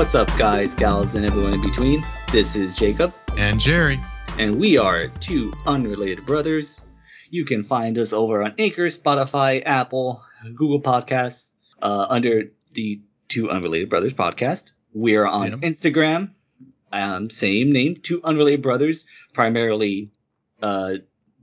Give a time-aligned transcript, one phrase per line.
[0.00, 2.02] What's up, guys, gals, and everyone in between?
[2.32, 3.98] This is Jacob, And Jerry.
[4.38, 6.80] and we are two unrelated brothers.
[7.28, 10.24] You can find us over on Anchor, Spotify, Apple,
[10.54, 11.52] Google Podcasts,
[11.82, 14.72] uh, under the Two Unrelated Brothers podcast.
[14.94, 15.60] We are on.
[15.60, 16.30] Instagram,
[16.90, 20.12] um, same name, Two Unrelated Brothers, primarily
[20.62, 20.94] uh,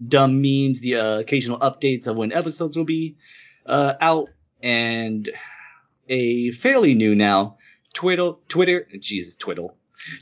[0.05, 3.17] dumb memes, the uh, occasional updates of when episodes will be
[3.67, 4.29] uh, out,
[4.63, 5.29] and
[6.09, 7.57] a fairly new now
[7.97, 9.75] Twitter, Twitter, Jesus, Twiddle,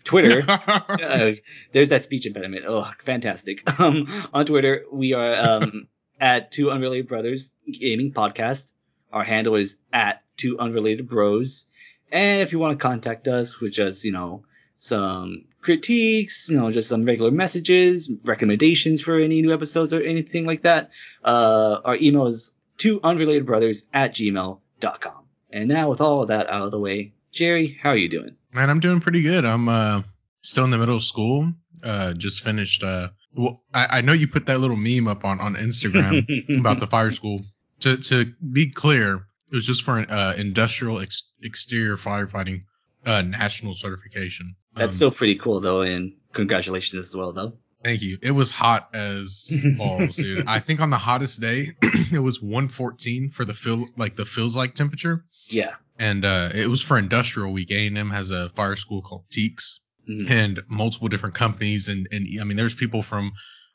[0.06, 0.46] Twitter.
[0.48, 1.34] uh,
[1.74, 2.64] there's that speech impediment.
[2.66, 3.70] Oh, fantastic.
[3.80, 8.72] Um, on Twitter, we are um, at Two Unrelated Brothers Gaming Podcast.
[9.12, 11.66] Our handle is at Two Unrelated Bros.
[12.14, 14.46] And if you want to contact us with just, you know,
[14.78, 20.46] some critiques, you know, just some regular messages, recommendations for any new episodes or anything
[20.46, 20.92] like that,
[21.26, 25.26] uh, our email is two unrelated brothers at gmail.com.
[25.52, 28.36] And now with all of that out of the way, Jerry, how are you doing?
[28.54, 29.44] Man, I'm doing pretty good.
[29.44, 30.02] I'm uh,
[30.42, 31.52] still in the middle of school.
[31.84, 32.82] Uh, just finished.
[32.82, 36.24] Uh, well, I, I know you put that little meme up on, on Instagram
[36.60, 37.42] about the fire school.
[37.82, 39.16] To to be clear,
[39.52, 42.64] it was just for an uh, industrial ex- exterior firefighting
[43.06, 44.56] uh, national certification.
[44.74, 47.58] That's Um, still pretty cool though, and congratulations as well though.
[47.84, 48.18] Thank you.
[48.22, 50.48] It was hot as balls, dude.
[50.48, 54.56] I think on the hottest day, it was 114 for the feel like the feels
[54.56, 55.26] like temperature.
[55.48, 55.74] Yeah.
[55.98, 57.72] And uh, it was for industrial week.
[57.72, 59.80] A and M has a fire school called TEEX,
[60.10, 60.30] Mhm.
[60.30, 63.32] and multiple different companies, and and I mean, there's people from.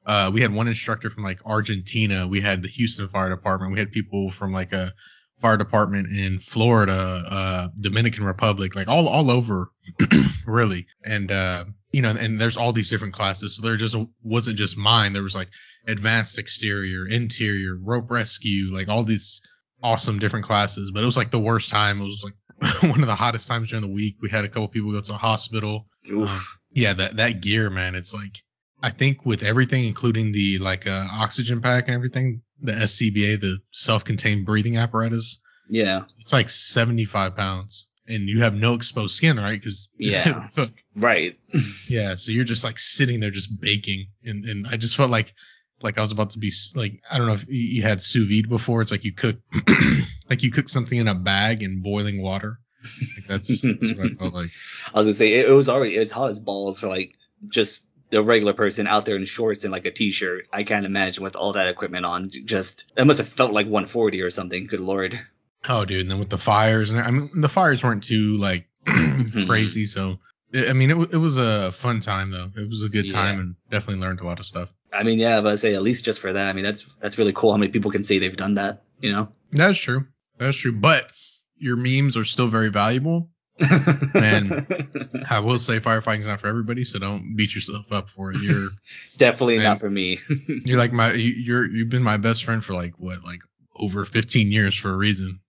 [0.07, 2.27] Uh, we had one instructor from like Argentina.
[2.29, 3.73] We had the Houston Fire Department.
[3.73, 4.93] We had people from like a
[5.41, 9.71] fire department in Florida, uh, Dominican Republic, like all all over,
[10.47, 10.87] really.
[11.05, 13.57] And uh, you know, and there's all these different classes.
[13.57, 15.13] So there just wasn't just mine.
[15.13, 15.49] There was like
[15.87, 19.41] advanced exterior, interior, rope rescue, like all these
[19.83, 22.01] awesome different classes, but it was like the worst time.
[22.01, 24.17] It was like one of the hottest times during the week.
[24.21, 25.87] We had a couple people go to the hospital.
[26.11, 26.41] Um,
[26.73, 28.39] yeah, that that gear, man, it's like
[28.83, 33.59] I think with everything, including the like uh, oxygen pack and everything, the SCBA, the
[33.73, 36.03] self-contained breathing apparatus, yeah.
[36.19, 39.61] it's like 75 pounds, and you have no exposed skin, right?
[39.61, 40.49] Because Yeah.
[40.97, 41.37] Right.
[41.89, 45.35] yeah, so you're just like sitting there just baking, and and I just felt like
[45.83, 48.49] like I was about to be like I don't know if you had sous vide
[48.49, 48.83] before.
[48.83, 49.37] It's like you cook
[50.31, 52.61] like you cook something in a bag in boiling water.
[52.83, 54.51] Like that's, that's what I felt like.
[54.95, 57.15] I was gonna say it, it was already as hot as balls for like
[57.49, 60.49] just the regular person out there in shorts and like a t-shirt.
[60.53, 62.31] I can't imagine with all that equipment on.
[62.31, 64.67] Just it must have felt like 140 or something.
[64.67, 65.21] Good lord.
[65.69, 68.67] Oh, dude, and then with the fires, and I mean the fires weren't too like
[68.85, 69.47] mm-hmm.
[69.47, 70.19] crazy, so
[70.55, 72.51] I I mean it, it was a fun time though.
[72.57, 73.41] It was a good time Yeah.
[73.41, 74.73] and definitely learned a lot of stuff.
[74.93, 76.49] I mean, yeah, but I say at least just for that.
[76.49, 77.53] I mean, that's that's really cool.
[77.53, 78.83] How many people can say they've done that?
[79.01, 79.33] You know.
[79.53, 80.07] That's true.
[80.39, 80.73] That's true.
[80.73, 81.11] But
[81.57, 83.31] your memes are still very valuable.
[83.61, 84.51] and
[85.31, 88.39] I will say firefighting's not for everybody, so don't beat yourself up for it.
[88.41, 88.69] You're
[89.19, 89.65] Definitely Man.
[89.65, 90.19] not for me.
[90.65, 93.41] you're like my you- you're you've been my best friend for like what like
[93.77, 95.41] over 15 years for a reason.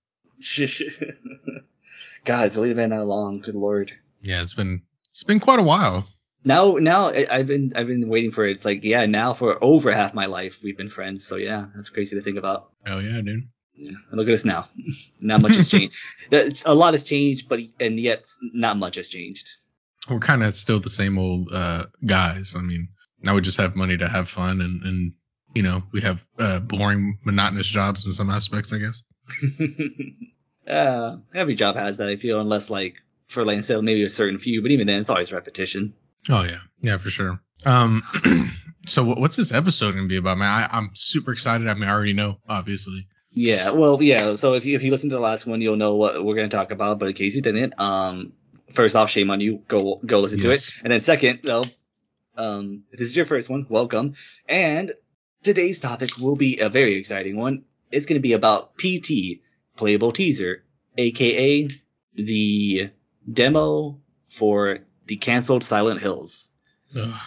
[2.26, 3.40] God, it's really been that long.
[3.40, 3.94] Good lord.
[4.22, 6.06] Yeah, it's been it's been quite a while.
[6.44, 8.52] Now, now I've been I've been waiting for it.
[8.52, 11.26] It's like yeah, now for over half my life we've been friends.
[11.26, 12.72] So yeah, that's crazy to think about.
[12.88, 13.50] Oh yeah, dude.
[13.76, 14.68] Yeah, and look at us now.
[15.20, 15.96] not much has changed.
[16.66, 19.52] A lot has changed, but and yet not much has changed.
[20.10, 22.56] We're kind of still the same old uh guys.
[22.58, 22.90] I mean,
[23.22, 25.14] now we just have money to have fun and and
[25.54, 29.04] you know we have uh boring monotonous jobs in some aspects, I guess.
[30.68, 32.08] uh, every job has that.
[32.08, 32.96] I feel, unless like
[33.28, 35.94] for like instead maybe a certain few, but even then it's always repetition.
[36.30, 37.42] Oh yeah, yeah for sure.
[37.66, 38.02] Um,
[38.86, 40.48] so what's this episode gonna be about, man?
[40.48, 41.68] I, I'm super excited.
[41.68, 43.08] I mean, I already know, obviously.
[43.32, 44.36] Yeah, well, yeah.
[44.36, 46.50] So if you if you listen to the last one, you'll know what we're gonna
[46.50, 47.00] talk about.
[47.00, 48.34] But in case you didn't, um,
[48.70, 49.64] first off, shame on you.
[49.68, 50.70] Go go listen to it.
[50.84, 51.64] And then second, though,
[52.36, 54.14] um, if this is your first one, welcome.
[54.48, 54.92] And
[55.44, 57.64] today's topic will be a very exciting one.
[57.92, 59.42] It's gonna be about PT,
[59.78, 60.64] playable teaser,
[60.98, 61.70] aka
[62.16, 62.90] the
[63.32, 64.80] demo for
[65.12, 66.52] the canceled Silent Hills
[66.96, 67.20] Ugh.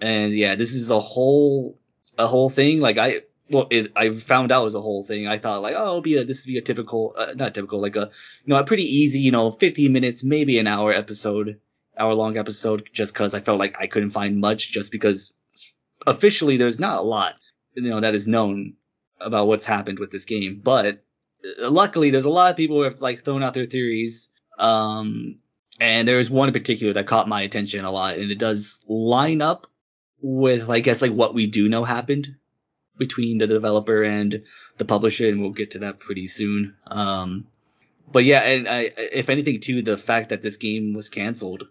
[0.00, 1.76] and yeah, this is a whole
[2.16, 2.78] a whole thing.
[2.78, 5.26] Like I well, it, I found out it was a whole thing.
[5.26, 7.80] I thought like, oh, it'll be a this will be a typical, uh, not typical,
[7.80, 8.10] like a
[8.44, 11.60] you know a pretty easy, you know, 15 minutes, maybe an hour episode,
[11.98, 15.34] hour long episode, just because I felt like I couldn't find much, just because
[16.06, 17.34] officially there's not a lot,
[17.74, 18.74] you know, that is known
[19.20, 20.60] about what's happened with this game.
[20.62, 21.02] But
[21.60, 24.30] uh, luckily, there's a lot of people who have like thrown out their theories.
[24.58, 25.40] Um,
[25.80, 29.42] and there's one in particular that caught my attention a lot, and it does line
[29.42, 29.66] up
[30.20, 32.36] with, I guess, like what we do know happened
[32.98, 34.44] between the developer and
[34.78, 36.76] the publisher, and we'll get to that pretty soon.
[36.86, 37.46] Um,
[38.10, 41.68] but yeah, and I, if anything, too, the fact that this game was canceled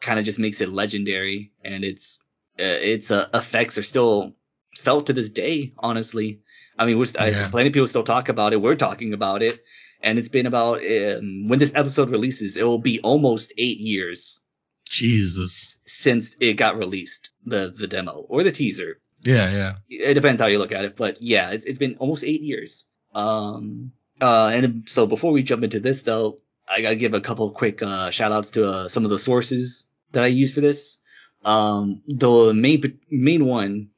[0.00, 2.20] kind of just makes it legendary, and its
[2.58, 4.34] uh, its uh, effects are still
[4.76, 5.72] felt to this day.
[5.78, 6.40] Honestly,
[6.78, 7.46] I mean, we're, Yeah.
[7.46, 8.60] I, plenty of people still talk about it.
[8.60, 9.64] We're talking about it,
[10.00, 14.40] and it's been about um, when this episode releases, it will be almost eight years
[14.88, 15.78] Jesus.
[15.86, 19.00] since it got released, the the demo or the teaser.
[19.22, 19.74] Yeah, yeah.
[19.88, 22.84] It depends how you look at it, but yeah, it's, it's been almost eight years.
[23.14, 27.50] Um, uh, and so before we jump into this though, I gotta give a couple
[27.50, 30.98] quick uh, shout outs to uh, some of the sources that I use for this.
[31.44, 33.90] Um, the main main one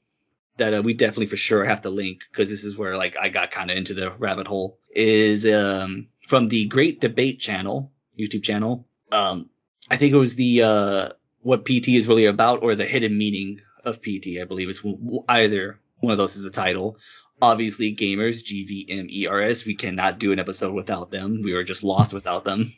[0.56, 3.28] that uh, we definitely for sure have to link because this is where like I
[3.28, 8.42] got kind of into the rabbit hole is um, from the Grate Debate channel, YouTube
[8.42, 8.86] channel.
[9.12, 9.50] Um,
[9.90, 11.08] I think it was the uh,
[11.42, 14.38] what PT is really about or the hidden meaning of PT.
[14.40, 16.98] I believe w- either one of those is the title.
[17.42, 19.64] Obviously, GVMERS, G V M E R S.
[19.64, 21.42] We cannot do an episode without them.
[21.42, 22.72] We were just lost without them.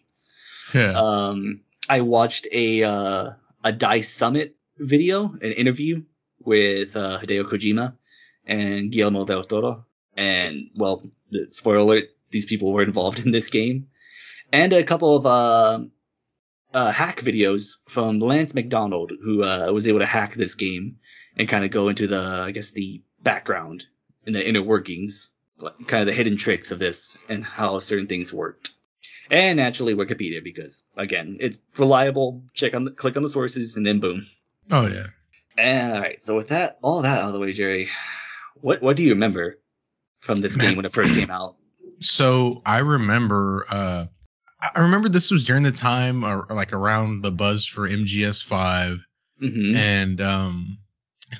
[0.72, 0.92] Yeah.
[0.92, 3.30] Um, I watched a uh,
[3.64, 4.02] a D.I.C.E.
[4.02, 6.04] Summit video, an interview
[6.38, 7.94] with uh, Hideo Kojima
[8.46, 9.86] and Guillermo del Toro,
[10.16, 11.02] and well,
[11.50, 13.88] spoiler alert: these people were involved in this game,
[14.52, 15.84] and a couple of uh,
[16.74, 20.96] uh, hack videos from Lance McDonald, who uh, was able to hack this game
[21.36, 23.86] and kind of go into the, I guess, the background
[24.26, 25.32] and the inner workings,
[25.86, 28.72] kind of the hidden tricks of this and how certain things worked
[29.32, 32.44] and naturally Wikipedia because again it's reliable.
[32.54, 34.26] Check on the, click on the sources and then boom.
[34.70, 35.06] oh yeah.
[35.58, 37.88] All right, so with that all that out of the way, Jerry,
[38.60, 39.58] what what do you remember
[40.22, 41.56] from this game when it first came out?
[41.98, 44.06] So I remember, uh,
[44.60, 49.00] I remember this was during the time, or like around the buzz for MGS5,
[49.38, 50.78] hmm and um,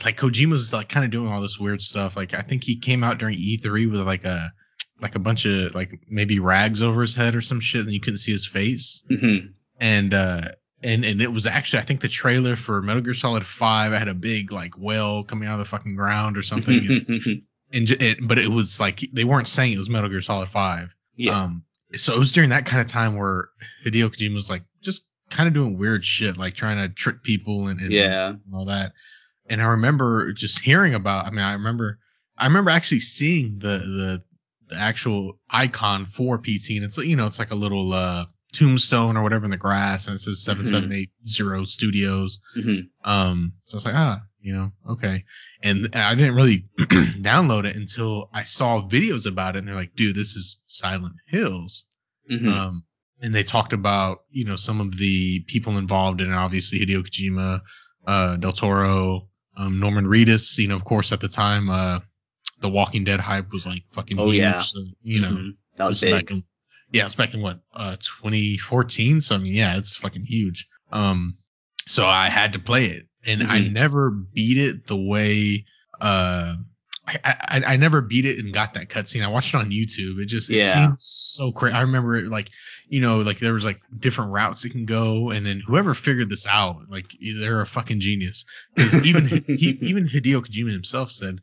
[0.05, 2.17] like Kojima was like kind of doing all this weird stuff.
[2.17, 4.53] Like I think he came out during E3 with like a
[5.01, 8.01] like a bunch of like maybe rags over his head or some shit, and you
[8.01, 9.05] couldn't see his face.
[9.09, 9.47] hmm
[9.79, 10.43] And uh,
[10.83, 13.99] and and it was actually I think the trailer for Metal Gear Solid 5 I
[13.99, 16.81] had a big like whale coming out of the fucking ground or something.
[17.09, 17.43] and
[17.73, 20.95] j- it, but it was like they weren't saying it was Metal Gear Solid 5.
[21.17, 21.43] yeah.
[21.45, 21.65] Um,
[21.95, 23.51] so it was during that kind of time where
[23.85, 27.69] Hideo Kojima was like just kind of doing weird shit, like trying to trick people
[27.69, 28.31] and, and yeah.
[28.31, 28.93] and all that.
[29.51, 31.27] And I remember just hearing about.
[31.27, 31.99] I mean, I remember,
[32.39, 34.23] I remember actually seeing the the
[34.69, 38.25] the actual icon for PT, and it's you know it's like a little uh
[38.55, 42.41] tombstone or whatever in the grass, and it says seven seven eight zero Studios.
[42.55, 45.25] hmm Um, so I was like, ah, you know, okay.
[45.63, 49.95] And I didn't really download it until I saw videos about it, and they're like,
[49.95, 51.87] dude, this is Silent Hills.
[52.29, 52.85] hmm Um,
[53.21, 57.03] and they talked about, you know, some of the people involved in it, obviously Hideo
[57.05, 57.61] Kojima,
[58.07, 62.01] uh, Del Toro, um, Norman Reedus, you know, of course, at the time, uh,
[62.61, 64.39] the Walking Dead hype was like fucking Oh, huge.
[64.39, 64.61] yeah.
[64.61, 65.51] So, you know, Mhm.
[65.77, 66.13] that was big.
[66.13, 66.43] back in,
[66.91, 69.21] yeah, it's back in what, uh, 2014.
[69.21, 70.67] So I mean, yeah, it's fucking huge.
[70.91, 71.35] Um,
[71.87, 73.73] so I had to play it, and I Mhm.
[73.73, 75.65] never beat it the way,
[76.01, 76.57] uh,
[77.07, 79.25] I, I I never beat it and got that cutscene.
[79.25, 80.21] I watched it on YouTube.
[80.21, 80.73] It just it Yeah.
[80.73, 81.75] seemed so crazy.
[81.75, 82.49] I remember it like
[82.89, 86.31] you know like there was like different routes it can go, and then whoever figured
[86.31, 87.07] this out, like
[87.41, 88.45] they're a fucking genius.
[88.77, 89.43] Because even he,
[89.83, 91.41] even Hideo Kojima himself said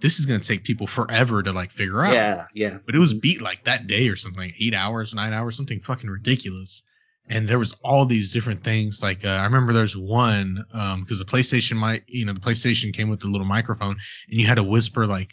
[0.00, 2.14] this is gonna take people forever to like figure out.
[2.14, 2.44] Yeah.
[2.54, 2.78] Yeah.
[2.86, 5.80] But it was beat like that day or something, like eight hours, nine hours, something
[5.80, 6.82] fucking ridiculous.
[7.28, 9.02] And there was all these different things.
[9.02, 10.64] Like uh, I remember there's one
[11.00, 13.96] because the PlayStation might, you know, the PlayStation came with the little microphone,
[14.28, 15.32] and you had to whisper like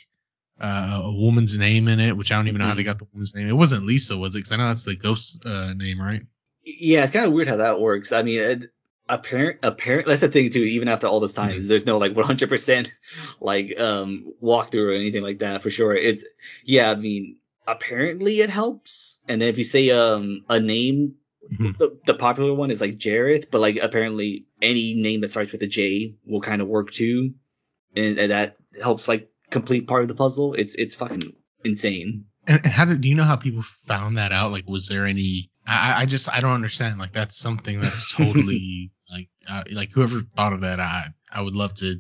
[0.59, 3.07] uh, a woman's name in it, which I don't even know how they got the
[3.11, 3.47] woman's name.
[3.47, 4.39] It wasn't Lisa, was it?
[4.39, 6.21] Because I know that's the ghost uh, name, right?
[6.63, 8.11] Yeah, it's kind of weird how that works.
[8.11, 8.71] I mean, it,
[9.09, 10.07] apparent, apparent.
[10.07, 10.59] That's the thing too.
[10.59, 11.67] Even after all this time, Mhm.
[11.67, 12.87] there's no like 100%
[13.41, 15.95] like um walkthrough or anything like that for sure.
[15.95, 16.23] It's
[16.63, 16.91] yeah.
[16.91, 19.19] I mean, apparently it helps.
[19.27, 21.15] And then if you say um a name,
[21.51, 21.77] Mhm.
[21.77, 25.61] the, the popular one is like Jareth, but like apparently any name that starts with
[25.63, 27.33] a J will kind of work too,
[27.95, 30.53] and, and that helps like complete part of the puzzle.
[30.53, 31.33] It's it's fucking
[31.63, 32.25] insane.
[32.47, 34.51] And, and how did do you know how people found that out?
[34.51, 35.49] Like, was there any?
[35.65, 36.99] I, I just I don't understand.
[36.99, 40.79] Like, that's something that's totally like uh, like whoever thought of that.
[40.79, 41.95] I I would love to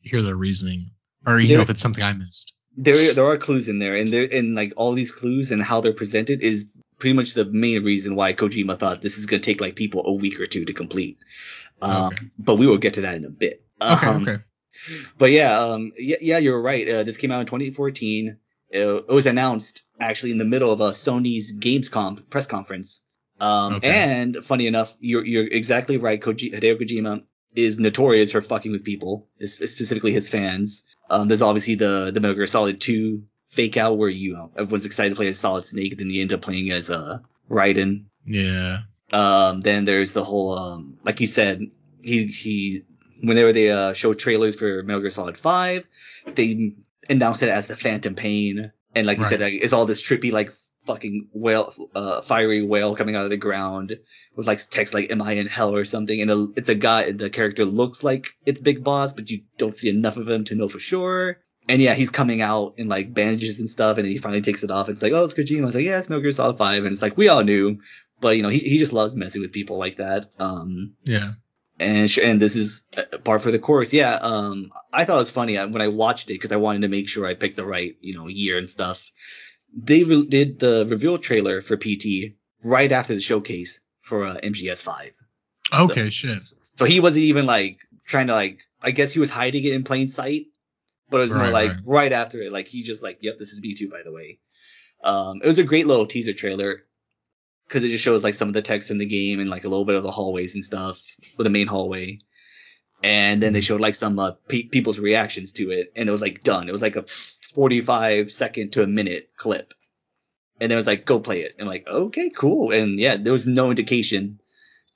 [0.00, 0.90] hear their reasoning,
[1.26, 2.54] or you There- know if it's something I missed.
[2.76, 5.80] there there are clues in there, and there and like all these clues and how
[5.80, 6.66] they're presented is
[6.98, 10.12] pretty much the main reason why Kojima thought this is gonna take like people a
[10.12, 11.18] week or two to complete.
[11.82, 12.26] Um, Okay.
[12.38, 13.62] But we will get to that in a bit.
[13.80, 14.36] Okay, Um, okay.
[15.18, 16.86] But yeah, um, yeah, yeah, you're right.
[16.88, 18.36] Uh, this came out in 2014.
[18.70, 23.02] It, it was announced actually in the middle of a Sony's Gamescom press conference.
[23.40, 23.88] Um, Okay.
[23.88, 26.20] and funny enough, you're you're exactly right.
[26.20, 27.22] Koji, Hideo Kojima
[27.54, 30.84] is notorious for fucking with people, specifically his fans.
[31.10, 33.22] Um, there's obviously the the Metal Gear Solid 2
[33.54, 36.32] fake out where you know everyone's excited to play as Solid Snake, then you end
[36.32, 37.18] up playing as uh
[37.50, 38.06] Raiden.
[38.26, 38.78] Yeah.
[39.12, 41.60] Um, then there's the whole um, like you said,
[42.02, 42.82] he he
[43.22, 45.84] whenever they uh, show trailers for Metal Gear Solid Five,
[46.34, 46.72] they
[47.08, 49.30] announced it as the Phantom Pain, and like you Right.
[49.30, 50.52] said, like, it's all this trippy like
[50.86, 53.98] fucking whale, uh, fiery whale coming out of the ground
[54.36, 57.12] with like text like "Am I in hell?" or something, and a, it's a guy.
[57.12, 60.54] The character looks like it's Big Boss, but you don't see enough of him to
[60.54, 61.38] know for sure.
[61.68, 64.62] And yeah, he's coming out in like bandages and stuff, and then he finally takes
[64.64, 64.88] it off.
[64.88, 65.66] It's like, oh, it's Kojima.
[65.66, 67.78] It's like, yeah, it's Metal Gear Solid Five, and it's like we all knew,
[68.20, 70.30] but you know, he he just loves messing with people like that.
[70.38, 71.32] Um, Yeah.
[71.80, 73.92] and sh- and this is uh, par for the course.
[73.94, 76.82] Yeah, um, I thought it was funny uh, when I watched it because I wanted
[76.82, 79.10] to make sure I picked the right you know year and stuff.
[79.76, 85.10] They re- did the reveal trailer for PT right after the showcase for uh, MGS5.
[85.72, 86.04] Okay.
[86.04, 86.38] so, shit.
[86.74, 88.58] So he wasn't even like trying to like.
[88.82, 90.48] I guess he was hiding it in plain sight,
[91.10, 91.80] but it was more Right, like right.
[91.84, 92.12] right.
[92.12, 92.52] after it.
[92.52, 94.38] Like he just like, yep, this is PT by the way.
[95.02, 96.84] Um, it was a great little teaser trailer
[97.68, 99.68] because it just shows like some of the text in the game and like a
[99.68, 101.00] little bit of the hallways and stuff
[101.36, 102.18] with the main hallway.
[103.02, 103.64] And then they Mm-hmm.
[103.66, 106.68] showed like some uh, pe- people's reactions to it, and it was like done.
[106.68, 107.04] It was like a
[107.54, 109.74] 45 second to a minute clip,
[110.60, 111.52] and then it was like go play it.
[111.58, 112.72] And I'm like okay, cool.
[112.72, 114.40] And yeah, there was no indication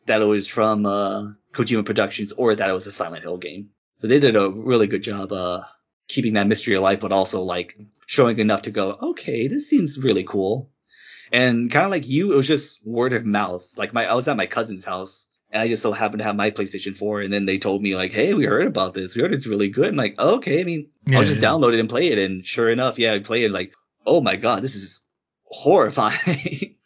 [0.06, 3.70] that it was from uh, Kojima Productions or that it was a Silent Hill game.
[3.98, 5.64] So they did a really good job uh,
[6.08, 10.24] keeping that mystery alive, but also like showing enough to go, okay, this seems really
[10.24, 10.70] cool.
[11.30, 13.70] And kind of like you, it was just word of mouth.
[13.76, 16.36] Like my, I was at my cousin's house, and I just so happened to have
[16.36, 19.14] my PlayStation 4, and then they told me like, hey, we heard about this.
[19.14, 19.88] We heard it's really good.
[19.88, 20.60] I'm like, okay.
[20.60, 21.48] I mean, Yeah, I'll just yeah.
[21.48, 22.18] download it and play it.
[22.18, 23.52] And sure enough, yeah, I played it.
[23.52, 23.74] Like,
[24.06, 25.00] oh my god, this is
[25.44, 26.76] horrifying.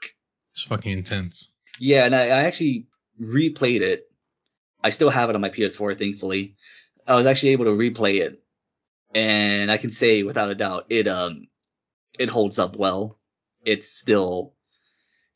[0.51, 1.49] It's fucking intense.
[1.79, 2.87] Yeah, and I, I actually
[3.19, 4.11] replayed it.
[4.85, 6.57] I still have it on my PS4, thankfully.
[7.07, 8.42] I was actually able to replay it,
[9.15, 11.47] and I can say without a doubt, it um,
[12.19, 13.19] it holds up well.
[13.65, 14.55] It's still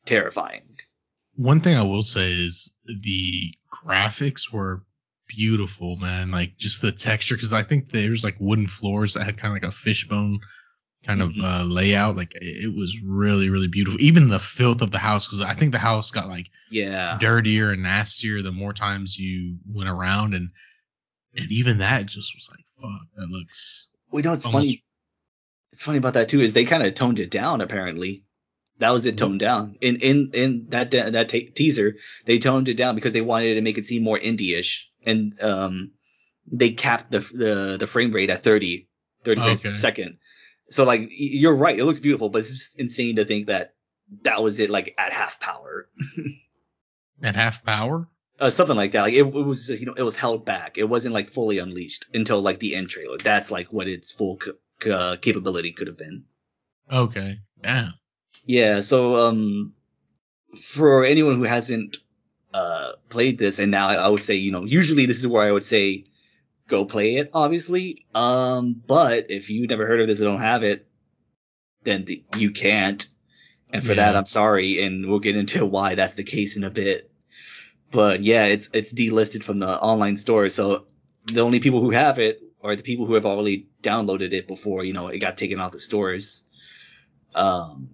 [0.04, 0.62] terrifying.
[1.36, 4.84] One thing I will say is the graphics were
[5.28, 6.30] beautiful, man.
[6.30, 9.62] Like just the texture, because I think there's like wooden floors that had kind of
[9.62, 10.40] like a fishbone
[11.04, 11.42] kind of Mhm.
[11.42, 12.16] uh, layout.
[12.16, 14.00] Like it, it was really, really beautiful.
[14.00, 17.70] Even the filth of the house, because I think the house got like Yeah, dirtier
[17.72, 20.50] and nastier the more times you went around, and
[21.36, 23.90] and even that just was like, fuck, that looks.
[24.12, 24.82] we know it's Almost- funny.
[25.72, 27.60] It's funny about that too is they kind of toned it down.
[27.60, 28.24] Apparently,
[28.78, 31.96] that was it toned down in in in that that teaser.
[32.24, 35.90] They toned it down because they wanted to make it seem more indie-ish, and um,
[36.50, 38.88] they capped the the the frame rate at 30
[39.24, 40.18] 30 frames per second.
[40.70, 43.74] So like you're right, it looks beautiful, but it's just insane to think that
[44.22, 45.88] that was it like at half power.
[47.22, 48.08] At half power?
[48.38, 49.02] Uh, something like that.
[49.02, 50.76] Like it, it was, you know, it was held back.
[50.76, 53.16] It wasn't like fully unleashed until like the end trailer.
[53.18, 54.52] That's like what its full c-
[54.82, 56.24] c- uh, capability could have been.
[56.92, 57.40] Okay.
[57.64, 57.88] Yeah.
[58.44, 58.80] Yeah.
[58.80, 59.72] So um,
[60.60, 61.98] for anyone who hasn't
[62.52, 65.46] uh played this, and now I, I would say, you know, usually this is where
[65.46, 66.04] I would say
[66.68, 68.06] go play it, obviously.
[68.14, 70.86] Um, but if you never heard of this and don't have it,
[71.84, 73.06] then the, you can't.
[73.70, 76.70] And for that, I'm sorry, and we'll get into why that's the case in a
[76.70, 77.10] bit.
[77.90, 80.86] But yeah, it's it's delisted from the online store, so
[81.26, 84.84] the only people who have it are the people who have already downloaded it before
[84.84, 86.44] you know it got taken off the stores.
[87.34, 87.90] Um,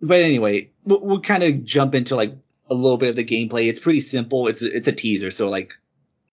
[0.00, 2.36] but anyway, we'll, we'll kind of jump into like
[2.68, 3.68] a little bit of the gameplay.
[3.68, 4.48] It's pretty simple.
[4.48, 5.72] It's it's a teaser, so like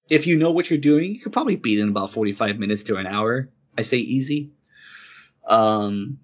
[0.09, 2.97] if you know what you're doing, you could probably beat in about 45 minutes to
[2.97, 3.49] an hour.
[3.79, 4.51] I say easy.
[5.47, 6.19] Um,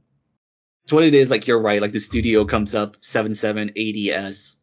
[0.87, 4.57] so what it is, like you're right, like the studio comes up 7780S,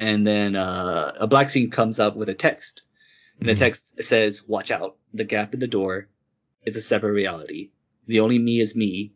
[0.00, 2.82] and then uh, a black screen comes up with a text,
[3.38, 3.58] and the Mhm.
[3.58, 4.96] text says, "Watch out!
[5.14, 6.08] The gap in the door
[6.66, 7.70] is a separate reality.
[8.08, 9.12] The only me is me.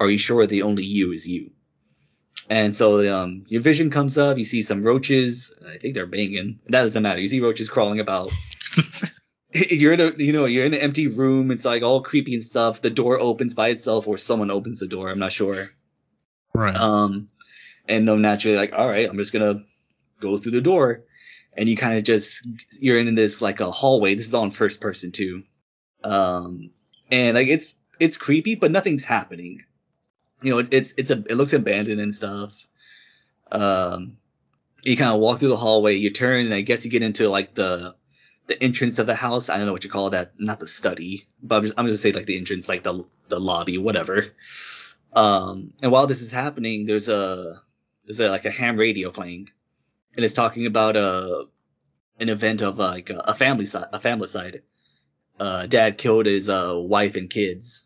[0.00, 1.52] Are you sure the only you is you?"
[2.50, 2.86] And so
[3.16, 4.36] um, your vision comes up.
[4.36, 5.54] You see some roaches.
[5.66, 6.58] I think they're banging.
[6.68, 7.20] That doesn't matter.
[7.20, 8.32] You see roaches crawling about.
[9.52, 11.50] you're in a you know you're in an empty room.
[11.50, 12.80] It's like all creepy and stuff.
[12.82, 15.08] The door opens by itself, or someone opens the door.
[15.10, 15.70] I'm not sure.
[16.54, 16.74] right.
[16.74, 17.28] Um,
[17.88, 19.64] and no, naturally, like, all right, I'm just gonna
[20.22, 21.02] go through the door,
[21.56, 22.48] and you kind of just
[22.80, 24.14] you're in this like a hallway.
[24.14, 25.42] This is all in first person too.
[26.04, 26.70] Um,
[27.10, 29.64] and like it's it's creepy, but nothing's happening.
[30.42, 32.66] You know, it, it's it's a it looks abandoned and stuff.
[33.50, 34.16] Um,
[34.82, 37.28] you kind of walk through the hallway, you turn, and I guess you get into
[37.28, 37.94] like the
[38.46, 39.48] the entrance of the house.
[39.48, 42.02] I don't know what you call that, not the study, but I'm just I'm just
[42.02, 44.26] say like the entrance, like the the lobby, whatever.
[45.14, 47.60] Um, and while this is happening, there's a
[48.06, 49.50] there's a, like a ham radio playing,
[50.16, 51.46] and it's talking about a
[52.20, 54.62] an event of like a, a familicide, a familicide.
[55.40, 57.84] Uh, dad killed his uh wife and kids,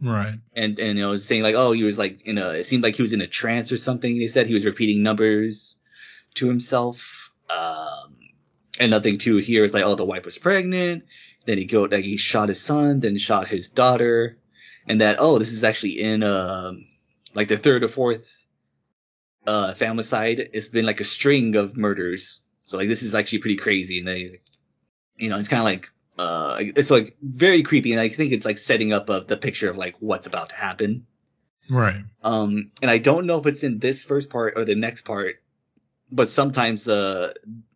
[0.00, 0.38] Right.
[0.54, 2.94] and and you know saying like oh he was like in a it seemed like
[2.94, 4.46] he was in a trance or something they said.
[4.46, 5.76] He was repeating numbers
[6.34, 7.30] to himself.
[7.50, 8.14] Um
[8.78, 11.04] and nothing too here is like oh the wife was pregnant.
[11.44, 14.38] Then he go like he shot his son then shot his daughter.
[14.86, 16.86] And that oh this is actually in um
[17.34, 18.37] like the third or fourth
[19.48, 22.40] uh familicide it's been like a string of murders.
[22.66, 23.98] So like this is actually pretty crazy.
[23.98, 24.40] And they
[25.16, 25.88] you know it's kind of like
[26.18, 27.92] uh it's like very creepy.
[27.92, 30.56] And i think it's like setting up a, the picture of like what's about to
[30.56, 31.06] happen.
[31.70, 32.02] Right.
[32.22, 35.36] um and i don't know if it's in this first part or the next part
[36.10, 37.32] but sometimes uh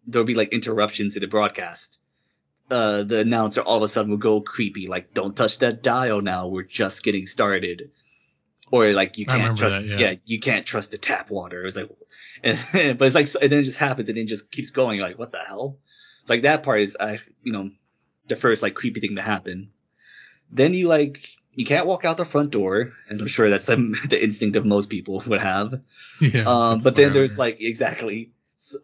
[0.06, 1.98] there'll be like interruptions in the broadcast.
[2.70, 6.20] Uh the announcer all of a sudden will go creepy like don't touch that dial
[6.22, 6.48] now.
[6.48, 7.90] We're just getting started
[8.72, 10.14] or like you can't trust that, yeah.
[10.24, 11.90] you can't trust the tap water it was like
[12.42, 12.58] and,
[12.98, 15.06] but it's like and then it just happens and then it just keeps going You're
[15.06, 15.78] like what the hell
[16.22, 17.70] it's like that part is i you know
[18.26, 19.70] the first like creepy thing to happen
[20.50, 23.76] then you like you can't walk out the front door as i'm sure that's the,
[24.08, 25.80] the instinct of most people would have
[26.22, 26.44] Yeah.
[26.46, 27.46] um, but then there's there.
[27.46, 28.30] like exactly.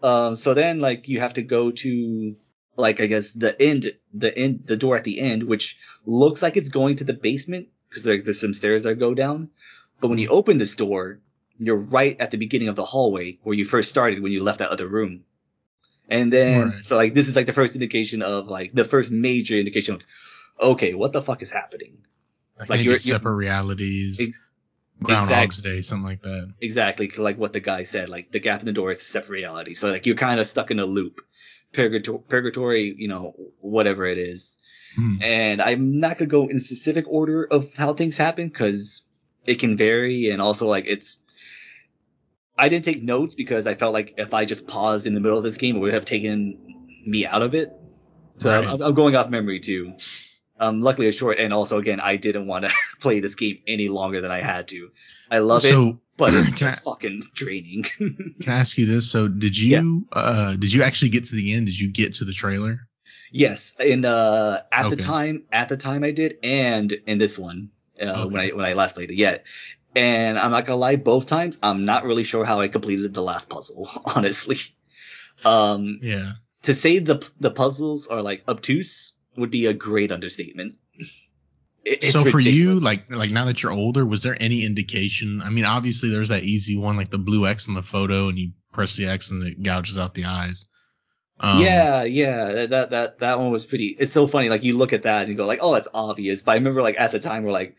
[0.02, 2.36] Um, so then like you have to go to
[2.76, 6.56] like I guess the end, the end, the door at the end, which looks like
[6.56, 9.50] it's going to the basement because like there's some stairs that go down.
[10.00, 11.20] But when you open this door,
[11.58, 14.60] you're right at the beginning of the hallway where you first started when you left
[14.60, 15.24] that other room.
[16.08, 16.78] And then Right.
[16.78, 20.06] so like this is like the first indication of like the first major indication of
[20.60, 21.98] okay, what the fuck is happening?
[22.58, 24.18] like, like you're- you're- separate realities.
[24.20, 24.38] Ex-
[25.00, 26.52] Groundhog's Day, something like that.
[26.60, 29.30] Exactly, like what the guy said, like the gap in the door, it's a separate
[29.36, 29.74] reality.
[29.74, 31.20] So like you're kind of stuck in a loop,
[31.72, 34.58] purgatory, purgatory, you know, whatever it is.
[34.96, 35.22] Hmm.
[35.22, 39.02] And I'm not gonna go in specific order of how things happen because
[39.48, 41.16] it can vary, and also like it's.
[42.56, 45.38] I didn't take notes because I felt like if I just paused in the middle
[45.38, 46.56] of this game, it would have taken
[47.06, 47.72] me out of it.
[48.38, 48.68] So Right.
[48.68, 49.94] I'm, I'm going off memory too.
[50.60, 53.88] Um, luckily it's short, and also again, I didn't want to play this game any
[53.88, 54.90] longer than I had to.
[55.30, 57.84] I love it so, but it's Can I- just fucking draining.
[58.40, 59.08] can I ask you this?
[59.10, 61.66] So, did you uh did you actually get to the end?
[61.66, 62.80] Did you get to the trailer?
[63.30, 67.70] yes, and uh, at the time, at the time I did, and in this one
[68.00, 69.44] uh, when I when I last played it, yet.
[69.96, 73.22] And I'm not gonna lie, both times I'm not really sure how I completed the
[73.22, 74.58] last puzzle, honestly.
[75.44, 76.32] Um, Yeah.
[76.64, 80.76] to say the the puzzles are like obtuse would be a great understatement.
[81.84, 85.40] It- it's so for you, like like now that you're older, was there any indication?
[85.42, 88.38] I mean, obviously there's that easy one, like the blue X in the photo, and
[88.38, 90.66] you press the X and it gouges out the eyes.
[91.40, 93.96] Um, yeah, yeah, that, that that one was pretty.
[93.98, 94.48] It's so funny.
[94.48, 96.42] Like you look at that and you go like, oh, that's obvious.
[96.42, 97.76] But I remember like at the time we're like,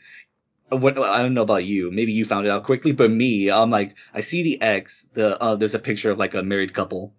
[0.69, 1.91] what I don't know about you.
[1.91, 5.09] Maybe you found it out quickly, but me, I'm like, I see the X.
[5.13, 7.13] The uh, there's a picture of like a married couple,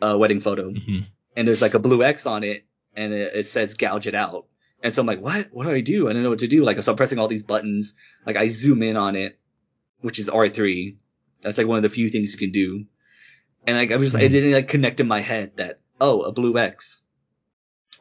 [0.00, 1.06] uh, wedding photo, mhm.
[1.36, 4.46] and there's like a blue X on it, and it, it says gouge it out.
[4.82, 5.48] And so I'm like, what?
[5.52, 6.08] What do I do?
[6.08, 6.64] I don't know what to do.
[6.64, 7.94] Like, so I'm pressing all these buttons.
[8.26, 9.38] Like, I zoom in on it,
[10.00, 10.96] which is R3.
[11.40, 12.86] That's like one of the few things you can do.
[13.66, 14.32] And like, I was, just it Hmm.
[14.32, 17.02] didn't like connect in my head that, oh, a blue X.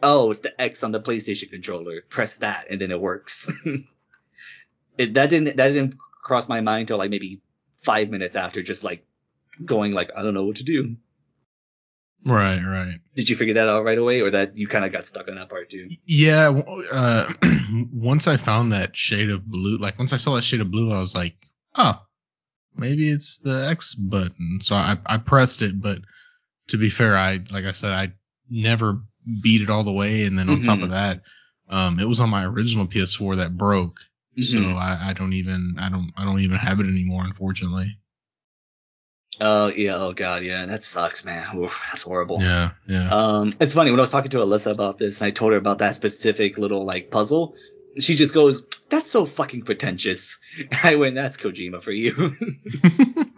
[0.04, 2.02] Oh, it's the X on the PlayStation controller.
[2.10, 3.52] Press that, and then it works.
[4.98, 7.42] it, that didn't, that didn't cross my mind until like maybe
[7.78, 9.06] five minutes after just like
[9.64, 10.98] going like, I don't know what to do.
[12.26, 13.00] Right, right.
[13.16, 15.36] Did you figure that out right away, or that you kind of got stuck on
[15.36, 15.88] that part too?
[16.06, 16.50] Yeah.
[16.92, 17.32] Uh,
[17.94, 20.92] once I found that shade of blue, like once I saw that shade of blue,
[20.92, 21.36] I was like,
[21.76, 22.02] oh,
[22.78, 24.60] maybe it's the X button.
[24.62, 26.00] So I, I pressed it, but
[26.70, 28.14] to be fair, I, like I said, I
[28.50, 29.02] never
[29.42, 30.26] beat it all the way.
[30.26, 30.84] And then on top Mhm.
[30.84, 31.22] of that,
[31.70, 34.00] um, it was on my original PS4 that broke.
[34.38, 34.76] So Mhm.
[34.76, 37.98] I, I don't even, I don't, I don't even have it anymore, unfortunately.
[39.42, 41.46] Oh yeah, oh god, yeah, that sucks, man.
[41.58, 42.42] Oof, that's horrible.
[42.42, 43.10] Yeah, yeah.
[43.10, 45.58] Um, it's funny when I was talking to Alyssa about this, and I told her
[45.58, 47.56] about that specific little like puzzle.
[48.00, 48.64] She just goes,
[48.96, 50.40] "That's so fucking pretentious."
[50.84, 52.14] I went, "That's Kojima for you."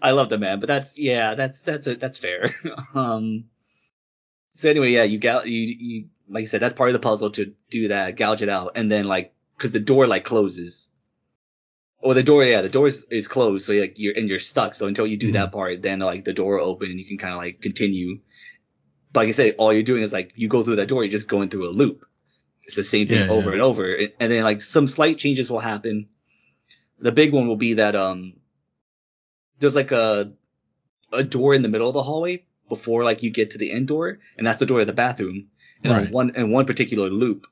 [0.00, 2.54] I love the man, but that's yeah, that's that's a, that's fair.
[2.94, 3.46] um,
[4.52, 7.30] so anyway, yeah, you got you you like you said, that's part of the puzzle
[7.30, 10.90] to do that, gouge it out, and then like because the door like closes.
[11.98, 14.76] Or the door, yeah, the door is, is closed, so like you're and you're stuck.
[14.76, 17.18] So until you do that part, then like the door will open, and you can
[17.18, 18.20] kind of like continue.
[19.12, 21.10] But like I said, all you're doing is like you go through that door, you're
[21.10, 22.06] just going through a loop.
[22.66, 23.52] It's the same thing Yeah, over yeah.
[23.54, 26.08] and over, and and then like some slight changes will happen.
[26.98, 28.34] The big one will be that um,
[29.58, 30.32] there's like a
[31.12, 33.88] a door in the middle of the hallway before like you get to the end
[33.88, 35.48] door, and that's the door of the bathroom.
[35.82, 36.10] And on Right.
[36.10, 37.46] one in one particular loop,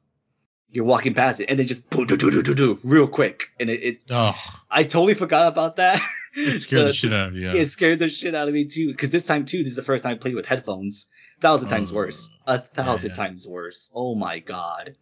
[0.71, 3.69] you're walking past it, and then just do do do do do real quick, and
[3.69, 4.35] it, it oh,
[4.71, 6.01] I totally forgot about that.
[6.35, 7.43] it scared the, shit out of you.
[7.47, 7.55] Yeah.
[7.55, 8.89] It scared the shit out of me too.
[8.91, 11.07] Because this time too, this is the first time I played with headphones.
[11.43, 12.29] Thousand times Uh, worse.
[12.47, 13.17] A thousand yeah.
[13.17, 13.91] times worse.
[13.95, 14.97] Oh my god.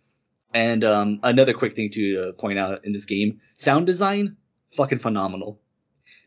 [0.52, 4.36] And um, another quick thing to uh, point out in this game, sound design,
[4.76, 5.60] fucking phenomenal.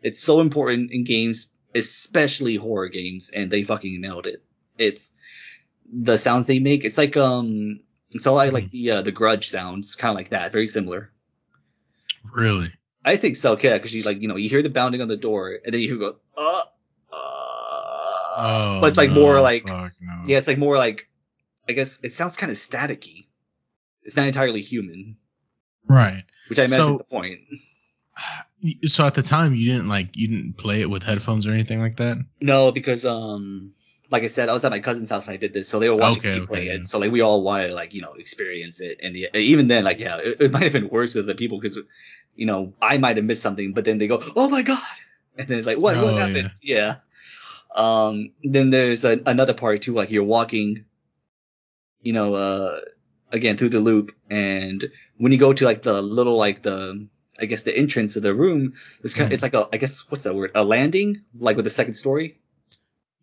[0.02, 4.42] It's so important in games, especially horror games, and they fucking nailed it.
[4.78, 5.12] It's
[5.92, 6.86] the sounds they make.
[6.86, 10.52] It's like um, it's all like the uh, the Grudge sounds, kind of like that,
[10.52, 11.12] very similar.
[12.34, 12.70] Really?
[13.04, 15.18] I think so, yeah, because you like you know you hear the bounding on the
[15.18, 16.62] door, and then you go uh
[18.36, 20.24] Oh, but it's like no, more like fuck no.
[20.26, 21.08] yeah, it's like more like
[21.70, 23.28] I guess it sounds kind of staticky.
[24.04, 25.18] It's not entirely human,
[25.88, 26.24] Right.
[26.50, 27.40] which I imagine So- is the point.
[28.86, 31.80] So at the time you didn't like you didn't play it with headphones or anything
[31.80, 32.18] like that.
[32.40, 33.74] No, because um,
[34.10, 35.90] like I said, I was at my cousin's house when I did this, so they
[35.90, 36.88] were watching Okay, me play okay, it.
[36.88, 39.84] So like we all wanted to like you know experience it, and yeah, even then
[39.84, 41.78] like yeah, it, it might have been worse with the people because
[42.36, 44.80] you know I might have missed something, but then they go, oh my god,
[45.38, 46.52] and then it's like what what Oh, happened?
[46.62, 46.96] Yeah.
[47.76, 48.32] Um.
[48.44, 50.86] Then there's a, another part too, like you're walking,
[52.02, 52.80] you know, uh,
[53.32, 54.84] again through the loop, and
[55.18, 57.08] when you go to like the little like the
[57.40, 59.34] I guess the entrance of the room, it's kind Mhm.
[59.34, 60.52] it's like a I guess what's that word?
[60.56, 62.40] A landing, like with the second story.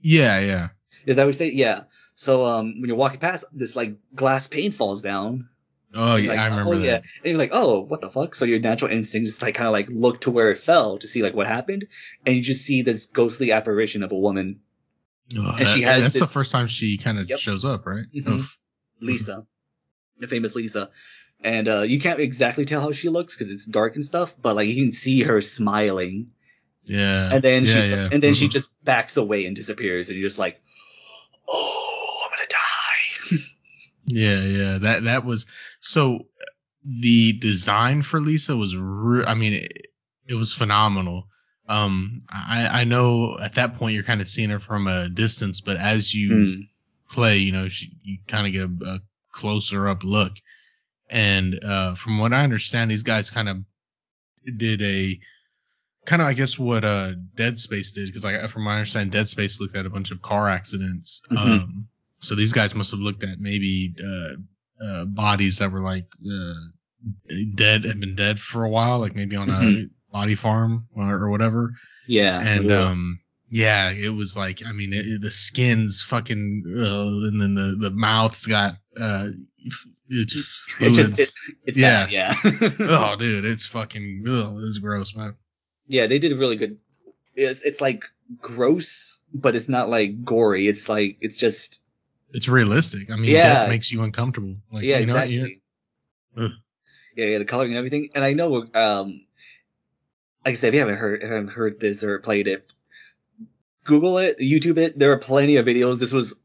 [0.02, 0.68] Yeah, yeah.
[1.06, 1.52] Is that what you say?
[1.52, 1.84] Yeah.
[2.14, 5.48] So um, when you're walking past, this like glass pane falls down.
[5.94, 6.84] Oh yeah, like, I remember oh, that.
[6.84, 6.96] Yeah.
[6.96, 8.34] And you're like, oh, what the fuck?
[8.34, 11.08] So your natural instinct is like kind of like look to where it fell to
[11.08, 11.86] see like what happened,
[12.24, 14.60] and you just see this ghostly apparition of a woman,
[15.36, 17.38] Oh, And she has that's the first time she kind of Yep.
[17.38, 18.04] shows up, right?
[18.14, 18.44] Mhm.
[19.00, 19.46] Lisa,
[20.18, 20.90] the famous Lisa.
[21.42, 24.56] And uh, you can't exactly tell how she looks because it's dark and stuff, but
[24.56, 26.32] like you can see her smiling,
[26.84, 27.30] yeah.
[27.32, 28.08] and then yeah, she yeah.
[28.12, 28.52] and then she Mhm.
[28.52, 30.60] just backs away and disappears, and you're just like,
[31.48, 31.79] oh, I'm gonna die.
[34.12, 34.78] Yeah, yeah.
[34.78, 35.46] That that was
[35.80, 36.26] so.
[36.82, 39.88] The design for Lisa was, re- I mean, it,
[40.26, 41.28] it was phenomenal.
[41.68, 45.60] Um, I I know at that point you're kind of seeing her from a distance,
[45.60, 46.60] but as you Hmm.
[47.12, 50.32] play, you know, she, you kind of get a, a closer up look.
[51.10, 53.58] And uh, from what I understand, these guys kind of
[54.56, 55.20] did a
[56.06, 59.12] kind of, I guess, what uh, Dead Space did, because like from my I understand,
[59.12, 61.20] Dead Space looked at a bunch of car accidents.
[61.30, 61.36] Mhm.
[61.36, 61.88] Um,
[62.20, 66.54] so these guys must have looked at maybe uh, uh, bodies that were like uh,
[67.54, 69.90] dead, had been dead for a while, like maybe on a Mhm.
[70.12, 71.72] body farm or, or whatever
[72.06, 72.40] Yeah.
[72.40, 72.90] and ugh.
[72.90, 77.76] um yeah it was like i mean it, the skin's fucking uh, and then the
[77.78, 79.28] the mouth's got uh
[80.08, 80.36] it's
[80.80, 81.30] it's just it,
[81.64, 82.04] it's Yeah.
[82.06, 82.34] bad, yeah.
[82.80, 85.36] oh dude it's fucking ugh, it's gross man
[85.86, 86.78] yeah, they did a really good.
[87.34, 88.04] It's it's like
[88.40, 90.68] gross, but it's not like gory.
[90.68, 91.79] It's like it's just
[92.32, 93.42] it's realistic i mean Yeah.
[93.54, 95.60] death makes you uncomfortable like yeah, you know, exactly.
[97.16, 98.10] Yeah, yeah, the coloring and everything.
[98.14, 99.26] And I know, um,
[100.44, 102.70] like I said, if you haven't heard, haven't heard this or played it,
[103.84, 104.96] Google it, YouTube it.
[104.98, 105.98] There are plenty of videos.
[105.98, 106.40] This was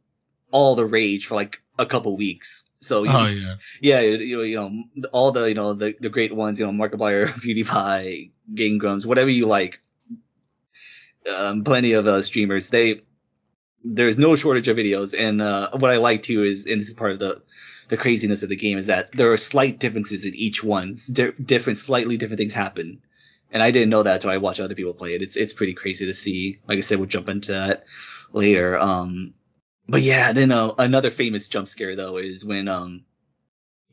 [0.52, 2.64] all the rage for like a couple weeks.
[2.80, 6.10] So you, oh yeah yeah, you know, you know, all the, you know, the, the
[6.10, 9.80] great ones, you know, Markiplier, PewDiePie, Game Grumps, whatever you like.
[11.34, 12.70] Um, plenty of uh, streamers.
[12.70, 13.02] They,
[13.86, 15.16] there's no shortage of videos.
[15.18, 17.42] And, uh, what I like too is, and this is part of the,
[17.88, 20.98] the craziness of the game is that there are slight differences in each one.
[21.12, 23.02] Di- different, slightly different things happen.
[23.52, 25.22] And I didn't know that until I watched other people play it.
[25.22, 26.60] It's, it's pretty crazy to see.
[26.68, 27.86] Like I said, we'll jump into that
[28.34, 28.78] later.
[28.78, 29.34] Um,
[29.88, 33.06] but yeah, then uh, another famous jump scare though is when um,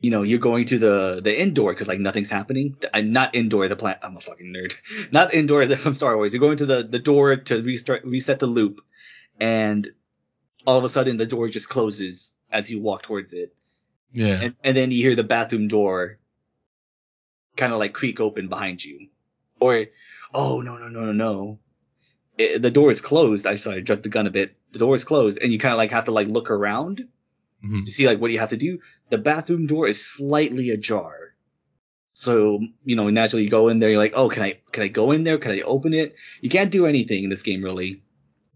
[0.03, 2.75] you know, you're going to the the indoor because like nothing's happening.
[2.93, 3.69] I'm not indoor.
[3.69, 3.99] The plant.
[4.03, 4.73] I'm a fucking nerd.
[5.13, 6.33] Not Endor from Star Wars.
[6.33, 8.81] You're going to the the door to restart reset the loop,
[9.39, 9.87] and
[10.65, 13.53] all of a sudden the door just closes as you walk towards it,
[14.11, 16.19] yeah and and then you hear the bathroom door
[17.55, 19.09] kind of like creak open behind you,
[19.59, 19.85] or
[20.33, 21.59] oh no no no no no.
[22.37, 23.45] It, the door is closed.
[23.45, 24.55] I sorry, I jumped the gun a bit.
[24.71, 27.07] The door is closed, and you kind of like have to like look around
[27.63, 27.85] Mhm.
[27.85, 28.79] to see like what do you have to do.
[29.09, 31.35] The bathroom door is slightly ajar.
[32.15, 34.87] So, you know, naturally you go in there, you're like, oh, can I, can I
[34.87, 35.37] go in there?
[35.39, 36.15] Can I open it?
[36.41, 38.03] You can't do anything in this game really.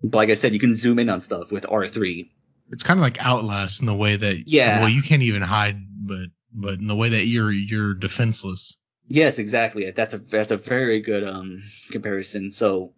[0.03, 2.29] But like I said, you can zoom in on stuff with R3.
[2.71, 4.79] it's kind of like outlast in the way that Yeah.
[4.81, 8.77] well you can't even hide but but in the way that you're you're defenseless
[9.09, 9.89] Yes, exactly.
[9.91, 12.51] That's a, that's a very good, um, comparison.
[12.51, 12.91] So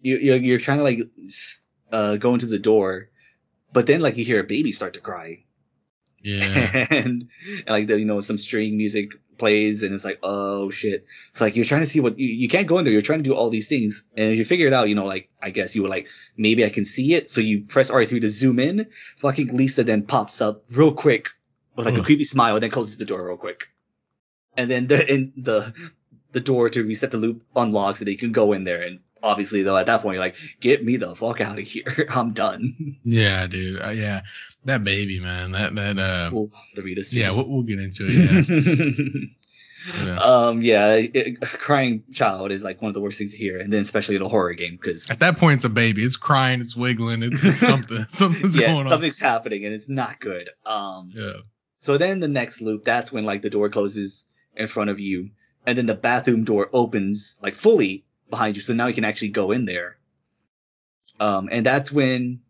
[0.00, 1.00] you, you're, you're trying to like,
[1.90, 3.10] uh, go into the door,
[3.72, 5.42] but then like you hear a baby start to cry.
[6.22, 10.70] yeah and, and like the, you know some string music plays and it's like oh
[10.70, 11.06] shit.
[11.32, 12.92] So like you're trying to see what you, you can't go in there.
[12.92, 14.04] You're trying to do all these things.
[14.16, 16.64] And if you figure it out you know like i guess you were like maybe
[16.64, 17.30] i can see it.
[17.30, 18.86] So you press r3 to zoom in.
[19.16, 21.30] Fucking lisa then pops up real quick.
[21.74, 23.68] With like a creepy smile and then closes the door real quick.
[24.56, 25.74] And then the in the
[26.32, 29.62] the door to reset the loop unlocks and you can go in there and obviously
[29.62, 32.06] though at that point you're like, get me the fuck out of here.
[32.10, 32.96] I'm done.
[33.04, 33.80] Yeah, dude.
[33.82, 34.20] Uh, yeah,
[34.64, 35.52] that baby, man.
[35.52, 36.30] That that uh.
[36.32, 39.28] Well, the Rita's yeah, we'll, we'll get into it.
[39.98, 40.04] Yeah.
[40.04, 40.16] yeah.
[40.16, 43.58] Um, yeah, it, a crying child is like one of the worst things to hear,
[43.58, 46.02] and then especially in a horror game because At that point, it's a baby.
[46.02, 46.60] It's crying.
[46.60, 47.22] It's wiggling.
[47.22, 48.04] It's, it's something.
[48.08, 48.90] Something's yeah, going on.
[48.90, 50.50] something's happening and it's not good.
[50.64, 51.32] Um, Yeah.
[51.80, 55.30] so then the next loop, that's when like the door closes in front of you,
[55.66, 59.28] and then the bathroom door opens like fully behind you, so now you can actually
[59.28, 59.96] go in there.
[61.18, 62.40] Um, and that's when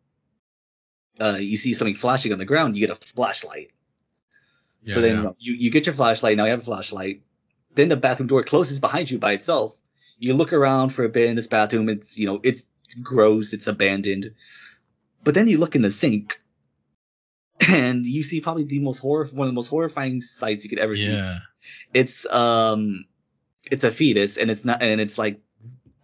[1.21, 3.71] uh you see something flashing on the ground, you get a flashlight.
[4.87, 4.95] Yeah.
[4.95, 5.31] so then yeah.
[5.39, 6.37] you, you get your flashlight.
[6.37, 7.23] Now you have a flashlight.
[7.75, 9.79] Then the bathroom door closes behind you by itself.
[10.19, 11.89] You look around for a bit in this bathroom.
[11.89, 12.67] It's, you know, it's
[13.03, 13.53] gross.
[13.53, 14.35] It's abandoned.
[15.25, 16.41] But then you look in the sink
[17.69, 20.79] and you see probably the most horror, one of the most horrifying sights you could
[20.79, 21.13] ever see.
[21.13, 21.39] Yeah.
[21.93, 23.05] It's, um,
[23.71, 25.41] it's a fetus and it's not, and it's like,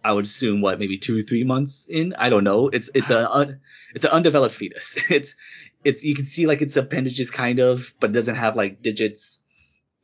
[0.03, 2.13] I would assume what, maybe two, or three months in?
[2.17, 2.67] I don't know.
[2.67, 3.61] It's, it's a, un,
[3.95, 4.97] it's an undeveloped fetus.
[5.09, 5.35] It's,
[5.83, 9.39] it's, you can see like its appendages kind of, but it doesn't have like digits.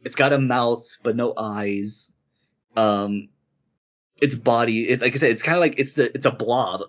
[0.03, 2.11] It's got a mouth, but no eyes.
[2.75, 3.29] Um,
[4.21, 6.83] its body, it's like I said, it's kind of like, it's the, it's a blob,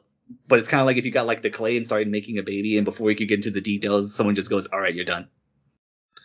[0.49, 2.42] but it's kind of like if you got like the clay and started making a
[2.42, 5.05] baby and before you could get into the details, someone just goes, all right, you're
[5.05, 5.29] done.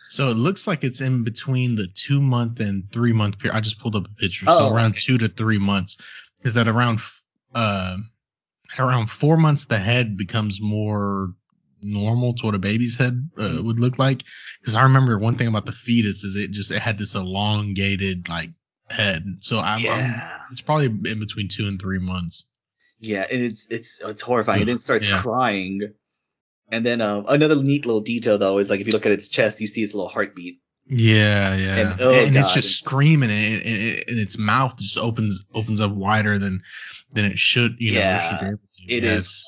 [0.08, 3.56] So it looks like it's in between the two month and three month period.
[3.56, 4.46] I just pulled up a picture.
[4.48, 5.00] Oh, so around okay.
[5.00, 5.98] two to three months.
[6.46, 7.00] Is that around
[7.54, 7.96] uh
[8.78, 11.34] around four months the head becomes more
[11.82, 13.66] normal to what a baby's head uh, Mm-hmm.
[13.66, 14.22] would look like?
[14.60, 18.28] Because I remember one thing about the fetus is it just it had this elongated
[18.28, 18.50] like
[18.90, 19.24] head.
[19.40, 20.38] So I'm, I'm yeah.
[20.50, 22.50] it's probably in between two and three months.
[23.00, 24.60] Yeah, and it's it's it's horrifying.
[24.62, 25.20] And then starts Yeah.
[25.20, 25.92] crying.
[26.70, 29.28] And then uh, another neat little detail though is like if you look at its
[29.28, 30.60] chest, you see its little heartbeat.
[30.88, 34.98] Yeah, yeah, And- and, oh, it's just screaming, and, and, and, and its mouth just
[34.98, 36.62] opens opens up wider than
[37.12, 37.76] than it should.
[37.78, 38.94] You know, Yeah, it able to.
[38.94, 39.46] It Yeah, is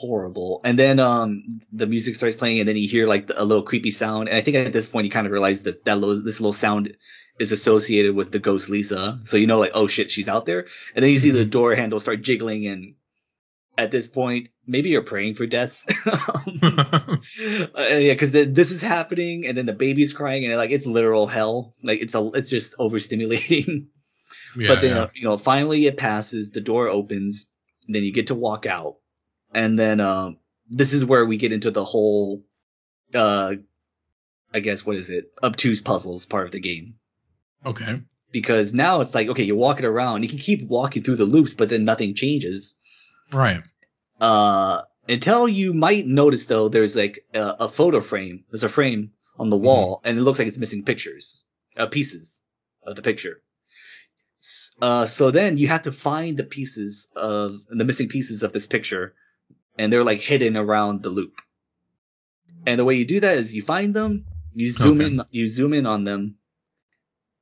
[0.00, 0.60] horrible.
[0.64, 3.62] And then um the music starts playing, and then you hear like the, a little
[3.62, 4.28] creepy sound.
[4.28, 6.52] And I think at this point you kind of realize that that little, this little
[6.52, 6.96] sound
[7.38, 9.20] is associated with the ghost Lisa.
[9.24, 10.66] So you know like oh shit she's out there.
[10.94, 11.50] And then you see the Mhm.
[11.50, 12.94] door handle start jiggling, and
[13.76, 15.84] at this point maybe you're praying for death.
[17.76, 21.26] Uh, yeah, because this is happening, and then the baby's crying, and like it's literal
[21.26, 21.74] hell.
[21.82, 23.86] Like it's a, it's just overstimulating.
[24.56, 25.02] yeah, but then yeah.
[25.02, 27.46] uh, you know, finally it passes, the door opens,
[27.86, 28.96] and then you get to walk out,
[29.52, 32.44] and then um, this is where we get into the whole,
[33.14, 33.54] uh,
[34.52, 36.96] I guess what is it, obtuse puzzles part of the game.
[37.64, 38.02] okay.
[38.30, 41.54] Because now it's like, okay, you're walking around, you can keep walking through the loops,
[41.54, 42.74] but then nothing changes.
[43.34, 43.62] Right.
[44.20, 48.44] Uh, until you might notice though, there's like a, a photo frame.
[48.50, 51.42] There's a frame on the wall, and it looks like it's missing pictures,
[51.76, 52.42] uh, pieces
[52.86, 53.42] of the picture.
[54.80, 58.66] Uh, so then you have to find the pieces of the missing pieces of this
[58.66, 59.14] picture,
[59.78, 61.40] and they're like hidden around the loop.
[62.66, 65.06] And the way you do that is you find them, you zoom Okay.
[65.10, 66.36] in, you zoom in on them,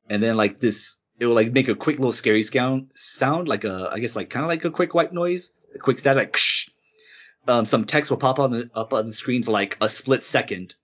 [0.08, 3.64] and then like this, it will like make a quick little scary sound, sound like
[3.64, 6.32] a, I guess like kind of like a quick white noise, a quick static, like.
[6.32, 6.68] Ksh.
[7.48, 10.22] Um, some text will pop on the up on the screen for like a split
[10.22, 10.76] second,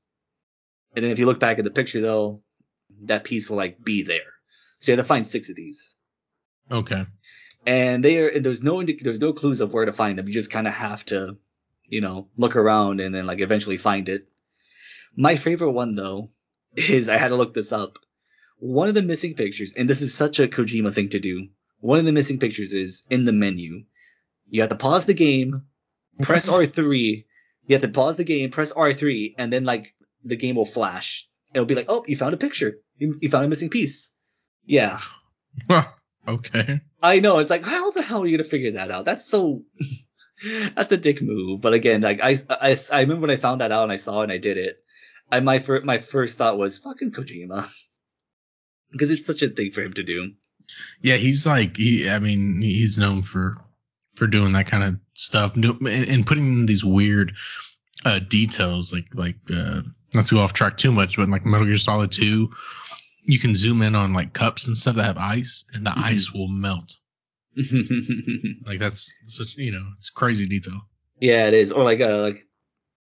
[0.96, 2.42] and then if you look back at the picture though,
[3.02, 4.32] that piece will like be there.
[4.80, 5.94] So you have to find six of these,
[6.68, 7.04] Okay.
[7.64, 8.28] and they are.
[8.28, 10.26] And there's no indi- there's no clues of where to find them.
[10.26, 11.36] You just kind of have to,
[11.86, 14.26] you know, look around and then like eventually find it.
[15.16, 16.30] My favorite one though
[16.76, 18.00] is I had to look this up.
[18.58, 21.50] One of the missing pictures, and this is such a Kojima thing to do.
[21.78, 23.84] One of the missing pictures is in the menu.
[24.50, 25.62] You have to pause the game,
[26.22, 27.24] press R3.
[27.66, 31.28] You have to pause the game, press R3, and then like the game will flash.
[31.52, 32.78] It'll be like, oh, you found a picture.
[32.96, 34.12] You, you found a missing piece.
[34.64, 35.00] Yeah,
[36.26, 36.80] okay.
[37.02, 37.38] I know.
[37.38, 39.04] It's like, how the hell are you gonna figure that out?
[39.04, 39.62] That's so.
[40.74, 41.60] that's a dick move.
[41.60, 44.20] But again, like I, I, I remember when I found that out and I saw
[44.20, 44.76] it and I did it.
[45.30, 47.68] I my fir- my first thought was fucking Kojima,
[48.92, 50.32] because it's such a thing for him to do.
[51.00, 52.08] Yeah, he's like he.
[52.08, 53.58] I mean, he's known for
[54.18, 57.32] for doing that kind of stuff and, and putting in these weird
[58.04, 59.80] uh details, like like uh
[60.14, 62.50] not to go off track too much, but like Metal Gear Solid Two,
[63.24, 66.04] you can zoom in on like cups and stuff that have ice, and the Mhm.
[66.04, 66.96] ice will melt.
[68.66, 70.80] Like that's such you know it's crazy detail.
[71.20, 71.72] Yeah, it is.
[71.72, 72.44] Or like uh like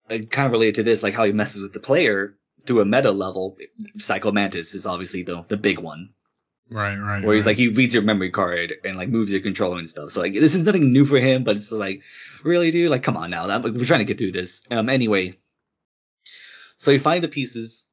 [0.10, 2.86] uh, kind of related to this, like how he messes with the player through a
[2.86, 3.58] meta level.
[3.98, 6.10] Psycho Mantis is obviously the the big one,
[6.70, 7.24] Right, right.
[7.26, 7.52] where he's right.
[7.52, 10.12] like he reads your memory card and like moves your controller and stuff.
[10.12, 12.04] So like this is nothing new for him, but it's like
[12.44, 14.64] really, dude, like come on now, that, we're trying to get through this.
[14.70, 15.38] Um, anyway,
[16.78, 17.88] so you find the pieces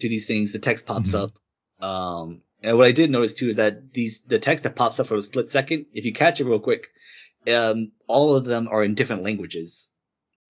[0.00, 0.52] to these things.
[0.52, 1.22] The text pops Mhm.
[1.22, 1.38] up.
[1.82, 5.06] Um, and what I did notice too is that these the text that pops up
[5.06, 6.88] for a split second, if you catch it real quick,
[7.50, 9.90] um, all of them are in different languages,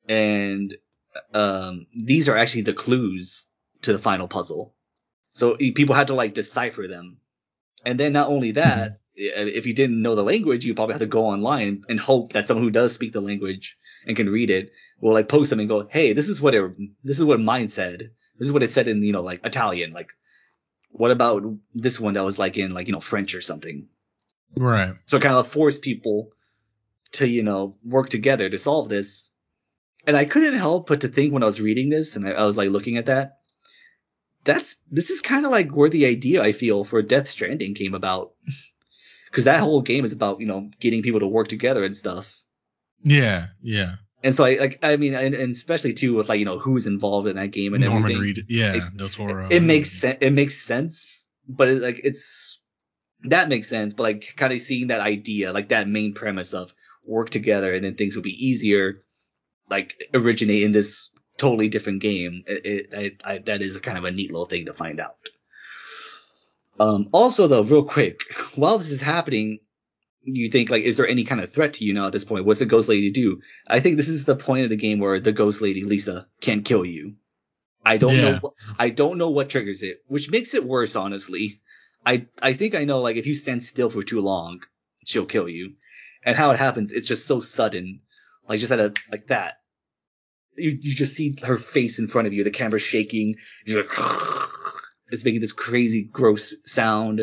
[0.09, 0.75] and
[1.35, 3.47] um, these are actually the clues
[3.83, 4.75] to the final puzzle.
[5.33, 7.19] So people had to like decipher them,
[7.87, 9.49] and then not only that, mm-hmm.
[9.49, 12.49] if you didn't know the language, you probably have to go online and hope that
[12.49, 15.69] someone who does speak the language and can read it will like post them and
[15.69, 16.73] go, hey, this is what it,
[17.05, 18.11] this is what mine said.
[18.39, 19.93] This is what it said in you know like Italian.
[19.93, 20.13] Like,
[20.91, 21.45] what about
[21.75, 23.89] this one that was like in like you know French or something?
[24.57, 24.95] Right.
[25.07, 26.33] So it kind of forced people
[27.13, 29.31] to you know work together to solve this.
[30.09, 32.47] And I couldn't help but to think when I was reading this and I, I
[32.47, 33.39] was like looking at that,
[34.47, 37.95] that's this is kind of like where the idea I feel for Death Stranding came
[37.95, 38.33] about.
[39.29, 42.39] Because that whole game is about you know getting people to work together and stuff.
[43.03, 43.97] Yeah, yeah.
[44.25, 46.87] And so I like I mean and, and especially too with like you know who's
[46.87, 48.23] involved in that game and Norman everything.
[48.23, 48.47] Reed.
[48.49, 50.19] Yeah, it, Del It, makes sense.
[50.23, 52.61] It makes sense, but it, like it's
[53.25, 53.93] that makes sense.
[53.93, 56.73] But like kind of seeing that idea, like that main premise of
[57.05, 59.01] work together and then things will be easier,
[59.69, 62.45] like originate in this totally different game.
[62.47, 65.01] It, it I, I, that is a kind of a neat little thing to find
[65.01, 65.17] out.
[66.79, 68.23] Um, also though, real quick,
[68.55, 69.61] while this is happening,
[70.23, 72.45] you think like, is there any kind of threat to you now at this point?
[72.45, 73.41] What's the ghost lady do?
[73.67, 76.65] I think this is the point of the game where the ghost lady Lisa can't
[76.65, 77.15] kill you.
[77.85, 78.41] I don't Yeah.
[78.41, 78.55] know.
[78.79, 81.61] I don't know what triggers it, which makes it worse, honestly.
[82.05, 83.01] I I think I know.
[83.01, 84.61] Like if you stand still for too long,
[85.05, 85.75] she'll kill you.
[86.25, 88.01] And how it happens, it's just so sudden,
[88.49, 89.61] like just at a like that.
[90.57, 93.37] You you just see her face in front of you, the camera's shaking.
[93.65, 93.93] You're like,
[95.11, 97.21] it's making this crazy gross sound,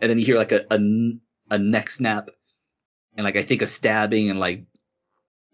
[0.00, 0.78] and then you hear like a a,
[1.50, 2.28] a neck snap,
[3.16, 4.66] and like I think a stabbing, and like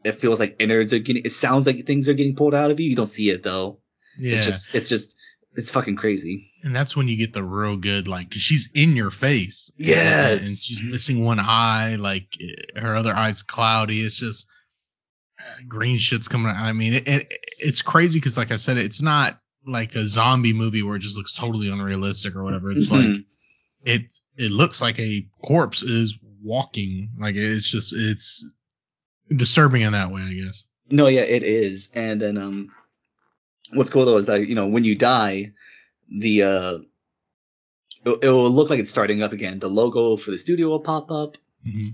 [0.05, 1.25] it feels like innards are getting.
[1.25, 2.89] It sounds like things are getting pulled out of you.
[2.89, 3.81] You don't see it though.
[4.19, 4.37] Yeah.
[4.37, 5.17] It's just it's just
[5.55, 6.49] it's fucking crazy.
[6.63, 9.73] and that's when you get the real good, like, cause she's in your face.
[9.77, 10.47] Yes.
[10.47, 12.37] And she's missing one eye, like
[12.77, 14.01] her other eye's cloudy.
[14.01, 14.47] It's just
[15.69, 16.57] green shit's coming out.
[16.57, 20.53] I mean, it, it it's crazy because, like I said, it's not like a zombie
[20.53, 22.71] movie where it just looks totally unrealistic or whatever.
[22.71, 23.25] It's like Mhm.
[23.85, 24.03] it
[24.37, 27.11] it looks like a corpse is walking.
[27.19, 28.45] Like it's just it's
[29.29, 30.67] disturbing in that way, I guess.
[30.91, 31.91] No, yeah, it is.
[31.95, 32.71] And then um,
[33.73, 35.53] what's cool though is that you know when you die,
[36.09, 36.79] the uh,
[38.05, 39.59] it, it will look like it's starting up again.
[39.59, 41.89] The logo for the studio will pop up, hmm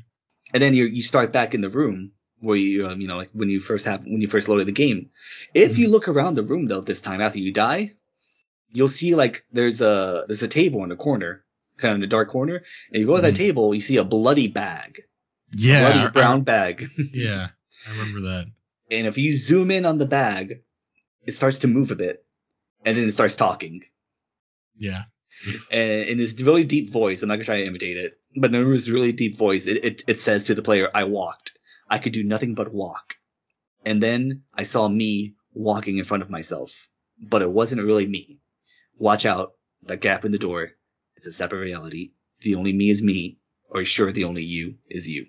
[0.54, 3.30] and then you you start back in the room where you um, you know like
[3.32, 5.10] when you first have when you first loaded the game.
[5.54, 7.92] If you look around the room though this time after you die,
[8.72, 11.44] you'll see like there's a there's a table in the corner,
[11.78, 13.38] kind of in the dark corner, and you go to that Mhm.
[13.38, 15.02] table, you see a bloody bag,
[15.56, 15.80] Yeah.
[15.90, 16.86] bloody I- brown bag.
[17.12, 17.48] yeah.
[17.88, 18.46] I remember that.
[18.90, 20.60] and if you zoom in on the bag,
[21.26, 22.24] it starts to move a bit,
[22.84, 23.82] and then it starts talking,
[24.78, 25.04] Yeah.
[25.70, 27.22] and in this really deep voice.
[27.22, 30.02] I'm not gonna try to imitate it, but in this really deep voice, it, it
[30.06, 31.55] it says to the player, "I walked.
[31.88, 33.14] I could do nothing but walk,
[33.84, 36.88] and then I saw me walking in front of myself,
[37.20, 38.40] but it wasn't really me.
[38.98, 40.72] Watch out, that gap in the door.
[41.16, 42.12] It's a separate reality.
[42.40, 43.38] The only me is me,
[43.70, 45.26] or sure, the only you is you."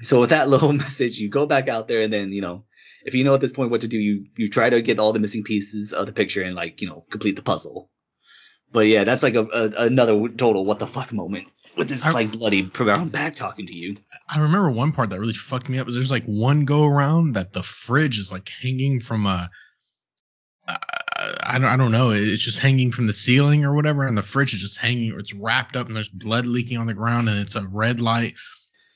[0.00, 2.64] So with that little message, you go back out there, and then you know
[3.04, 5.12] if you know at this point what to do, you you try to get all
[5.12, 7.90] the missing pieces of the picture and like you know complete the puzzle.
[8.72, 12.12] But yeah, that's like a, a another total what the fuck moment with this I-
[12.12, 13.96] like bloody brown back talking to you.
[14.28, 17.34] I remember one part that really fucked me up is there's like one go around
[17.34, 19.50] that the fridge is like hanging from a
[20.66, 20.78] I
[21.42, 24.22] I don't I don't know it's just hanging from the ceiling or whatever and the
[24.22, 27.28] fridge is just hanging or it's wrapped up and there's blood leaking on the ground
[27.28, 28.34] and it's a red light.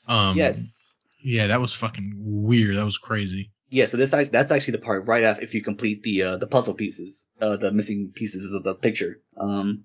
[0.09, 0.97] Um yes.
[1.23, 2.77] Yeah, that was fucking weird.
[2.77, 3.53] That was crazy.
[3.69, 6.49] Yeah, so this that's actually the part right after if you complete the uh, the
[6.49, 9.21] puzzle pieces, uh, the missing pieces of the picture.
[9.37, 9.85] Um,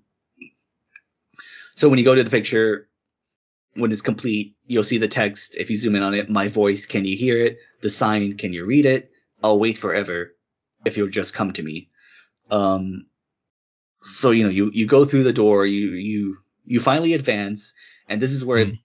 [1.76, 2.88] so when you go to the picture,
[3.74, 5.56] when it's complete, you'll see the text.
[5.56, 7.58] If you zoom in on it, my voice, can you hear it?
[7.82, 9.10] The sign, can you read it?
[9.44, 10.34] I'll wait forever
[10.84, 11.90] if you'll just come to me.
[12.50, 13.06] Um,
[14.02, 17.74] so you know you you go through the door, you you you finally advance,
[18.08, 18.78] and this is where Mhm.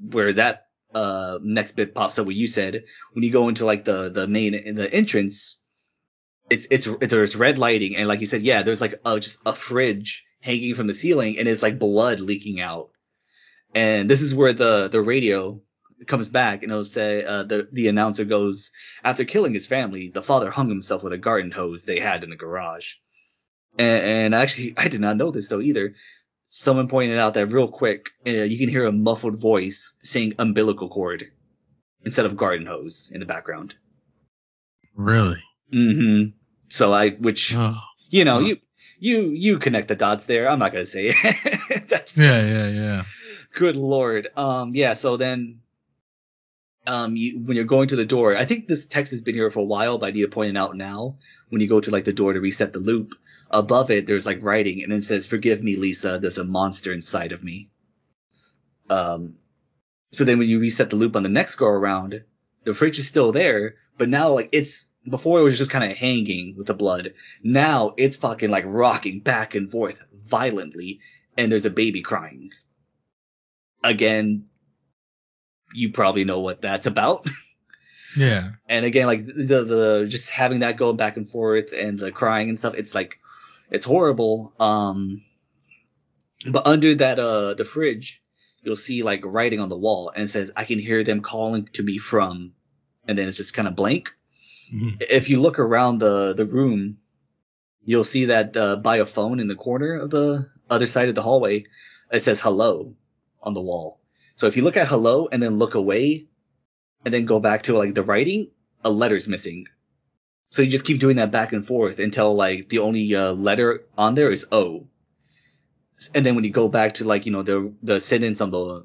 [0.00, 3.84] where that uh next bit pops up what you said when you go into like
[3.84, 5.58] the the main in the entrance
[6.48, 9.52] it's it's there's red lighting and like you said yeah there's like a, just a
[9.52, 12.90] fridge hanging from the ceiling and it's like blood leaking out
[13.74, 15.60] and this is where the the radio
[16.06, 18.70] comes back and it'll say uh, the the announcer goes
[19.02, 22.30] after killing his family the father hung himself with a garden hose they had in
[22.30, 22.94] the garage
[23.76, 25.94] and, and actually I did not know this though either
[26.48, 30.88] someone pointed out that real quick, uh, you can hear a muffled voice saying umbilical
[30.88, 31.30] cord
[32.06, 33.74] instead of garden hose in the background.
[34.94, 35.42] Really?
[35.70, 36.30] Mm hmm
[36.68, 37.76] So I, which Oh.
[38.08, 38.46] you know, Huh.
[38.46, 38.56] you
[38.98, 40.48] you you connect the dots there.
[40.48, 41.88] I'm not gonna say it.
[41.88, 43.02] That's Yeah, yeah, yeah.
[43.54, 44.28] good lord.
[44.36, 44.94] Um, yeah.
[44.94, 45.60] So then,
[46.86, 49.50] um, you, when you're going to the door, I think this text has been here
[49.50, 51.16] for a while, but I need to point it out now.
[51.48, 53.14] When you go to like the door to reset the loop,
[53.50, 56.18] above it there's like writing, and it says, "Forgive me, Lisa.
[56.20, 57.70] There's a monster inside of me."
[58.90, 59.34] Um,
[60.10, 62.22] so then when you reset the loop on the next go around,
[62.64, 65.96] the fridge is still there, but now like it's before it was just kind of
[65.96, 67.14] hanging with the blood.
[67.42, 71.00] Now it's fucking like rocking back and forth violently,
[71.36, 72.50] and there's a baby crying.
[73.84, 74.46] Again,
[75.74, 77.28] you probably know what that's about.
[78.16, 78.52] Yeah.
[78.66, 82.48] and again, like the the just having that going back and forth and the crying
[82.48, 83.18] and stuff, it's like
[83.70, 84.54] it's horrible.
[84.58, 85.22] Um,
[86.50, 88.22] but under that uh the fridge,
[88.62, 91.68] you'll see like writing on the wall and it says, "I can hear them calling
[91.74, 92.54] to me from,"
[93.08, 94.10] and then it's just kind of blank.
[94.72, 95.00] Mhm.
[95.00, 96.98] If you look around the the room,
[97.84, 101.14] you'll see that uh, by a phone in the corner of the other side of
[101.14, 101.64] the hallway,
[102.12, 102.94] it says "hello"
[103.42, 103.98] on the wall.
[104.36, 106.26] So if you look at "hello" and then look away,
[107.04, 108.50] and then go back to like the writing,
[108.84, 109.66] a letter's missing.
[110.50, 113.84] So you just keep doing that back and forth until like the only uh, letter
[113.96, 114.86] on there is O.
[116.14, 118.84] And then when you go back to like you know the the sentence on the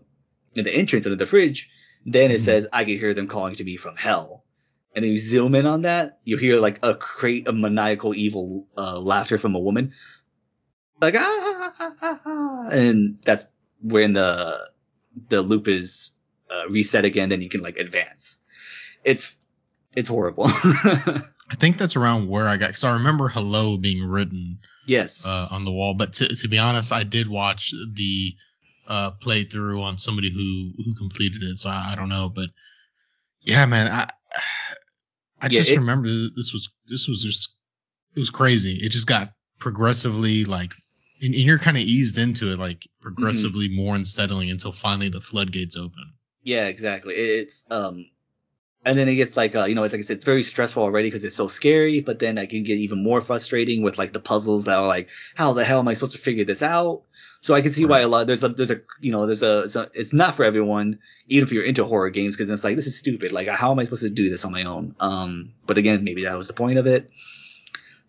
[0.56, 1.70] in the entrance under the fridge,
[2.06, 2.46] then it Mhm.
[2.46, 4.44] says I can hear them calling to me from hell.
[4.96, 8.68] And then you zoom in on that, you hear like a crate of maniacal evil
[8.78, 9.94] uh, laughter from a woman,
[11.02, 13.46] like ah, ah, ah, ah, and that's
[13.82, 14.70] when the
[15.30, 16.12] the loop is
[16.52, 17.30] uh, reset again.
[17.30, 18.38] Then you can like advance.
[19.04, 19.36] It's
[19.96, 20.46] it's horrible.
[20.48, 25.26] I think that's around where I got because I remember "Hello" being written yes.
[25.28, 25.96] uh, on the wall.
[25.96, 28.36] But to to be honest, I did watch the
[28.88, 32.30] uh, playthrough on somebody who who completed it, so I, I don't know.
[32.30, 32.50] But
[33.42, 34.10] yeah, man, I
[35.40, 37.56] I Yeah, just it- remember this was this was just
[38.16, 38.76] it was crazy.
[38.76, 40.74] It just got progressively like.
[41.22, 45.22] And, and you're kind of eased into it, like progressively more unsettling until finally the
[45.22, 46.14] floodgates open.
[46.44, 47.14] Yeah, exactly.
[47.16, 48.06] It's um,
[48.86, 50.84] and then it gets like uh, you know, it's like I said, it's very stressful
[50.84, 52.02] already because it's so scary.
[52.02, 55.10] But then I can get even more frustrating with like the puzzles that are like,
[55.36, 57.04] how the hell am I supposed to figure this out?
[57.44, 59.64] So I can see why a lot there's a there's a you know there's a,
[59.64, 62.78] it's a it's not for everyone even if you're into horror games because it's like
[62.78, 63.34] this is stupid.
[63.34, 64.96] Like how am I supposed to do this on my own?
[65.00, 67.12] Um but again maybe that was the point of it.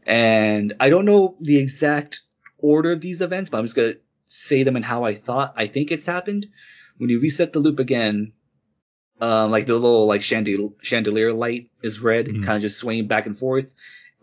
[0.07, 2.21] And I don't know the exact
[2.59, 3.95] order of these events but I'm just gonna
[4.29, 6.47] say them and how I thought I think it's happened.
[6.99, 8.33] When you reset the loop again
[9.21, 12.45] um like the little like chandelier chandelier light is red Mhm.
[12.45, 13.73] kind of just swaying back and forth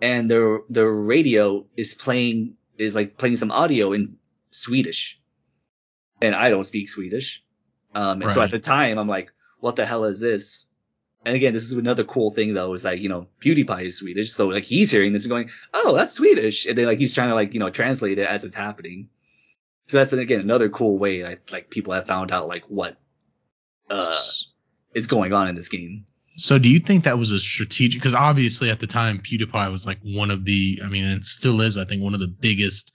[0.02, 4.18] and the the radio is playing is like playing some audio in
[4.52, 5.20] Swedish,
[6.22, 7.44] and I don't speak Swedish.
[7.94, 10.68] Um, and so at the time, I'm like, what the hell is this?
[11.26, 14.32] And again, this is another cool thing though, is like, you know, PewDiePie is Swedish,
[14.32, 17.30] so like he's hearing this and going, oh, that's Swedish, and then like he's trying
[17.30, 19.10] to like, you know, translate it as it's happening.
[19.88, 22.98] So that's again another cool way like people have found out like what
[23.90, 24.18] uh
[24.94, 26.06] is going on in this game.
[26.38, 28.02] So do you think that was a strategic?
[28.02, 31.62] Because obviously at the time PewDiePie was like one of the, I mean, it still
[31.62, 32.94] is, I think, one of the biggest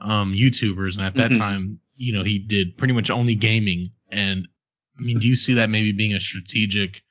[0.00, 1.38] um, YouTubers, and at that Mhm.
[1.38, 3.90] time, you know, he did pretty much only gaming.
[4.10, 4.48] And
[4.98, 7.02] I mean, do you see that maybe being a strategic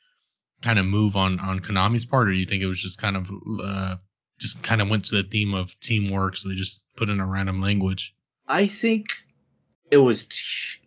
[0.62, 3.18] kind of move on on Konami's part, or do you think it was just kind
[3.18, 3.30] of
[3.64, 3.96] uh,
[4.40, 7.26] just kind of went to the theme of teamwork, so they just put in a
[7.26, 8.14] random language?
[8.48, 9.08] I think
[9.92, 10.26] it was.
[10.26, 10.80] T-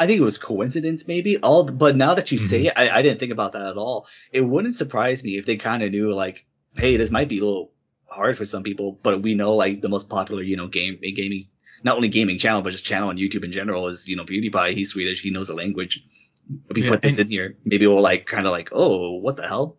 [0.00, 1.38] I think it was coincidence, maybe.
[1.38, 4.06] All, but now that you say it, I, I didn't think about that at all.
[4.30, 7.44] It wouldn't surprise me if they kind of knew, like, hey, this might be a
[7.44, 7.72] little
[8.18, 11.48] hard for some people, but we know, like, the most popular, you know, game gaming,
[11.82, 14.72] not only gaming channel, but just channel on YouTube in general is, you know, PewDiePie.
[14.74, 15.22] He's Swedish.
[15.22, 16.04] He knows the language.
[16.68, 19.36] If we Yeah, put this in here, maybe we'll like kind of like, oh, what
[19.36, 19.78] the hell?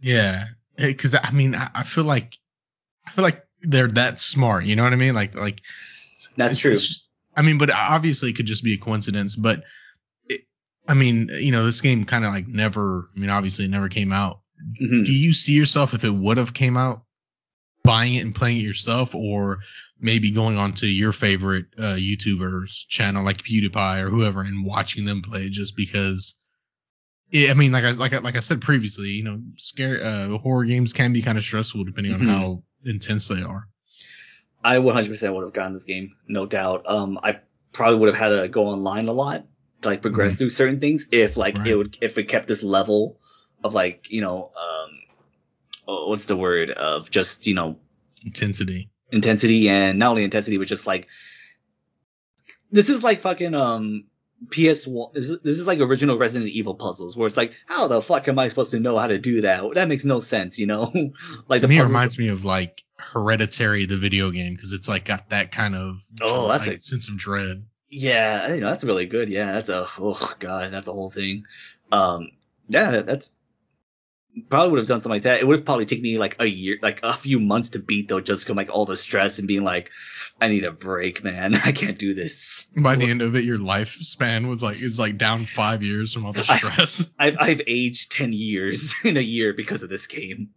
[0.00, 0.44] Yeah,
[0.76, 2.36] because I mean, I, I feel like
[3.06, 4.64] I feel like they're that smart.
[4.66, 5.14] You know what I mean?
[5.14, 5.62] Like like
[6.36, 6.72] That's it's- true.
[6.72, 9.36] it's just- I mean, but obviously it could just be a coincidence.
[9.36, 9.62] But
[10.28, 10.42] it,
[10.88, 13.08] I mean, you know, this game kind of like never.
[13.16, 14.40] I mean, obviously it never came out.
[14.82, 15.06] Mhm.
[15.06, 17.04] Do you see yourself if it would have came out,
[17.86, 19.60] buying it and playing it yourself, or
[20.00, 25.04] maybe going on to your favorite uh, YouTuber's channel like PewDiePie or whoever and watching
[25.04, 26.34] them play just because?
[27.30, 30.38] Yeah, I mean, like I like I, like I said previously, you know, scary uh,
[30.38, 33.68] horror games can be kind of stressful depending on how intense they are.
[34.62, 36.84] I 100% would have gotten this game, no doubt.
[36.86, 37.40] Um, I
[37.72, 39.44] probably would have had to go online a lot
[39.82, 41.68] to like progress through certain things if like Right.
[41.68, 43.20] it would if it kept this level
[43.62, 44.90] of like you know um
[45.86, 47.78] what's the word of just you know
[48.24, 48.90] Intensity.
[49.12, 51.06] intensity and not only intensity but just like
[52.70, 54.04] this is like fucking um
[54.48, 58.02] PS1 this is, this is like original Resident Evil puzzles where it's like how the
[58.02, 60.66] fuck am I supposed to know how to do that that makes no sense you
[60.66, 60.92] know
[61.48, 64.88] like to the me, it reminds me of like Hereditary, the video game, because it's
[64.88, 67.62] like got that kind of Oh, that's like, a- sense of dread.
[67.90, 69.28] Yeah, you know, that's really good.
[69.28, 71.44] Yeah, that's a oh god, that's a whole thing.
[71.92, 72.30] Um,
[72.70, 73.32] Yeah, that's
[74.48, 75.40] probably would have done something like that.
[75.40, 78.08] It would have probably taken me like a year, like a few months to beat
[78.08, 79.90] though, just from like all the stress and being like,
[80.40, 81.54] I need a break, man.
[81.64, 82.66] I can't do this.
[82.76, 86.26] By the end of it, your lifespan was like is like down five years from
[86.26, 87.10] all the stress.
[87.18, 90.50] I've I've aged ten years in a year because of this game.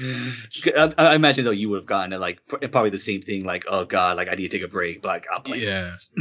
[0.00, 3.44] I, I imagine though you would have gotten it like pr- probably the same thing
[3.44, 5.80] like oh god like I need to take a break but like I'll play Yeah.
[5.80, 6.14] this.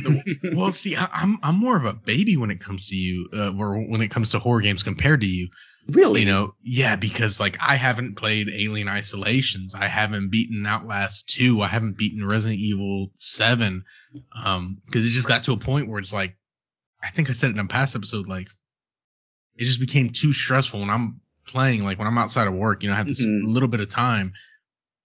[0.54, 3.54] well, see, I, I'm I'm more of a baby when it comes to you, uh,
[3.58, 5.48] or when it comes to horror games compared to you.
[5.88, 11.28] Really You know, yeah, because like I haven't played Alien Isolations, I haven't beaten Outlast
[11.30, 13.84] two, I haven't beaten Resident Evil seven,
[14.44, 16.36] um, because it just got to a point where it's like,
[17.04, 18.48] I think I said it in a past episode, like
[19.58, 22.90] it just became too stressful when I'm playing, like when I'm outside of work, you
[22.90, 23.42] know, I have this Mhm.
[23.44, 24.34] little bit of time.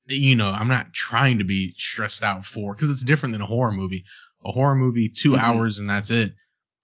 [0.08, 3.46] You know, I'm not trying to be stressed out for because it's different than a
[3.46, 4.04] horror movie.
[4.44, 5.40] A horror movie, 2 Mhm.
[5.40, 6.34] hours and that's it.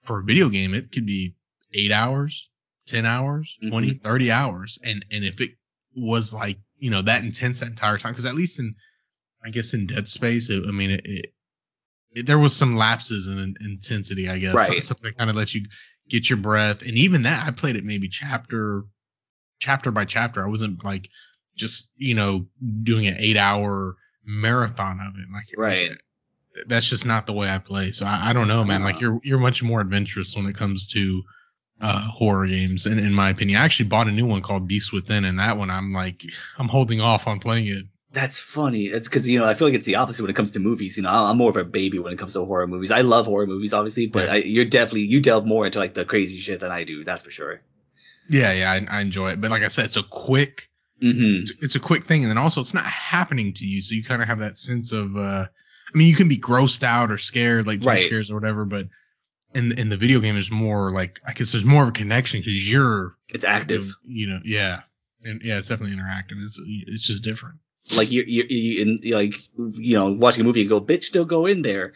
[0.04, 1.36] For a video game, it could be
[1.72, 2.50] eight hours,
[2.86, 3.70] 10 hours, Mhm.
[3.70, 4.78] 20, 30 hours.
[4.82, 5.52] And, and if it
[5.94, 8.74] was like, you know, that intense that entire time, because at least in,
[9.44, 11.26] I guess in Dead Space, it, I mean, it, it,
[12.14, 14.54] it- there was some lapses in, in intensity, I guess.
[14.54, 14.82] Right.
[14.82, 15.64] Something that kind of lets you
[16.10, 16.82] get your breath.
[16.82, 18.84] And even that, I played it maybe chapter,
[19.60, 20.44] chapter by chapter.
[20.44, 21.08] I wasn't like
[21.56, 22.46] just, you know,
[22.82, 25.26] doing an eight hour marathon of it.
[25.32, 25.90] Like, Right.
[26.66, 27.92] That's just not the way I play.
[27.92, 28.82] So I, I don't know, man.
[28.82, 31.22] Like you're, you're much more adventurous when it comes to,
[31.82, 32.86] uh, horror games.
[32.86, 35.24] And in my opinion, I actually bought a new one called Beast Within.
[35.24, 36.22] And that one, I'm like,
[36.58, 37.84] I'm holding off on playing it.
[38.12, 38.84] That's funny.
[38.84, 40.96] It's because you know I feel like it's the opposite when it comes to movies.
[40.98, 42.90] You know, I'm more of a baby when it comes to horror movies.
[42.90, 44.32] I love horror movies, obviously, but Yeah.
[44.32, 47.04] I, you're definitely you delve more into like the crazy shit than I do.
[47.04, 47.62] That's for sure.
[48.28, 48.52] Yeah.
[48.52, 48.70] Yeah.
[48.70, 49.40] I, I enjoy it.
[49.40, 50.68] But like I said, it's a quick,
[51.02, 51.42] Mm-hmm.
[51.42, 52.22] it's, it's a quick thing.
[52.22, 53.82] And then also it's not happening to you.
[53.82, 56.84] So you kind of have that sense of, uh, I mean, you can be grossed
[56.84, 58.02] out or scared, like jump Right.
[58.06, 58.86] scares or whatever, but
[59.54, 62.40] in, in the video game, is more like, I guess there's more of a connection
[62.40, 63.94] because you're It's active.
[64.04, 64.82] You know, yeah.
[65.24, 66.42] And yeah, it's definitely interactive.
[66.42, 67.56] It's, it's just different.
[67.90, 71.24] Like you you you in like you know watching a movie and go bitch still
[71.24, 71.92] go in there.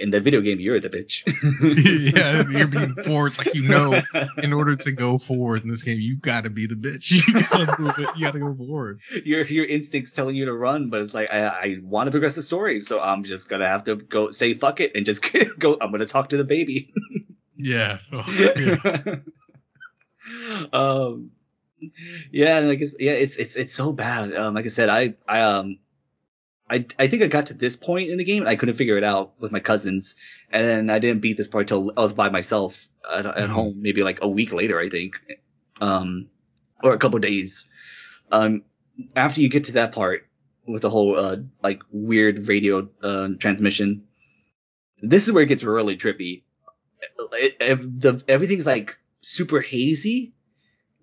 [0.00, 1.22] In the video game, you're the bitch.
[2.16, 2.42] yeah.
[2.50, 3.38] You're being forced.
[3.38, 4.00] Like, you know,
[4.42, 7.12] in order to go forward in this game, you gotta be the bitch.
[7.28, 8.08] You gotta move it.
[8.16, 8.98] You gotta go forward.
[9.24, 12.34] your your instincts telling you to run, but it's like I, I want to progress
[12.34, 15.22] the story, so I'm just gonna have to go say fuck it and just
[15.58, 15.76] go.
[15.80, 16.92] I'm gonna talk to the baby.
[17.56, 17.98] Yeah.
[18.12, 19.16] Oh, yeah.
[20.72, 21.30] um,
[22.32, 24.34] yeah, like it's, yeah, it's it's it's so bad.
[24.34, 25.78] Um, like I said, I I um.
[26.70, 28.96] I, I think I got to this point in the game and I couldn't figure
[28.96, 30.16] it out with my cousins
[30.50, 33.52] and then I didn't beat this part till I was by myself at, at Mhm.
[33.52, 35.16] home maybe like a week later I think
[35.82, 36.28] um
[36.82, 37.68] or a couple days
[38.32, 38.62] um
[39.16, 40.26] after you get to that part
[40.66, 44.04] with the whole uh like weird radio uh, transmission
[45.02, 46.42] this is where it gets really trippy
[47.32, 50.33] it, it- the everything's like super hazy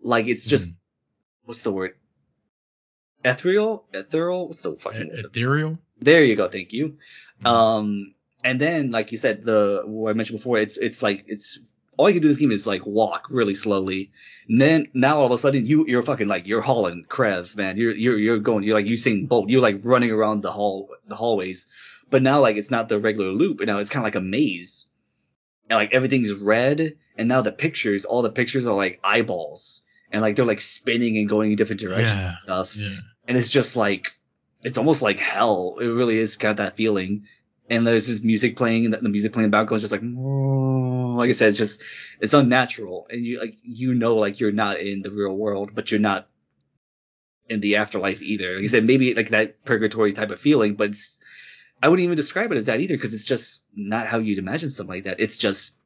[0.02, 0.76] like it's just Mhm.
[1.45, 1.95] what's the word
[3.24, 5.78] ethereal ethereal what's the fucking word Ethereal.
[5.99, 6.47] there you go.
[6.47, 6.97] Thank you.
[7.43, 7.47] Mhm.
[7.47, 11.60] Um, and then, like you said, the what I mentioned before, it's it's like it's
[11.97, 14.12] all you can do in this game is like walk really slowly.
[14.49, 17.78] And then now all of a sudden you you're fucking like you're hauling Krev, man.
[17.78, 18.64] You're you're you're going.
[18.64, 19.49] You're like Usain Bolt.
[19.49, 21.68] You're like running around the hall the hallways.
[22.10, 23.60] But now like it's not the regular loop.
[23.60, 24.88] And now it's kind of like a maze.
[25.70, 26.97] And like everything's red.
[27.18, 29.82] And now the pictures, all the pictures are like eyeballs.
[30.12, 32.30] And like they're like spinning and going in different directions Yeah.
[32.32, 32.89] and stuff Yeah.
[33.28, 34.12] and it's just like
[34.64, 35.78] it's almost like hell.
[35.82, 37.26] It really is got that feeling.
[37.70, 40.01] And there's this music playing, and the music playing in the background is just like,
[41.18, 41.82] like I said, it's just
[42.20, 45.89] it's unnatural, and you like you know like you're not in the real world, but
[45.89, 46.28] you're not
[47.47, 48.55] in the afterlife either.
[48.55, 51.20] Like I said, maybe like that purgatory type of feeling, but it's,
[51.82, 54.70] I wouldn't even describe it as that either because it's just not how you'd imagine
[54.70, 55.20] something like that.
[55.20, 55.78] It's just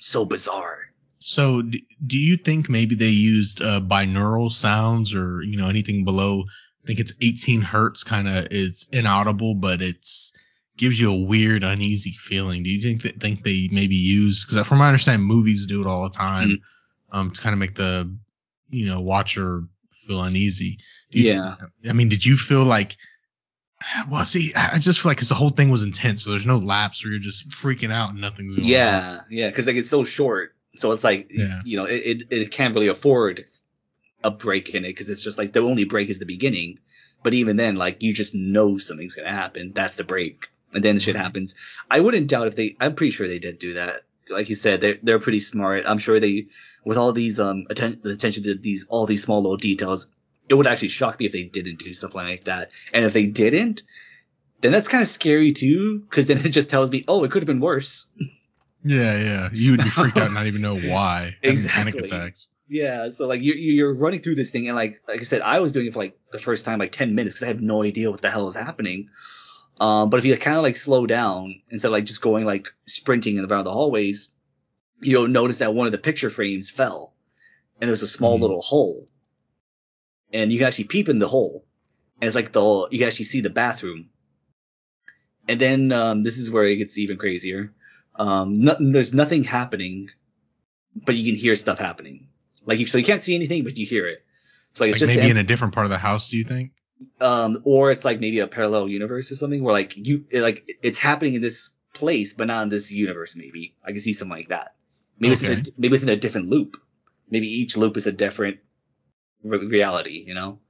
[0.00, 0.78] so bizarre.
[1.24, 6.04] So, d- do you think maybe they used uh, binaural sounds or you know anything
[6.04, 6.44] below?
[6.82, 10.32] I think it's 18 hertz, kind of it's inaudible, but it's
[10.76, 12.62] gives you a weird, uneasy feeling.
[12.64, 14.44] Do you think that think they maybe use?
[14.44, 17.16] Because from my understanding, movies do it all the time, Mm-hmm.
[17.18, 18.12] um, to kind of make the
[18.70, 19.62] you know watcher
[20.08, 20.78] feel uneasy.
[21.10, 21.54] You Yeah.
[21.88, 22.96] I mean, did you feel like?
[24.08, 26.58] Well, see, I just feel like 'cause the whole thing was intense, so there's no
[26.58, 28.70] lapse where you're just freaking out and nothing's going on.
[28.70, 31.60] Yeah, yeah, because like it's so short, so it's like Yeah.
[31.64, 33.44] you know it, it it can't really afford
[34.24, 36.78] a break in it because it's just like the only break is the beginning,
[37.22, 39.72] but even then like you just know something's gonna happen.
[39.74, 41.54] That's the break, and then shit happens.
[41.90, 42.76] I wouldn't doubt if they.
[42.80, 44.02] I'm pretty sure they did do that.
[44.30, 45.84] Like you said, they're they're pretty smart.
[45.86, 46.46] I'm sure they
[46.84, 50.08] with all these um atten- attention to these all these small little details.
[50.48, 52.70] It would actually shock me if they didn't do something like that.
[52.92, 53.82] And if they didn't,
[54.60, 57.42] then that's kind of scary too, because then it just tells me, oh, it could
[57.42, 58.06] have been worse.
[58.84, 59.48] Yeah, yeah.
[59.52, 61.36] You would be freaked out and not even know why.
[61.42, 61.92] Exactly.
[61.92, 62.48] Panic attacks.
[62.68, 65.60] Yeah, so like you you're running through this thing and like like I said, I
[65.60, 67.82] was doing it for like the first time like ten minutes because I have no
[67.82, 69.10] idea what the hell is happening.
[69.80, 72.68] Um, but if you kind of like slow down instead of like just going like
[72.86, 74.28] sprinting around the round of the hallways,
[75.00, 77.12] you'll notice that one of the picture frames fell,
[77.80, 78.42] and there's a small Mhm.
[78.42, 79.06] little hole,
[80.32, 81.64] and you can actually peep in the hole,
[82.20, 84.08] and it's like the you can actually see the bathroom,
[85.48, 87.72] and then um, this is where it gets even crazier.
[88.14, 90.10] Um, no, there's nothing happening,
[90.94, 92.28] but you can hear stuff happening.
[92.64, 94.24] Like you, so you can't see anything, but you hear it.
[94.74, 96.44] So like it's Like just maybe in a different part of the house, do you
[96.44, 96.72] think?
[97.20, 100.78] um, or it's like maybe a parallel universe or something where like you it, like
[100.82, 103.36] it's happening in this place but not in this universe.
[103.36, 104.74] Maybe I can see something like that.
[105.18, 106.76] Maybe it's in a, maybe it's in a different loop.
[107.28, 108.58] Maybe each loop is a different
[109.42, 110.24] re- reality.
[110.26, 110.60] You know,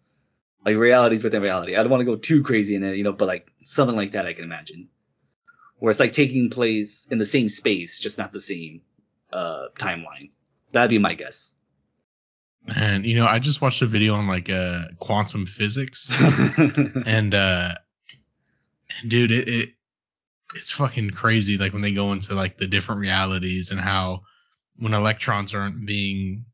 [0.65, 1.77] like realities within reality.
[1.77, 4.13] I don't want to go too crazy in it, you know, but like something like
[4.13, 4.89] that I can imagine,
[5.83, 8.83] where it's like taking place in the same space, just not the same
[9.33, 10.31] uh timeline.
[10.71, 11.57] That'd be my guess.
[12.77, 16.09] And you know, I just watched a video on like uh quantum physics,
[17.07, 17.75] and uh,
[19.09, 19.69] dude, it, it
[20.55, 21.59] it's fucking crazy.
[21.59, 24.21] Like when they go into like the different realities and how
[24.77, 26.45] when electrons aren't being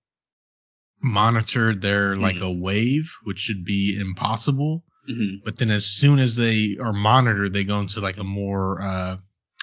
[1.03, 4.85] monitored, they're like a wave, which should be impossible.
[5.09, 5.42] Mhm.
[5.44, 9.16] But then as soon as they are monitored, they go into like a more uh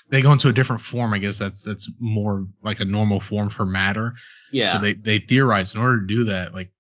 [0.10, 1.14] they go into a different form.
[1.14, 4.14] I guess that's that's more like a normal form for matter.
[4.52, 4.74] Yeah.
[4.74, 6.72] So they they theorize in order to do that, like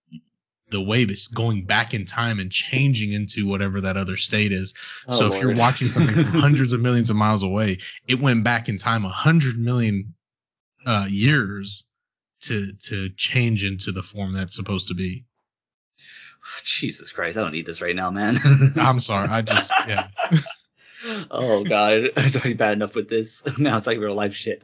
[0.69, 4.73] the wave is going back in time and changing into whatever that other state is.
[5.07, 8.43] Oh, so if you're watching something from hundreds of millions of miles away, it went
[8.43, 10.15] back in time a hundred million
[10.85, 11.83] uh, years
[12.41, 15.25] to to change into the form that's supposed to be.
[16.63, 18.37] Jesus Christ, I don't need this right now, man.
[18.75, 20.07] I'm sorry, I just yeah.
[21.31, 23.43] oh god, it's already bad enough with this.
[23.57, 24.63] Now it's like real life shit.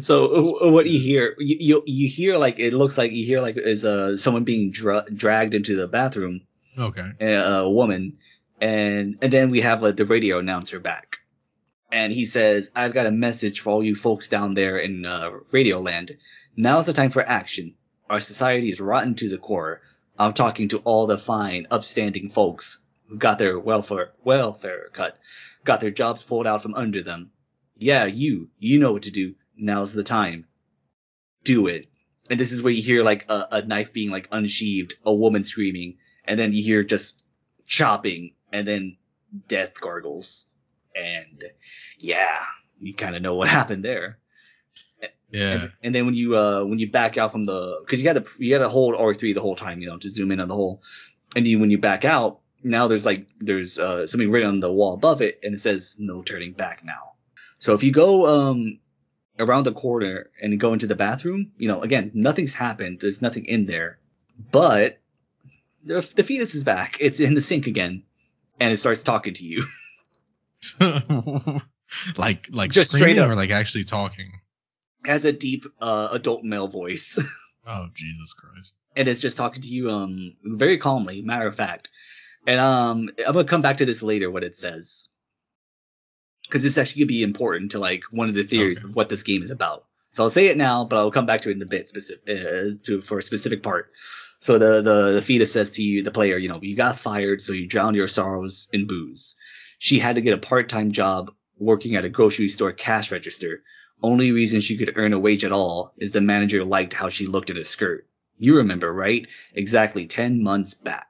[0.00, 3.40] so uh, what you hear, you, you you hear like it looks like you hear
[3.40, 6.40] like is uh someone being dra- dragged into the bathroom,
[6.78, 7.08] Okay.
[7.20, 8.18] a, a woman,
[8.60, 11.18] and and then we have like the radio announcer back,
[11.92, 15.30] and he says, "I've got a message for all you folks down there in uh,
[15.52, 16.16] Radio Land.
[16.56, 17.74] Now's the time for action.
[18.10, 19.80] Our society is rotten to the core.
[20.18, 25.18] I'm talking to all the fine, upstanding folks who got their welfare welfare cut,
[25.64, 27.30] got their jobs pulled out from under them.
[27.76, 29.34] Yeah, you, you know what to do.
[29.56, 30.46] Now's the time.
[31.42, 31.86] Do it."
[32.30, 35.44] And this is where you hear like a, a knife being like unsheathed, a woman
[35.44, 37.24] screaming, and then you hear just
[37.66, 38.96] chopping, and then
[39.48, 40.48] death gargles,
[40.94, 41.44] and
[41.98, 42.38] yeah,
[42.80, 44.18] you kind of know what happened there.
[45.30, 45.52] Yeah.
[45.52, 48.24] And, and then when you uh when you back out from the because you got
[48.24, 50.48] to you got to hold R3 the whole time, you know, to zoom in on
[50.48, 50.82] the hole.
[51.34, 54.72] And then when you back out, now there's like there's uh something written on the
[54.72, 57.14] wall above it, and it says no turning back now.
[57.58, 58.78] So if you go um
[59.38, 63.00] around the corner and go into the bathroom, you know, again, nothing's happened.
[63.00, 63.98] There's nothing in there,
[64.52, 65.00] but
[65.84, 66.96] the, the fetus is back.
[67.00, 68.04] It's in the sink again,
[68.60, 69.64] and it starts talking to you.
[72.16, 73.28] like like Just straight up.
[73.28, 74.40] or like actually talking.
[75.04, 77.18] Has a deep uh, adult male voice.
[77.66, 78.76] Oh Jesus Christ.
[78.94, 81.88] and it's just talking to you um very calmly, matter of fact.
[82.46, 85.08] And um I'm gonna come back to this later what it says.
[86.46, 88.90] Because this actually could be important to like one of the theories Okay.
[88.90, 89.86] of what this game is about.
[90.12, 92.28] So I'll say it now, but I'll come back to it in a bit specific
[92.28, 93.90] uh, to for a specific part.
[94.40, 97.40] So the, the the fetus says to you, the player, you know, you got fired,
[97.40, 99.36] so you drowned your sorrows in booze.
[99.78, 103.62] She had to get a part-time job working at a grocery store cash register.
[104.02, 107.26] Only reason she could earn a wage at all is the manager liked how she
[107.26, 108.06] looked in a skirt.
[108.38, 109.26] You remember, right?
[109.54, 111.08] Exactly 10 months back.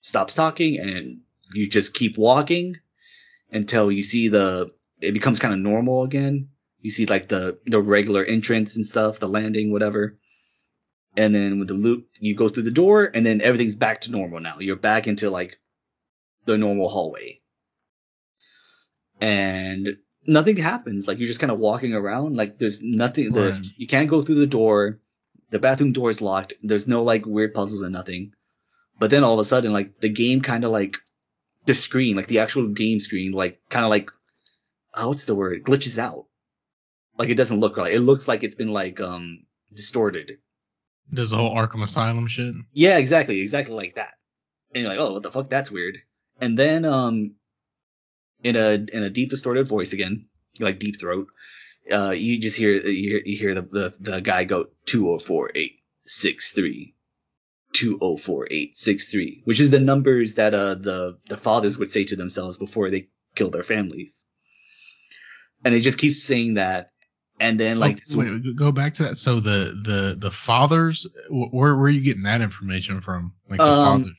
[0.00, 1.20] Stops talking and
[1.52, 2.76] you just keep walking
[3.52, 4.70] until you see the,
[5.00, 6.48] it becomes kind of normal again.
[6.80, 10.18] You see like the, the regular entrance and stuff, the landing, whatever.
[11.16, 14.10] And then with the loop, you go through the door and then everything's back to
[14.10, 14.58] normal now.
[14.60, 15.58] You're back into like
[16.46, 17.40] the normal hallway.
[19.20, 21.08] And nothing happens.
[21.08, 22.36] Like you're just kind of walking around.
[22.36, 23.32] Like there's nothing.
[23.32, 23.66] The Right.
[23.76, 25.00] you can't go through the door.
[25.50, 26.54] The bathroom door is locked.
[26.62, 28.32] There's no like weird puzzles and nothing.
[28.98, 30.96] But then all of a sudden, like the game kind of like
[31.66, 34.10] the screen, like the actual game screen, like kind of like
[34.94, 35.64] oh, what's the word?
[35.64, 36.26] Glitches out.
[37.18, 37.92] Like it doesn't look right.
[37.92, 39.44] It looks like it's been like um
[39.74, 40.38] distorted.
[41.12, 42.54] Does the whole Arkham Asylum shit?
[42.72, 44.14] Yeah, exactly, exactly like that.
[44.74, 45.48] And you're like, oh, what the fuck?
[45.48, 45.96] That's weird.
[46.40, 47.34] And then, um,
[48.42, 50.26] in a in a deep distorted voice again,
[50.58, 51.28] like deep throat,
[51.92, 55.18] uh, you just hear you hear, you hear the, the the guy go two oh
[55.18, 56.94] four eight six three.
[57.72, 62.90] 204863, which is the numbers that uh the the fathers would say to themselves before
[62.90, 64.26] they killed their families.
[65.64, 66.90] And it just keeps saying that
[67.40, 69.16] and then like oh, wait, go back to that.
[69.16, 73.32] So the the the fathers, where where are you getting that information from?
[73.48, 74.14] Like the um, father.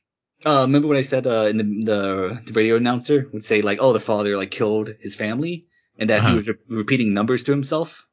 [0.46, 3.80] Uh, remember what I said uh, in the, the, the radio announcer would say like,
[3.82, 5.68] oh, the father like killed his family,
[5.98, 6.30] and that uh-huh.
[6.30, 8.08] he was re- repeating numbers to himself.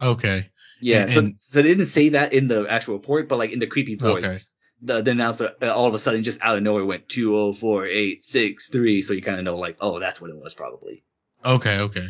[0.00, 0.50] Okay.
[0.80, 1.02] Yeah.
[1.02, 3.58] And, so and, so they didn't say that in the actual report, but like in
[3.58, 4.24] the creepy voice.
[4.24, 4.36] Okay.
[4.82, 7.54] The, the announcer uh, all of a sudden just out of nowhere went two oh
[7.54, 10.52] four eight six three, so you kind of know like, oh, that's what it was
[10.52, 11.02] probably.
[11.42, 12.06] Okay, okay.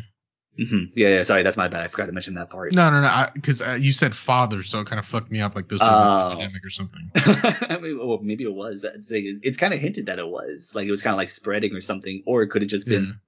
[0.58, 0.92] Mm-hmm.
[0.94, 1.22] Yeah, yeah.
[1.22, 1.82] Sorry, that's my bad.
[1.84, 2.72] I forgot to mention that part.
[2.72, 3.26] No, no, no.
[3.34, 5.54] Because uh, you said father, so it kind of fucked me up.
[5.54, 7.10] Like this was uh, an epidemic or something.
[7.16, 8.82] I mean, well, maybe it was.
[8.82, 10.72] That's it's kind of hinted that it was.
[10.74, 13.18] Like it was kind of like spreading or something, or it could have just been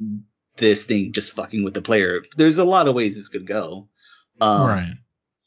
[0.00, 0.06] yeah.
[0.56, 2.22] this thing just fucking with the player.
[2.36, 3.88] There's a lot of ways this could go.
[4.40, 4.94] Um, right.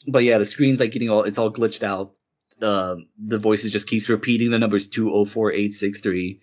[0.08, 2.14] But yeah, the screen's like getting all it's all glitched out.
[2.62, 6.42] Um, the voices just keeps repeating the numbers two oh four eight six three,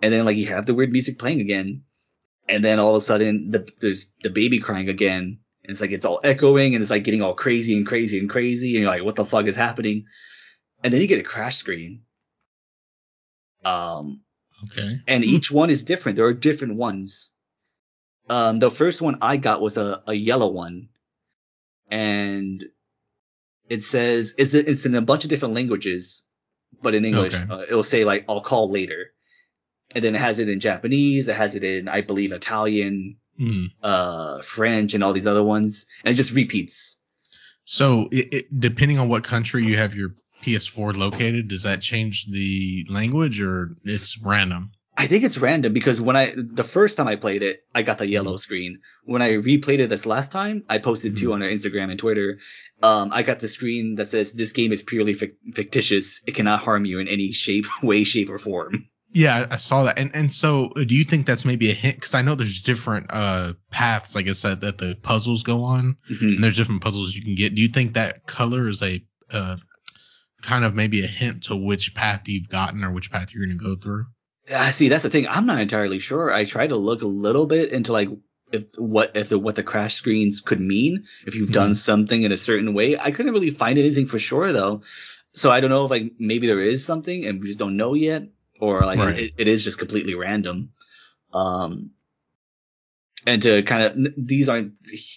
[0.00, 1.82] and then like you have the weird music playing again
[2.48, 5.38] and then all of a sudden the, there's the baby crying again.
[5.62, 8.30] And it's like it's all echoing and it's like getting all crazy and crazy and
[8.30, 10.06] crazy and you're like, what the fuck is happening?
[10.82, 12.02] And then you get a crash screen.
[13.64, 14.22] Um,
[14.64, 15.00] okay.
[15.06, 16.16] And each one is different.
[16.16, 17.30] There are different ones.
[18.30, 20.88] Um, the first one I got was a, a yellow one,
[21.90, 22.62] and
[23.68, 26.24] it says it's it's in a bunch of different languages,
[26.82, 27.46] but in English okay.
[27.50, 29.12] uh, it'll say like I'll call later
[29.94, 31.28] and then it has it in Japanese.
[31.28, 33.66] It has it in, I believe, Italian, mm.
[33.82, 36.96] uh, French, and all these other ones, and it just repeats.
[37.64, 42.26] So, it, it, depending on what country you have your PS4 located, does that change
[42.30, 44.72] the language, or it's random?
[45.00, 47.98] I think it's random because when I the first time I played it, I got
[47.98, 48.40] the yellow mm.
[48.40, 48.80] screen.
[49.04, 51.18] When I replayed it this last time, I posted mm.
[51.18, 52.38] two on our Instagram and Twitter.
[52.82, 56.22] Um, I got the screen that says this game is purely fictitious.
[56.26, 58.88] It cannot harm you in any shape, way, shape, or form.
[59.10, 59.98] Yeah, I saw that.
[59.98, 61.96] And and so uh, do you think that's maybe a hint?
[61.96, 65.96] Because I know there's different uh paths, like I said, that the puzzles go on,
[66.10, 66.24] mm-hmm.
[66.24, 67.54] and there's different puzzles you can get.
[67.54, 69.56] Do you think that color is a uh,
[70.42, 73.58] kind of maybe a hint to which path you've gotten or which path you're going
[73.58, 74.06] to go through?
[74.54, 74.88] I see.
[74.88, 75.26] That's the thing.
[75.28, 76.32] I'm not entirely sure.
[76.32, 78.08] I tried to look a little bit into like
[78.52, 81.52] if what if the what the crash screens could mean if you've mm-hmm.
[81.52, 82.98] done something in a certain way.
[82.98, 84.82] I couldn't really find anything for sure though.
[85.34, 87.94] So I don't know if like maybe there is something and we just don't know
[87.94, 88.28] yet
[88.60, 89.18] or like right.
[89.18, 90.72] it, it is just completely random.
[91.32, 91.90] Um,
[93.26, 94.74] and to kind of these aren't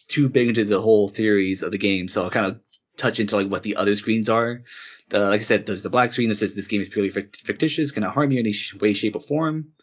[0.08, 2.60] too big into the whole theories of the game, so I'll kind of
[2.98, 4.64] touch into like what the other screens are.
[5.10, 7.92] The, like I said, there's the black screen that says this game is purely fictitious,
[7.92, 9.74] cannot harm you in any way, shape, or form.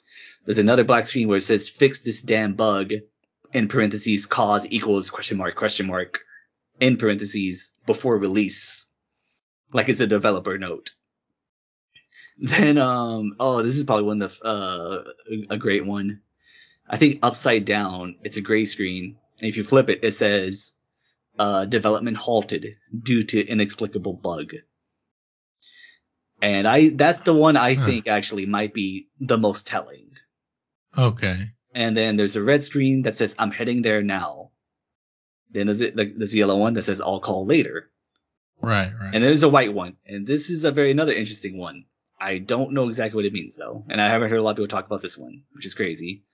[0.44, 2.92] There's another black screen where it says fix this damn bug
[3.52, 6.20] in parentheses cause equals question mark question mark
[6.80, 8.90] in parentheses before release,
[9.72, 10.92] like it's a developer note.
[12.40, 15.04] Then um oh this is probably one of the uh
[15.50, 16.20] a great one.
[16.88, 19.16] I think upside down it's a gray screen.
[19.40, 20.72] And if you flip it, it says
[21.36, 24.52] uh development halted due to inexplicable bug.
[26.40, 27.86] And I that's the one I huh.
[27.86, 30.10] think actually might be the most telling.
[30.96, 31.42] Okay.
[31.74, 34.52] And then there's a red screen that says I'm heading there now.
[35.50, 37.90] Then there's it like there's a yellow one that says I'll call later.
[38.60, 39.14] Right, right.
[39.14, 39.96] And there's a white one.
[40.06, 41.84] And this is a very another interesting one.
[42.20, 44.56] I don't know exactly what it means though, and I haven't heard a lot of
[44.56, 46.24] people talk about this one, which is crazy.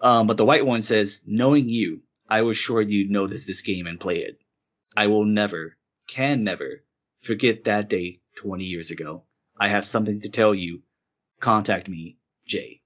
[0.00, 3.86] Um, but the white one says, "Knowing you, I was sure you'd notice this game
[3.86, 4.38] and play it.
[4.96, 6.84] I will never, can never,
[7.18, 9.24] forget that day 20 years ago.
[9.58, 10.82] I have something to tell you.
[11.40, 12.82] Contact me, Jay."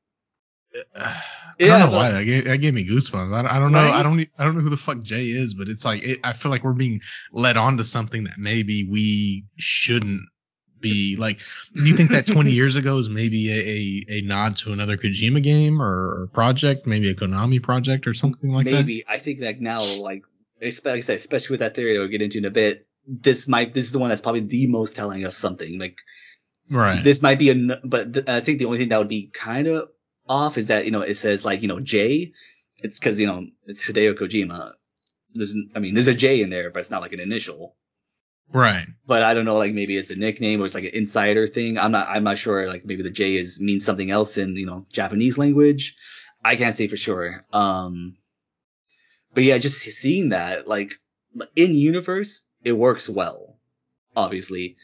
[0.97, 1.23] I
[1.59, 3.33] don't know why that gave, that gave me goosebumps.
[3.33, 3.85] I, I don't know.
[3.85, 3.95] Right?
[3.95, 4.21] I don't.
[4.39, 6.63] I don't know who the fuck Jay is, but it's like it, I feel like
[6.63, 7.01] we're being
[7.33, 10.23] led on to something that maybe we shouldn't
[10.81, 11.41] be like
[11.75, 14.97] do you think that 20 years ago is maybe a, a, a, nod to another
[14.97, 18.77] kojima game or, project maybe a konami project or something like maybe.
[18.77, 18.83] that?
[18.83, 19.05] Maybe.
[19.09, 20.23] I think that now like
[20.63, 23.93] especially, especially with that theory we'll get into in a bit this might this is
[23.93, 25.97] the one that's probably the most telling of something like
[26.71, 27.03] right.
[27.03, 29.67] this might be a but th- i think the only thing that would be kind
[29.67, 29.89] of
[30.29, 32.33] off is that you know it says like you know j
[32.83, 34.73] it's because you know it's hideo kojima.
[35.35, 37.77] There's i mean there's a j in there but it's not like an initial
[38.53, 38.87] Right.
[39.07, 41.79] But I don't know, like maybe it's a nickname or it's like an insider thing.
[41.79, 42.67] I'm not I'm not sure.
[42.67, 45.97] Like maybe the J is means something else in, you know, Japanese language.
[46.45, 47.43] I can't say for sure.
[47.53, 48.17] Um
[49.35, 50.99] but yeah, just seeing that, like
[51.55, 53.59] in universe, it works well,
[54.17, 54.77] obviously.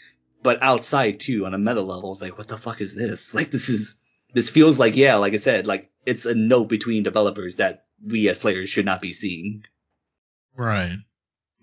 [0.42, 3.34] But outside too, on a meta level, it's like, what the fuck is this?
[3.34, 4.00] Like this is
[4.32, 8.28] this feels like, yeah, like I said, like it's a note between developers that we
[8.28, 9.64] as players should not be seeing.
[10.54, 10.98] Right.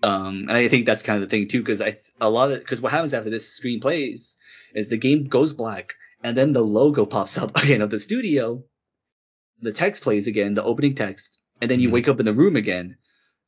[0.04, 2.58] Um, and I think that's kind of the thing too, because I a lot of
[2.58, 4.36] because what happens after this screen plays
[4.74, 8.62] is the game goes black, and then the logo pops up again of the studio.
[9.62, 11.94] The text plays again, the opening text, and then you mm-hmm.
[11.94, 12.98] wake up in the room again.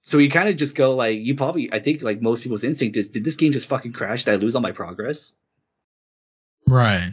[0.00, 2.96] So you kind of just go like, you probably, I think like most people's instinct
[2.96, 4.24] is, did this game just fucking crash?
[4.24, 5.34] Did I lose all my progress?
[6.66, 7.12] Right.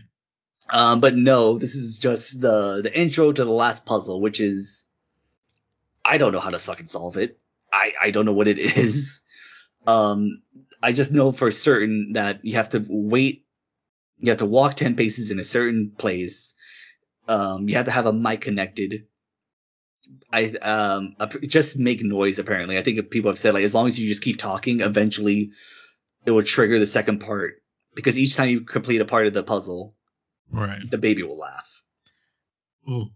[0.71, 4.85] Um, but no, this is just the the intro to the last puzzle, which is
[6.05, 7.37] I don't know how to fucking solve it.
[7.73, 9.19] I I don't know what it is.
[9.85, 10.41] Um,
[10.81, 13.45] I just know for certain that you have to wait.
[14.19, 16.55] You have to walk ten paces in a certain place.
[17.27, 19.07] Um, you have to have a mic connected.
[20.31, 21.15] I um
[21.47, 22.39] just make noise.
[22.39, 25.51] Apparently, I think people have said like as long as you just keep talking, eventually
[26.25, 27.55] it will trigger the second part
[27.95, 29.95] because each time you complete a part of the puzzle,
[30.51, 30.79] Right.
[30.89, 31.81] the baby will laugh.
[32.89, 33.07] Ooh.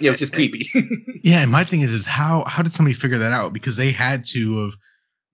[0.00, 0.70] Yeah, which is creepy.
[1.24, 3.52] Yeah, and my thing is, is how how did somebody figure that out?
[3.52, 4.72] Because they had to have.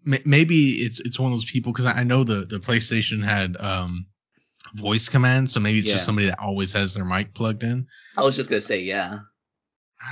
[0.09, 3.25] Ma- Maybe it's it's one of those people because I I know the the PlayStation
[3.25, 4.07] had um
[4.75, 5.95] voice commands, so maybe it's Yeah.
[5.95, 7.87] just somebody that always has their mic plugged in.
[8.17, 9.19] I was just gonna say, yeah.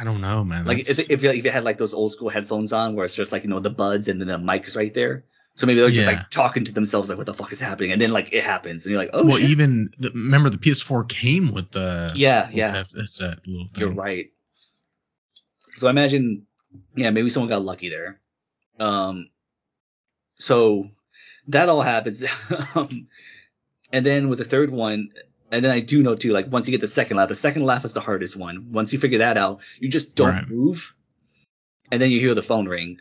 [0.01, 0.65] I don't know, man.
[0.65, 3.15] Like if, if you if you had like those old school headphones on, where it's
[3.15, 5.25] just like you know the buds and then the mic is right there.
[5.55, 6.17] So maybe they're just Yeah.
[6.17, 8.85] like talking to themselves, like what the fuck is happening, and then like it happens,
[8.85, 9.49] and you're like, oh well, shit.
[9.51, 13.69] even the, remember the PS4 came with the yeah, with yeah, that, that's that little
[13.73, 13.81] thing.
[13.81, 14.27] you're right.
[15.77, 16.47] So I imagine,
[16.95, 18.21] yeah, maybe someone got lucky there.
[18.79, 19.27] Um,
[20.39, 20.91] so
[21.49, 22.25] that all happens,
[22.75, 23.07] um,
[23.93, 25.11] and then with the third one,
[25.51, 27.65] and then I do know too, like once you get the second laugh, the second
[27.65, 28.73] laugh is the hardest one.
[28.73, 30.49] Once you figure that out, you just don't Right.
[30.49, 30.95] move,
[31.91, 33.01] and then you hear the phone ring.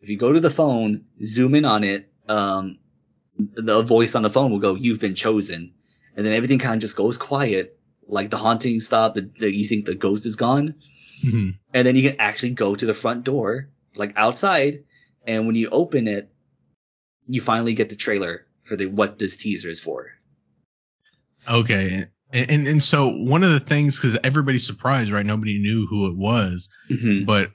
[0.00, 2.78] If you go to the phone, zoom in on it, um,
[3.38, 5.72] the voice on the phone will go, "You've been chosen,"
[6.16, 7.78] and then everything kind of just goes quiet,
[8.08, 9.14] like the haunting stop.
[9.14, 10.74] The, the you think the ghost is gone,
[11.24, 11.54] Mhm.
[11.72, 14.82] and then you can actually go to the front door, like outside,
[15.24, 16.31] and when you open it,
[17.26, 20.10] you finally get the trailer for the what this teaser is for.
[21.48, 22.04] Okay.
[22.32, 25.26] And, and and so one of the things because everybody's surprised, right?
[25.26, 27.26] Nobody knew who it was, Mhm.
[27.26, 27.50] but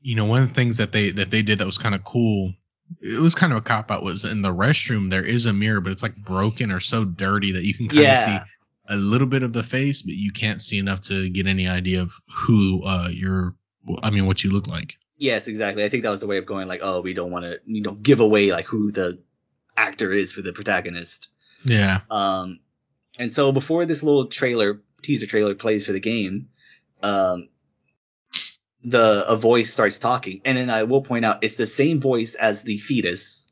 [0.00, 2.04] you know one of the things that they that they did that was kind of
[2.04, 2.54] cool.
[3.00, 4.02] It was kind of a cop out.
[4.02, 7.52] Was in the restroom there is a mirror, but it's like broken or so dirty
[7.52, 8.24] that you can kind of Yeah.
[8.26, 8.44] see
[8.88, 12.02] a little bit of the face, but you can't see enough to get any idea
[12.02, 13.54] of who uh you're.
[14.02, 14.96] I mean, what you look like.
[15.16, 15.84] Yes, exactly.
[15.84, 17.82] I think that was the way of going like, oh, we don't want to, you
[17.82, 19.20] know, give away like who the
[19.76, 21.28] actor is for the protagonist.
[21.64, 22.00] Yeah.
[22.10, 22.60] Um,
[23.18, 26.48] and so before this little trailer, teaser trailer plays for the game,
[27.02, 27.48] um,
[28.82, 32.34] the a voice starts talking, and then I will point out it's the same voice
[32.34, 33.50] as the fetus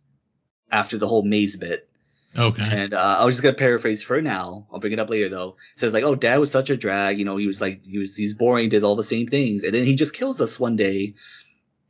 [0.70, 1.88] after the whole maze bit.
[2.36, 2.66] Okay.
[2.66, 4.66] And uh, I was just gonna paraphrase for now.
[4.72, 5.56] I'll bring it up later though.
[5.74, 7.18] It says like, oh, dad was such a drag.
[7.18, 9.74] You know, he was like, he was he's boring, did all the same things, and
[9.74, 11.14] then he just kills us one day,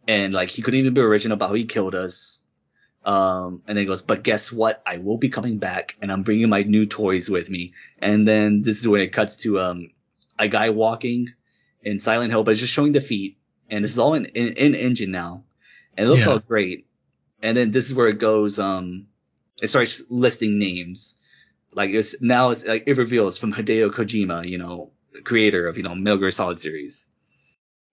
[0.09, 2.43] and like he couldn't even be original about how he killed us.
[3.05, 4.81] Um, and then he goes, but guess what?
[4.87, 7.73] I will be coming back, and I'm bringing my new toys with me.
[7.99, 9.91] And then this is when it cuts to um
[10.39, 11.33] a guy walking
[11.83, 13.39] in Silent Hill, but it's just showing the feet,
[13.71, 15.45] and this is all in in, in engine now,
[15.97, 16.33] and it looks Yeah.
[16.33, 16.87] all great.
[17.43, 18.59] And then this is where it goes.
[18.61, 19.09] Um,
[19.61, 21.17] it starts listing names.
[21.75, 24.93] Like it's now it's like it reveals from Hideo Kojima, you know,
[25.25, 27.09] creator of you know Metal Gear Solid series,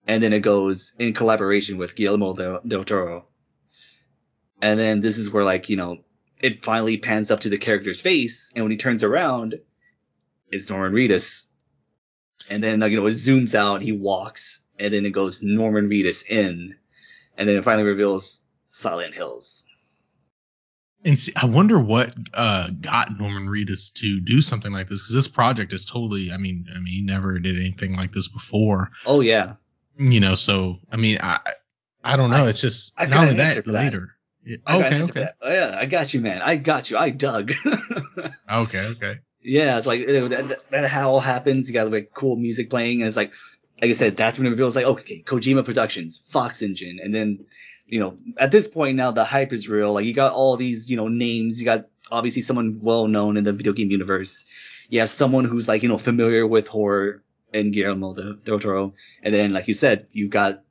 [0.06, 3.26] and then it goes in collaboration with Guillermo del, del Toro.
[4.62, 5.98] And then this is where like you know
[6.40, 9.60] it finally pans up to the character's face, and when he turns around,
[10.48, 11.44] it's Norman Reedus.
[12.48, 15.88] And then like you know it zooms out, he walks, and then it goes Norman
[15.88, 16.76] Reedus in,
[17.36, 19.64] and then it finally reveals Silent Hills.
[21.02, 25.14] And see, I wonder what uh, got Norman Reedus to do something like this because
[25.14, 26.30] this project is totally.
[26.30, 28.90] I mean, I mean, he never did anything like this before.
[29.06, 29.54] Oh yeah,
[30.00, 31.38] You know, so I mean, I
[32.02, 32.46] I don't know.
[32.46, 33.84] I- it's just I've not only that answer for that.
[33.84, 34.16] later.
[34.42, 35.28] Yeah, I got an okay, okay.
[35.42, 36.40] Oh, yeah, I got you, man.
[36.40, 36.96] I got you.
[36.96, 37.52] I dug.
[38.50, 39.18] okay, okay.
[39.42, 41.68] yeah, it's like you know, that, that, how all happens.
[41.68, 43.32] You got like cool music playing, and it's like,
[43.82, 47.44] like I said, that's when it reveals like, okay, Kojima Productions, Fox Engine, and then,
[47.86, 49.92] you know, at this point now the hype is real.
[49.92, 51.60] Like you got all these, you know, names.
[51.60, 54.46] You got obviously someone well known in the video game universe.
[54.88, 57.22] You have someone who's like, you know, familiar with horror
[57.52, 60.62] and Guillermo del del Toro, and then like you said, you got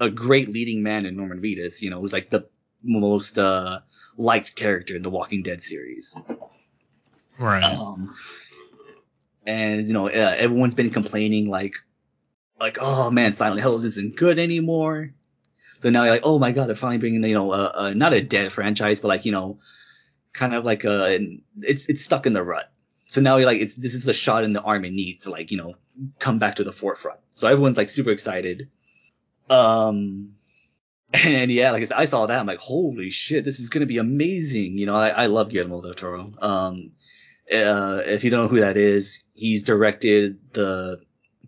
[0.00, 1.82] a great leading man in Norman Reedus.
[1.82, 2.48] You know, who's like the
[2.82, 3.80] most uh
[4.16, 6.16] liked character in the Walking Dead series.
[7.38, 7.64] Right.
[7.64, 8.14] Um,
[9.46, 11.74] and you know, uh, everyone's been complaining like,
[12.58, 15.12] like, oh man, Silent Hills isn't good anymore.
[15.80, 18.14] So now you're like, oh my god, they're finally bringing, you know, uh, uh, not
[18.14, 19.58] a dead franchise, but like, you know,
[20.32, 22.70] kind of like a, it's it's stuck in the rut.
[23.14, 25.30] So now you're like, it's this is the shot in the arm it needs to
[25.30, 25.74] like, you know,
[26.18, 27.20] come back to the forefront.
[27.34, 28.70] So everyone's like super excited.
[29.48, 30.32] Um,
[31.12, 33.86] and yeah, like I said, I saw that, I'm like, holy shit, this is gonna
[33.86, 34.76] be amazing.
[34.78, 36.32] You know, I, I love Guillermo del Toro.
[36.42, 36.90] Um,
[37.52, 41.00] uh, if you don't know who that is, he's directed the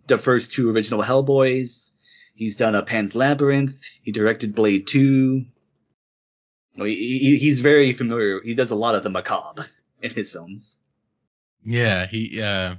[0.07, 1.91] the first two original Hellboys.
[2.33, 3.83] He's done a Pan's Labyrinth.
[4.03, 5.43] He directed Blade 2.
[6.75, 8.39] He, he, he's very familiar.
[8.41, 9.67] He does a lot of the macabre
[10.01, 10.79] in his films.
[11.63, 12.75] Yeah, he uh,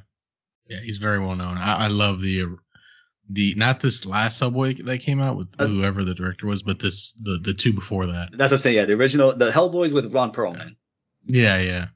[0.67, 1.57] yeah, he's very well known.
[1.59, 2.57] I, I love the
[3.31, 6.79] the not this last Hellboy that came out with That's- whoever the director was, but
[6.79, 8.31] this the the two before that.
[8.33, 8.77] That's what I'm saying.
[8.77, 10.77] Yeah, the original, the Hellboys with Ron Perlman.
[11.27, 11.87] Yeah, yeah.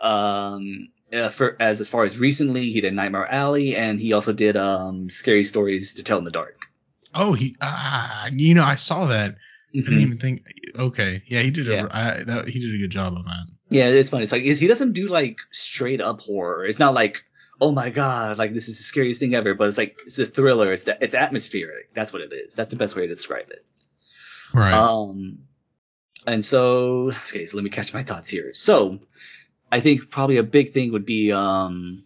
[0.00, 4.32] Um, uh, for as as far as recently, he did Nightmare Alley, and he also
[4.32, 6.66] did um Scary Stories to Tell in the Dark.
[7.14, 9.36] Oh, he ah, you know, I saw that.
[9.74, 10.00] I didn't Mhm.
[10.02, 10.40] even think.
[10.78, 11.86] Okay, yeah, he did Yeah.
[11.90, 13.46] a I, that, he did a good job on that.
[13.72, 14.24] Yeah, it's funny.
[14.24, 16.64] It's like he doesn't do like straight up horror.
[16.64, 17.24] It's not like
[17.60, 19.54] oh my god, like this is the scariest thing ever.
[19.54, 20.72] But it's like it's a thriller.
[20.72, 21.94] It's it's atmospheric.
[21.94, 22.54] That's what it is.
[22.54, 23.64] That's the best way to describe it.
[24.54, 24.74] Right.
[24.74, 25.40] Um,
[26.26, 28.52] and so okay, so let me catch my thoughts here.
[28.54, 29.00] So
[29.70, 31.98] I think probably a big thing would be um,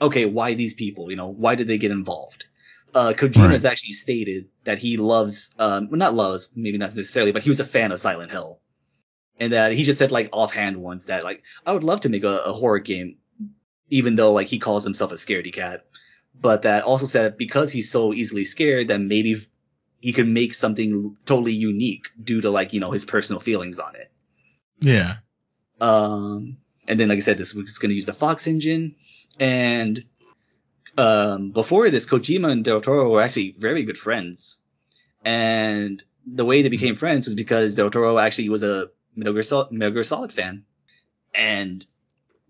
[0.00, 1.10] okay, why these people?
[1.10, 2.46] You know, why did they get involved?
[2.94, 3.50] Uh, Kojima Right.
[3.50, 7.48] has actually stated that he loves, um, well, not loves, maybe not necessarily, but he
[7.50, 8.60] was a fan of Silent Hill,
[9.38, 12.24] and that he just said like offhand once that like I would love to make
[12.24, 13.16] a, a horror game,
[13.90, 15.84] even though like he calls himself a scaredy cat,
[16.40, 19.46] but that also said because he's so easily scared that maybe
[20.00, 23.94] he could make something totally unique due to like you know his personal feelings on
[23.96, 24.10] it.
[24.80, 25.14] yeah.
[25.80, 28.94] Um, and then like I said, this was going to use the Fox engine,
[29.40, 30.04] and
[30.96, 34.58] um, before this, Kojima and Del Toro were actually very good friends,
[35.24, 39.42] and the way they became friends was because Del Toro actually was a Metal Gear
[39.42, 40.64] Solid, Metal Gear Solid fan,
[41.34, 41.84] and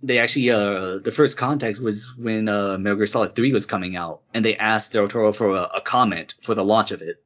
[0.02, 3.96] they actually uh the first contact was when uh Metal Gear Solid 3 was coming
[3.96, 7.22] out, and they asked Del Toro for a, a comment for the launch of it.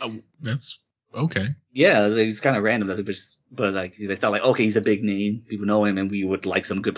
[0.00, 0.78] Oh, that's
[1.14, 1.48] okay.
[1.72, 2.88] Yeah, it was kind of random.
[2.88, 5.98] That's just, but like they thought like, okay, he's a big name, people know him,
[5.98, 6.96] and we would like some good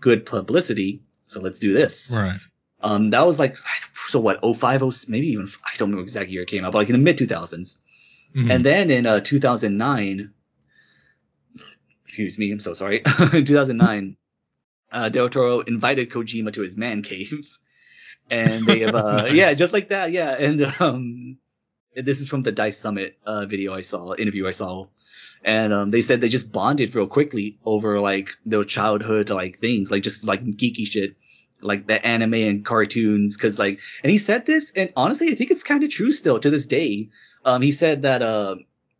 [0.00, 2.14] good publicity, so let's do this.
[2.16, 2.38] Right.
[2.82, 3.58] Um, that was like,
[4.06, 6.78] so what, 05, 06, maybe even I don't know exact year it came out, but
[6.78, 7.78] like in the mid 2000s.
[8.34, 8.50] Mhm.
[8.50, 10.32] And then in uh 2009,
[12.04, 12.98] excuse me, I'm so sorry,
[13.32, 14.16] in 2009,
[14.92, 17.58] uh, Del Toro invited Kojima to his man cave,
[18.30, 19.32] and they have, uh, Nice.
[19.32, 21.38] yeah, just like that, yeah, and um,
[21.94, 22.72] this is from the D.I.C.E.
[22.72, 24.86] Summit uh video I saw, interview I saw,
[25.44, 29.90] and um, they said they just bonded real quickly over like their childhood like things,
[29.90, 31.16] like just like geeky shit.
[31.62, 35.50] Like the anime and cartoons, cause like, and he said this, and honestly, I think
[35.50, 37.10] it's kind of true still to this day.
[37.44, 38.56] Um, he said that uh,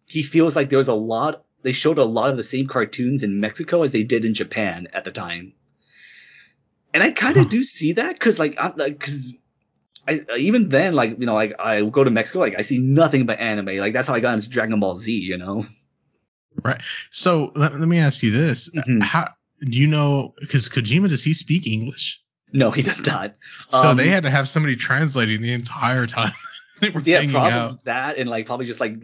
[0.08, 1.44] he feels like there was a lot.
[1.62, 4.88] They showed a lot of the same cartoons in Mexico as they did in Japan
[4.92, 5.52] at the time.
[6.92, 7.48] And I kind of Huh.
[7.50, 9.34] do see that because like, I'm like, cause
[10.08, 13.26] I even then like you know like I go to Mexico like I see nothing
[13.26, 13.76] but anime.
[13.76, 15.12] Like that's how I got into Dragon Ball Z.
[15.12, 15.66] You know.
[16.64, 16.80] Right.
[17.10, 19.02] So let, let me ask you this: Mhm.
[19.02, 19.28] How
[19.60, 20.34] do you know?
[20.40, 22.20] Because Kojima does he speak English?
[22.52, 23.36] No, he does not.
[23.68, 26.32] So Um, they had to have somebody translating the entire time
[26.80, 27.84] they were yeah, probably out.
[27.84, 29.02] that, and like probably just like,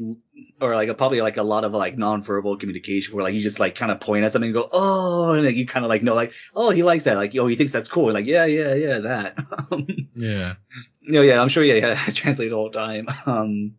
[0.60, 3.60] or like a, probably like a lot of like nonverbal communication where like you just
[3.60, 6.02] like kind of point at something and go, oh, and like you kind of like
[6.02, 8.74] know like, oh, he likes that, like, oh, he thinks that's cool, like, yeah, yeah,
[8.74, 9.38] yeah, that.
[9.70, 10.54] Um, Yeah.
[11.02, 13.06] no, yeah, I'm sure, yeah, yeah, I translate all the time.
[13.26, 13.74] Um,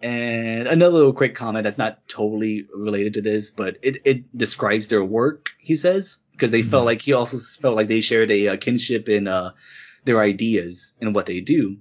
[0.00, 4.88] and another little quick comment that's not totally related to this, but it, it describes
[4.88, 6.86] their work, he says, because they felt Mhm.
[6.86, 9.52] like he also felt like they shared a, uh kinship in uh,
[10.04, 11.78] their ideas and what they do.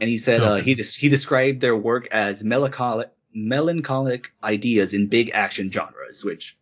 [0.00, 5.08] And he said uh, he des- he described their work as melancholic melancholic ideas in
[5.08, 6.56] big action genres, which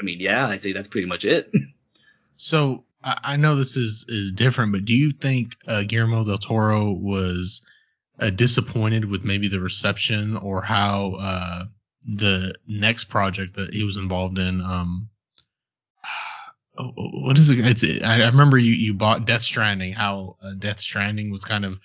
[0.00, 1.50] I mean, yeah, I'd say that's pretty much it.
[2.36, 6.38] So I, I know this is is different, but do you think uh, Guillermo del
[6.38, 7.62] Toro was
[8.20, 11.64] uh, disappointed with maybe the reception or how uh,
[12.06, 14.60] the next project that he was involved in?
[14.60, 15.10] Um,
[16.78, 17.58] oh, oh, what is it?
[17.60, 19.92] It's, I, I remember you you bought Death Stranding.
[19.92, 21.78] How uh, Death Stranding was kind of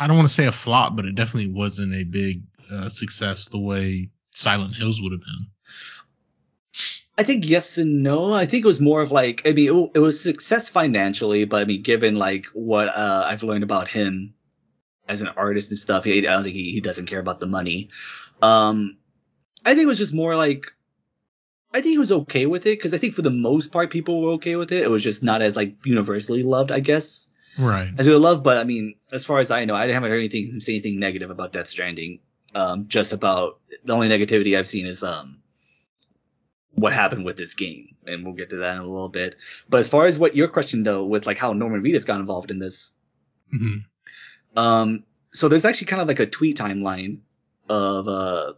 [0.00, 2.42] I don't want to say a flop, but it definitely wasn't a big
[2.72, 5.46] uh, success the way Silent Hills would have been.
[7.16, 8.32] I think yes and no.
[8.32, 11.62] I think it was more of like I mean it, it was success financially, but
[11.62, 14.34] I mean given like what uh, I've learned about him
[15.08, 17.46] as an artist and stuff, he, I don't think he, he doesn't care about the
[17.46, 17.90] money.
[18.40, 18.98] Um,
[19.64, 20.66] I think it was just more like
[21.72, 24.22] I think he was okay with it because I think for the most part people
[24.22, 24.84] were okay with it.
[24.84, 27.90] It was just not as like universally loved, I guess, Right.
[27.98, 28.42] as we would love.
[28.42, 31.30] But I mean, as far as I know, I haven't heard anything say anything negative
[31.30, 32.20] about Death Stranding.
[32.54, 35.40] Um, just about the only negativity I've seen is um
[36.70, 39.36] what happened with this game, and we'll get to that in a little bit.
[39.68, 42.50] But as far as what your question though, with like how Norman Reedus got involved
[42.50, 42.92] in this,
[43.52, 43.84] Mhm.
[44.56, 47.18] um, so there's actually kind of like a tweet timeline
[47.68, 48.52] of uh,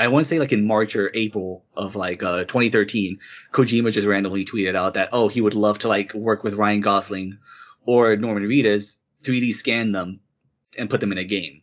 [0.00, 3.18] I want to say like in March or April of like uh 2013,
[3.52, 6.80] Kojima just randomly tweeted out that oh he would love to like work with Ryan
[6.80, 7.38] Gosling
[7.88, 10.20] or Norman Reedus, 3D scan them
[10.76, 11.62] and put them in a game.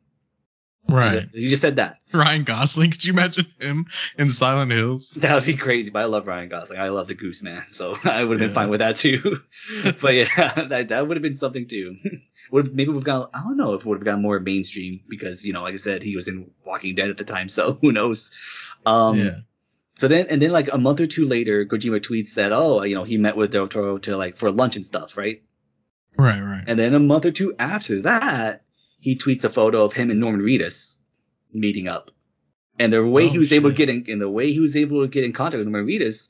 [0.89, 1.30] Right.
[1.34, 1.97] You just said that.
[2.11, 2.89] Ryan Gosling.
[2.89, 3.86] Could you imagine him
[4.17, 5.11] in Silent Hills?
[5.11, 6.80] That would be crazy, but I love Ryan Gosling.
[6.80, 9.38] I love the Goose Man, so I would have been fine with that too.
[10.01, 11.95] but yeah, that, that would have been something too.
[12.51, 15.45] Would maybe we've got I don't know if it would have gotten more mainstream because
[15.45, 17.91] you know, like I said, he was in Walking Dead at the time, so who
[17.91, 18.32] knows.
[18.84, 19.36] Um, yeah.
[19.99, 22.95] So then, and then like a month or two later, Kojima tweets that oh, you
[22.95, 25.43] know, he met with Del Toro to like for lunch and stuff, right?
[26.18, 26.41] Right.
[26.41, 26.63] Right.
[26.68, 28.63] And then a month or two after that,
[28.99, 30.97] he tweets a photo of him and Norman Reedus
[31.53, 32.11] meeting up.
[32.78, 34.76] And the way Oh, he was able to get in, and the way he was
[34.76, 36.30] able to get in contact with Norman Reedus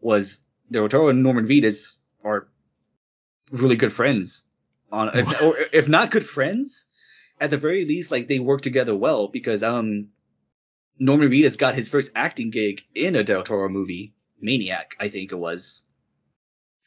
[0.00, 2.48] was Del Toro and Norman Reedus are
[3.52, 4.44] really good friends.
[4.90, 6.86] On, if, or if not good friends,
[7.40, 10.08] at the very least, like they work together well because um,
[10.98, 15.32] Norman Reedus got his first acting gig in a Del Toro movie, Maniac, I think
[15.32, 15.84] it was.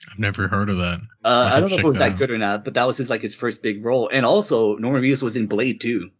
[0.09, 1.01] I've never heard of that.
[1.23, 2.97] Uh, I don't know if it was that that good or not, but that was
[2.97, 4.09] his like his first big role.
[4.11, 6.11] And also, Norman Reedus was in Blade too.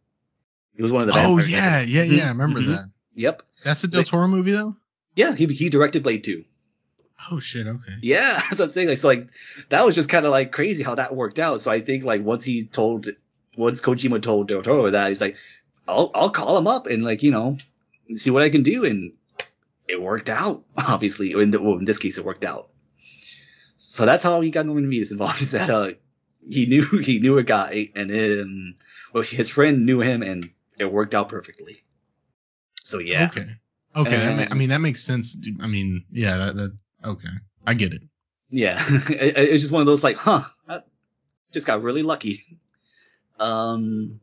[0.75, 1.13] He was one of the.
[1.15, 2.25] Oh yeah, yeah, yeah.
[2.25, 2.67] I remember mhm.
[2.67, 2.91] that.
[3.15, 3.43] Yep.
[3.63, 4.75] That's a Del Toro movie though.
[5.15, 6.43] Yeah, he he directed Blade too.
[7.31, 7.65] Oh shit.
[7.65, 7.93] Okay.
[8.01, 8.89] Yeah, that's what I'm saying.
[8.89, 9.29] Like, so like
[9.69, 11.61] that was just kind of like crazy how that worked out.
[11.61, 13.07] So I think like once he told,
[13.57, 15.37] once Kojima told Del Toro that, he's like,
[15.87, 17.57] I'll I'll call him up and like you know
[18.15, 19.13] see what I can do, and
[19.87, 20.63] it worked out.
[20.77, 22.69] Obviously, in the, well, in this case, it worked out.
[23.77, 25.41] So that's how he got Norman Reedus involved.
[25.41, 25.91] Is that uh
[26.47, 28.75] he knew he knew a guy, and then
[29.13, 31.77] well his friend knew him, and it worked out perfectly.
[32.83, 33.27] So yeah.
[33.31, 33.47] Okay.
[33.95, 34.17] Okay.
[34.17, 35.37] that I mean, that makes sense.
[35.59, 36.37] I mean, yeah.
[36.37, 36.55] That.
[36.57, 37.29] that okay.
[37.65, 38.03] I get it.
[38.49, 40.81] Yeah, it, it's just one of those like, huh, I
[41.51, 42.59] just got really lucky.
[43.39, 44.21] Um,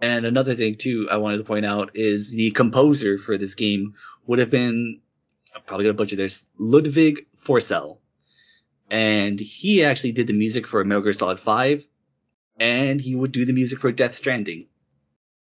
[0.00, 3.94] and another thing too, I wanted to point out is the composer for this game
[4.26, 5.00] would have been,
[5.54, 7.98] I'm probably gonna butcher this, Ludvig Forssell,
[8.90, 11.84] and he actually did the music for Metal Gear Solid 5,
[12.58, 14.66] and he would do the music for Death Stranding.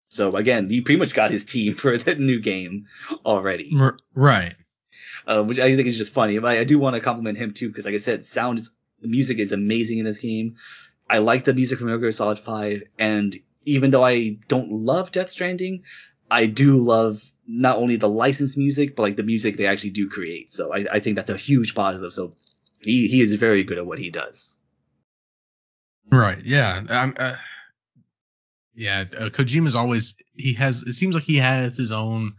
[0.09, 2.87] So again, he pretty much got his team for the new game
[3.25, 3.71] already
[4.13, 4.55] right.
[5.25, 6.37] uh, which I think is just funny.
[6.39, 9.39] But I do want to compliment him too, because like I said, sound is music
[9.39, 10.55] is amazing in this game.
[11.09, 15.11] I like the music from Metal Gear Solid 5, and even though I don't love
[15.11, 15.83] Death Stranding,
[16.29, 20.09] I do love not only the licensed music, but like the music they actually do
[20.09, 20.49] create.
[20.51, 22.13] So I, I think that's a huge positive.
[22.13, 22.33] So
[22.83, 24.57] he, he is very good at what he does.
[26.11, 26.39] Right.
[26.43, 26.81] Yeah.
[26.89, 27.35] Um, uh,
[28.75, 29.01] yeah.
[29.01, 30.83] Uh, Kojima's always he has.
[30.83, 32.33] It seems like he has his own.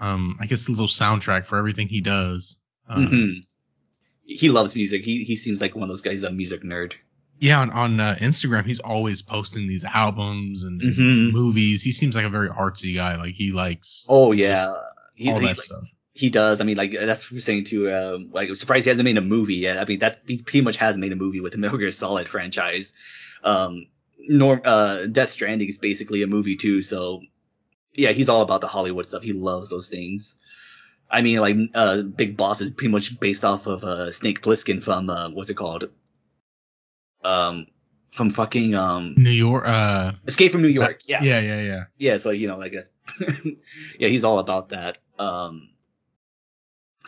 [0.00, 2.58] Um, I guess a little soundtrack for everything he does.
[2.88, 3.30] Uh, hmm
[4.24, 5.04] He loves music.
[5.04, 6.94] He he seems like one of those guys, a music nerd.
[7.38, 7.60] Yeah.
[7.60, 11.32] On, on uh, Instagram, he's always posting these albums and Mhm.
[11.32, 11.82] movies.
[11.82, 13.16] He seems like a very artsy guy.
[13.16, 14.72] Like he likes Oh yeah,
[15.14, 15.84] he, all he- that like, stuff.
[16.12, 16.60] He does.
[16.60, 17.90] I mean, like that's what we're saying too.
[17.90, 19.78] Um, like I'm surprised he hasn't made a movie yet.
[19.78, 22.28] I mean, that's he pretty much has made a movie with the Metal Gear Solid
[22.28, 22.94] franchise.
[23.44, 23.86] Um,
[24.18, 26.82] Norm, uh, Death Stranding is basically a movie too.
[26.82, 27.22] So
[27.94, 29.22] yeah, he's all about the Hollywood stuff.
[29.22, 30.36] He loves those things.
[31.10, 34.82] I mean, like uh, Big Boss is pretty much based off of uh, Snake Plissken
[34.82, 35.90] from uh, what's it called?
[37.24, 37.66] Um,
[38.10, 39.64] from fucking um, New York.
[39.66, 41.02] Uh, Escape from New York.
[41.06, 41.40] Yeah, yeah.
[41.40, 41.62] Yeah.
[41.62, 41.84] Yeah.
[41.98, 43.24] yeah, so you know, like, uh,
[43.98, 44.98] yeah, he's all about that.
[45.18, 45.69] Um,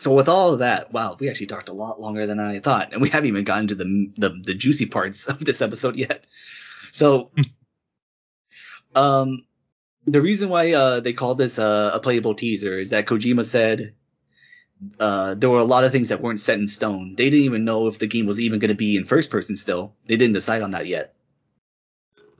[0.03, 2.91] so with all of that, wow, we actually talked a lot longer than I thought,
[2.91, 6.25] and we haven't even gotten to the the, the juicy parts of this episode yet.
[6.91, 7.31] So,
[8.95, 9.45] um,
[10.05, 13.95] the reason why uh they called this uh, a playable teaser is that Kojima said.
[14.99, 17.15] Uh, there were a lot of things that weren't set in stone.
[17.15, 19.55] They didn't even know if the game was even going to be in first person
[19.55, 19.95] still.
[20.07, 21.15] They didn't decide on that yet.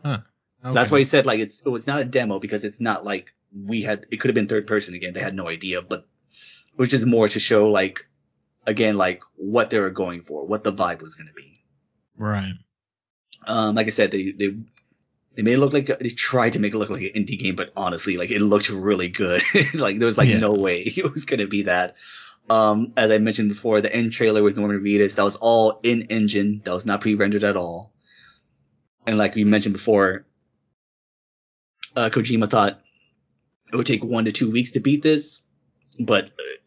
[0.03, 0.21] Okay.
[0.61, 3.33] That's why he said like it's oh, it's not a demo because it's not like
[3.55, 5.13] we had it could have been third person again.
[5.13, 6.05] They had no idea, but
[6.75, 8.05] which is more to show like
[8.65, 11.59] again like what they were going for, what the vibe was going to be.
[12.17, 12.53] Right.
[13.45, 14.55] Um, like I said, they they
[15.35, 17.55] they made it look like they tried to make it look like an indie game,
[17.55, 19.41] but honestly, like it looked really good.
[19.73, 20.39] like there was like Yeah.
[20.39, 21.95] no way it was going to be that.
[22.49, 26.03] Um, as I mentioned before, the end trailer with Norman Reedus that was all in
[26.03, 27.93] engine, that was not pre-rendered at all.
[29.07, 30.25] And like we mentioned before,
[31.95, 32.79] uh, Kojima thought
[33.71, 35.41] it would take one to two weeks to beat this,
[36.05, 36.62] but uh,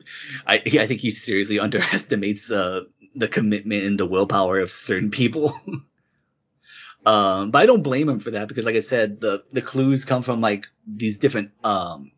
[0.46, 2.82] I I think he seriously underestimates uh,
[3.14, 5.52] the commitment and the willpower of certain people.
[7.06, 10.04] um, but I don't blame him for that because, like I said, the the clues
[10.04, 12.12] come from like these different um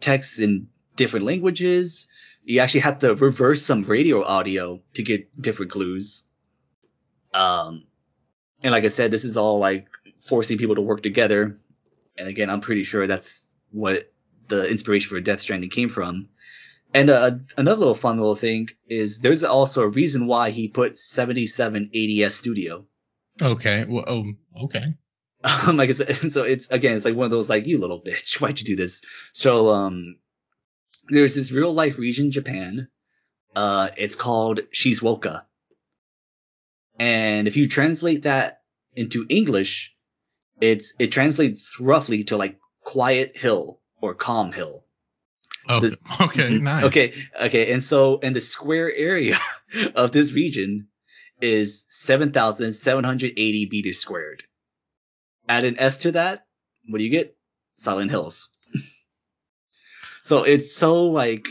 [0.00, 2.08] texts in different languages.
[2.44, 6.24] You actually have to reverse some radio audio to get different clues.
[7.34, 7.84] Um,
[8.62, 9.88] and like I said, this is all like
[10.20, 11.58] forcing people to work together.
[12.16, 14.10] And again, I'm pretty sure that's what
[14.48, 16.28] the inspiration for Death Stranding came from.
[16.94, 20.94] And uh, another little fun little thing is there's also a reason why he put
[20.94, 22.86] 7780s Studio.
[23.40, 23.84] Okay.
[23.88, 24.04] Well.
[24.06, 24.24] Oh.
[24.64, 24.94] Okay.
[25.68, 28.02] Um, like I said, so it's again, it's like one of those like you little
[28.02, 29.02] bitch, why'd you do this?
[29.32, 30.16] So um,
[31.08, 32.88] there's this real life region Japan.
[33.54, 35.42] Uh, it's called Shizuoka,
[36.98, 38.62] and if you translate that
[38.96, 39.94] into English,
[40.60, 44.85] it's it translates roughly to like quiet hill or calm hill.
[45.70, 46.84] Okay, The- okay, nice.
[46.84, 47.12] Okay,
[47.42, 49.36] okay, and so and the square area
[49.94, 50.88] of this region
[51.40, 54.42] is 7,780 meters squared.
[55.48, 56.46] Add an S to that,
[56.88, 57.36] what do you get?
[57.76, 58.50] Silent Hills.
[60.22, 61.48] so it's so like,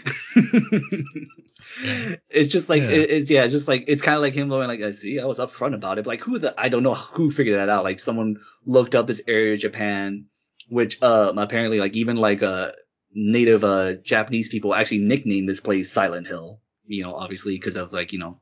[1.84, 2.16] Yeah.
[2.30, 2.90] it's just like Yeah.
[2.90, 5.20] it- it's yeah, it's just like it's kind of like him going like, I see,
[5.20, 6.08] I was upfront about it.
[6.08, 7.84] Like who the I don't know who figured that out.
[7.84, 10.26] Like someone looked up this area of Japan,
[10.70, 12.72] which um apparently like even like uh
[13.16, 16.62] native uh Japanese people actually nicknamed this place Silent Hill.
[16.86, 18.40] You know, obviously because of like you know,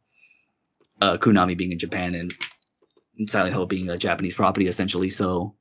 [0.99, 2.33] uh Konami being in Japan and
[3.29, 5.09] Silent Hill being a Japanese property essentially.
[5.09, 5.55] So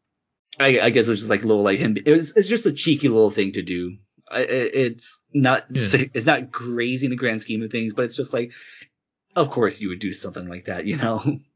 [0.58, 1.96] I, I guess it was just like a little like him.
[1.96, 3.98] It was it's just a cheeky little thing to do.
[4.32, 6.06] It, it's not Yeah.
[6.14, 8.52] it's not crazy in the grand scheme of things, but it's just like,
[9.36, 11.40] of course you would do something like that, you know.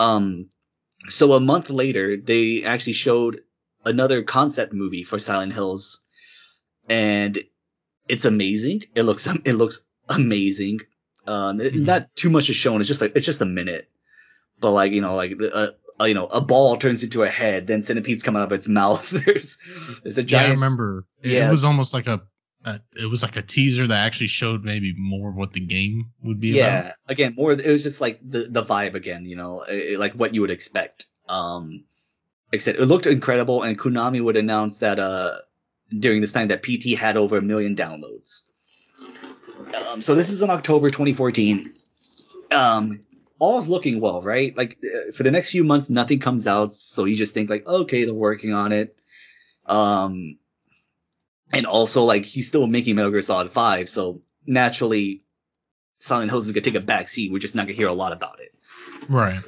[0.00, 0.48] Um,
[1.08, 3.42] so a month later, they actually showed
[3.84, 6.00] another concept movie for Silent Hills,
[6.88, 7.38] and
[8.08, 8.84] it's amazing.
[8.94, 10.80] It looks it looks amazing.
[11.26, 11.86] Um, it- Mhm.
[11.86, 12.80] not too much is shown.
[12.80, 13.88] It's just like it's just a minute,
[14.60, 15.68] but like you know, like uh,
[16.00, 18.68] uh, you know, a ball turns into a head, then centipedes come out of its
[18.80, 19.08] mouth.
[19.10, 19.58] there's
[20.02, 21.06] there's a Yeah, I remember.
[21.22, 21.48] It, Yeah.
[21.48, 22.20] it was almost like a,
[22.64, 26.10] a, it was like a teaser that actually showed maybe more of what the game
[26.22, 26.92] would be yeah about.
[27.08, 30.34] again more it was just like the the vibe again you know eh, like what
[30.34, 31.84] you would expect um
[32.52, 35.36] except it looked incredible and konami would announce that uh
[35.90, 38.42] during this time that pt had over a million downloads
[39.88, 41.72] um so this is in october 2014
[42.50, 43.00] um
[43.38, 47.04] all's looking well right like uh, for the next few months nothing comes out so
[47.04, 48.96] you just think like okay they're working on it
[49.66, 50.38] um
[51.52, 55.24] and also like he's still making metal gear solid 5 so naturally
[56.04, 57.32] Silent Hills is gonna take a back seat.
[57.32, 58.54] We're just not gonna hear a lot about it.
[59.08, 59.40] Right.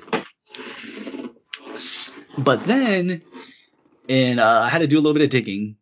[2.39, 3.23] But then,
[4.09, 5.77] and uh, I had to do a little bit of digging.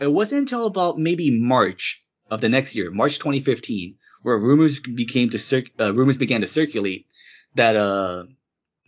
[0.00, 5.30] It wasn't until about maybe March of the next year, March 2015, where rumors became
[5.30, 7.06] to cir- uh, rumors began to circulate
[7.54, 8.24] that uh,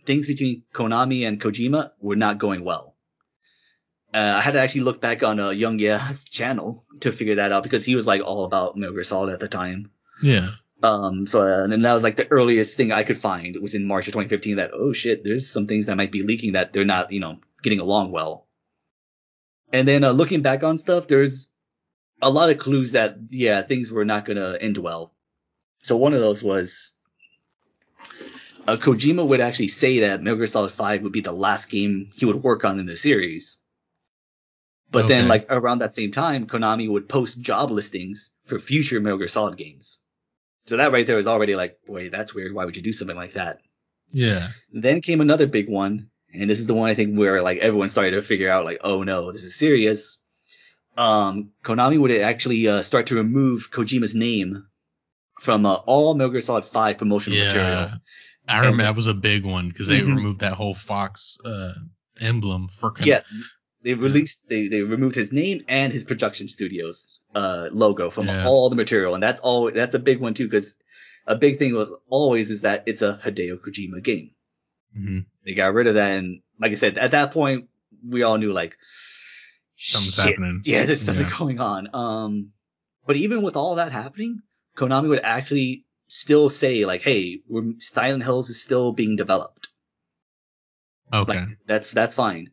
[0.05, 2.95] things between Konami and Kojima were not going well.
[4.13, 7.63] Uh, I had to actually look back on uh, YongYea's channel to figure that out
[7.63, 9.91] because he was like all about Metal Gear Solid at the time.
[10.21, 10.49] Yeah.
[10.83, 13.73] Um, so uh, and then that was like the earliest thing I could find was
[13.73, 16.73] in March of 2015 that oh shit, there's some things that might be leaking that
[16.73, 18.47] they're not, you know, getting along well.
[19.73, 21.49] And then uh, looking back on stuff, there's
[22.21, 25.13] a lot of clues that yeah, things were not gonna end well.
[25.81, 26.93] So one of those was
[28.67, 32.11] uh, Kojima would actually say that Metal Gear Solid 5 would be the last game
[32.15, 33.59] he would work on in the series.
[34.91, 39.17] But then like around that same time, Konami would post job listings for future Metal
[39.17, 39.99] Gear Solid games.
[40.67, 42.53] So that right there was already like, boy, that's weird.
[42.53, 43.59] Why would you do something like that?
[44.09, 44.49] Yeah.
[44.71, 47.89] Then came another big one, and this is the one I think where like everyone
[47.89, 50.19] started to figure out like, oh no, this is serious.
[50.97, 54.67] Um, Konami would actually uh, start to remove Kojima's name
[55.41, 57.69] from uh, all Metal Gear Solid 5 promotional material.
[57.69, 57.93] Yeah.
[58.47, 60.15] I remember And- that was a big one because they Mhm.
[60.17, 61.73] removed that whole Fox uh,
[62.21, 63.21] emblem for Kon- Yeah,
[63.83, 68.45] they released they they removed his name and his production studios uh logo from Yeah.
[68.47, 70.75] all the material, and that's all that's a big one too because
[71.25, 74.31] a big thing was always is that it's a Hideo Kojima game.
[74.97, 75.25] Mhm.
[75.45, 77.69] They got rid of that, and like I said, at that point
[78.07, 78.75] we all knew like
[79.75, 80.61] Something's shit, happening.
[80.63, 81.37] Yeah, there's something Yeah.
[81.37, 81.89] going on.
[81.93, 82.53] Um,
[83.05, 84.41] but even with all that happening,
[84.77, 89.67] Konami would actually still say like, "Hey, we're, Silent Hills is still being developed."
[91.11, 91.33] Okay.
[91.33, 92.51] Like that's that's fine.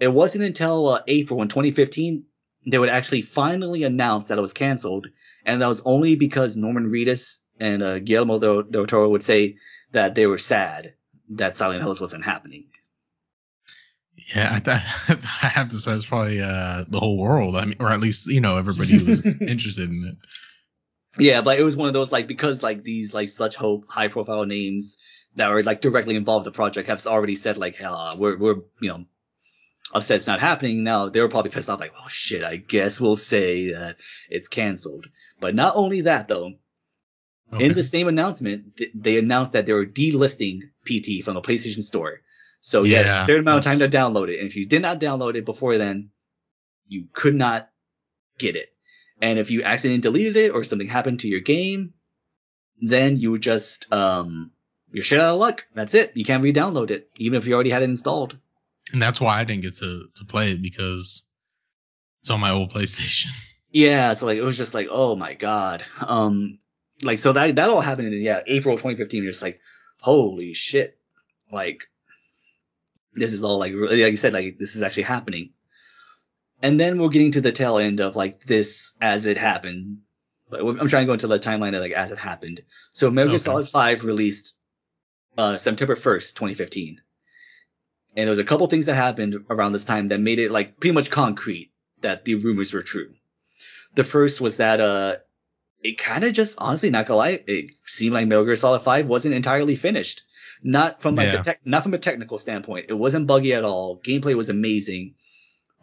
[0.00, 2.24] It wasn't until uh, April in 2015
[2.66, 5.06] they would actually finally announce that it was canceled,
[5.44, 9.58] and that was only because Norman Reedus and uh, Guillermo del, del Toro would say
[9.92, 10.94] that they were sad
[11.30, 12.66] that Silent Hills wasn't happening.
[14.34, 14.70] Yeah, I,
[15.42, 17.56] I have to say it's probably uh, the whole world.
[17.56, 20.16] I mean, or at least you know everybody was interested in it.
[21.18, 24.08] Yeah, but it was one of those like because like these like such hope high
[24.08, 24.98] profile names
[25.36, 28.56] that were like directly involved in the project have already said like uh, we're we're
[28.80, 29.04] you know
[29.92, 33.00] upset it's not happening now they were probably pissed off like oh shit I guess
[33.00, 33.96] we'll say that
[34.28, 35.06] it's canceled.
[35.40, 36.54] But not only that though,
[37.52, 37.66] Okay.
[37.66, 41.82] in the same announcement th- they announced that they were delisting PT from the PlayStation
[41.82, 42.20] Store.
[42.60, 43.26] So you had a Yeah.
[43.26, 45.76] certain amount of time to download it, and if you did not download it before
[45.78, 46.10] then,
[46.88, 47.70] you could not
[48.38, 48.68] get it.
[49.20, 51.94] And if you accidentally deleted it or something happened to your game,
[52.80, 54.50] then you would just um
[54.90, 55.66] you're shit out of luck.
[55.74, 56.12] That's it.
[56.16, 58.36] You can't re-download it, even if you already had it installed.
[58.92, 61.22] And that's why I didn't get to to play it because
[62.22, 63.28] it's on my old PlayStation.
[63.70, 65.84] Yeah, so like it was just like, oh my god.
[66.00, 66.58] Um
[67.04, 69.22] like so that that all happened in yeah, April 2015.
[69.22, 69.60] You're just like,
[70.00, 70.98] holy shit.
[71.52, 71.84] Like
[73.12, 75.50] this is all like like you said, like this is actually happening.
[76.62, 80.00] And then we're getting to the tail end of like this as it happened.
[80.48, 82.62] But I'm trying to go into the timeline of like as it happened.
[82.92, 83.42] So Metal Gear Okay.
[83.44, 84.54] Solid 5 released
[85.36, 87.00] uh September 1st, 2015.
[88.16, 90.78] And there was a couple things that happened around this time that made it like
[90.78, 93.14] pretty much concrete that the rumors were true.
[93.94, 95.16] The first was that uh
[95.84, 99.06] it kind of just honestly not gonna lie, it seemed like Metal Gear Solid 5
[99.06, 100.22] wasn't entirely finished.
[100.62, 101.36] Not from like Yeah.
[101.36, 102.86] the tech, not from a technical standpoint.
[102.88, 104.00] It wasn't buggy at all.
[104.02, 105.14] Gameplay was amazing.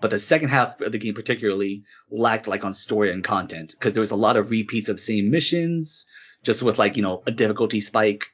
[0.01, 3.93] But the second half of the game particularly lacked like on story and content because
[3.93, 6.07] there was a lot of repeats of same missions,
[6.43, 8.25] just with like you know a difficulty spike,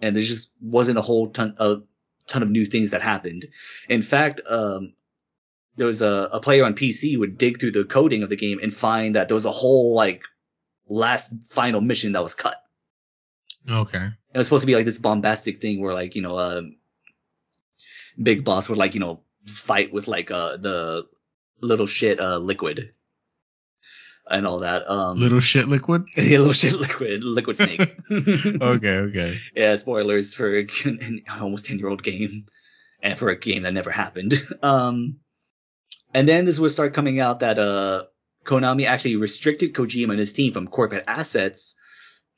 [0.00, 1.82] and there just wasn't a whole ton of
[2.28, 3.48] ton of new things that happened.
[3.88, 4.92] In fact, um,
[5.76, 8.36] there was a, a player on PC who would dig through the coding of the
[8.36, 10.22] game and find that there was a whole like
[10.90, 12.56] last final mission that was cut.
[13.68, 14.08] Okay.
[14.34, 16.62] It was supposed to be like this bombastic thing where like you know uh,
[18.20, 21.06] big boss would like you know fight with like uh the
[21.62, 22.92] little shit uh liquid
[24.28, 26.04] and all that um Little shit liquid.
[26.16, 27.80] yeah, little shit liquid liquid snake
[28.10, 29.38] Okay, okay.
[29.54, 32.46] yeah spoilers for an almost 10 year old game
[33.02, 35.16] and for a game that never happened um
[36.12, 38.04] and then this would start coming out that uh
[38.44, 41.74] Konami actually restricted Kojima and his team from corporate assets,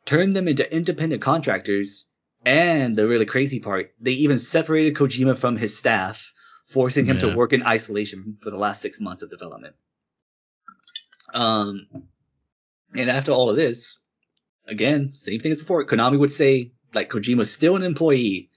[0.05, 2.07] turned them into independent contractors,
[2.45, 6.33] and the really crazy part, they even separated Kojima from his staff,
[6.67, 7.31] forcing him Yeah.
[7.31, 9.77] to work in isolation for the last six months of development.
[11.33, 11.87] Um,
[12.95, 13.99] and after all of this,
[14.67, 18.51] again, same thing as before, Konami would say like Kojima's still an employee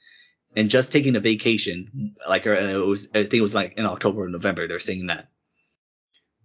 [0.56, 2.16] and just taking a vacation.
[2.28, 4.68] Like uh, it was, I think it was like in October or November.
[4.68, 5.30] They're saying that.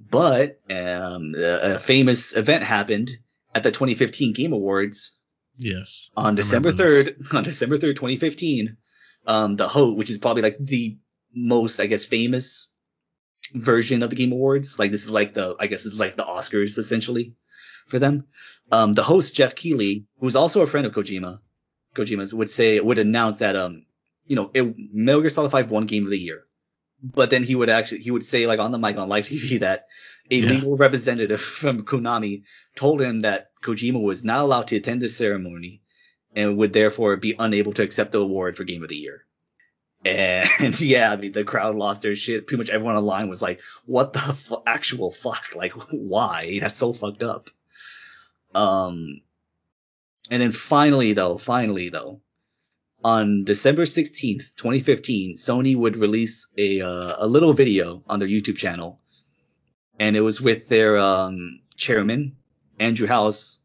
[0.09, 3.11] But um, a, famous event happened
[3.55, 5.13] at the 2015 Game Awards
[5.57, 6.11] Yes.
[6.17, 7.35] on December remember 3rd.
[7.35, 8.77] On December 3rd, 2015,
[9.27, 10.99] um, the host, which is probably like the
[11.35, 12.73] most, I guess, famous
[13.55, 14.79] version of the Game Awards.
[14.79, 17.35] Like this is like the, I guess this is like the Oscars essentially
[17.87, 18.25] for them.
[18.73, 21.41] Um, the host Geoff Keighley, who's also a friend of Kojima,
[21.95, 23.85] Kojima's, would say would announce that um,
[24.27, 26.45] you know, it, Metal Gear Solid 5 won Game of the Year.
[27.03, 29.61] But then he would actually he would say like on the mic on live TV
[29.61, 29.87] that
[30.31, 30.51] a Yeah.
[30.51, 32.43] legal representative from Konami
[32.75, 35.83] told him that Kojima was not allowed to attend the ceremony
[36.37, 39.25] and would therefore be unable to accept the award for Game of the Year.
[40.05, 40.49] And
[40.81, 42.47] yeah, I mean the crowd lost their shit.
[42.47, 45.43] Pretty much everyone online was like, "What the fu- actual fuck?
[45.57, 46.59] Like, why?
[46.61, 47.51] That's so fucked up."
[48.55, 49.21] Um,
[50.31, 52.21] and then finally though, finally though,
[53.03, 58.57] on December 16th, 2015, Sony would release a uh, a little video on their YouTube
[58.57, 59.01] channel,
[59.99, 62.37] and it was with their um, chairman
[62.79, 63.61] Andrew House,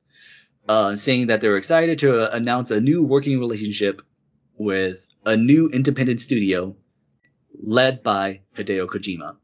[0.67, 4.01] uh, saying that they were excited to uh, announce a new working relationship
[4.57, 6.75] with a new independent studio
[7.61, 9.37] led by Hideo Kojima,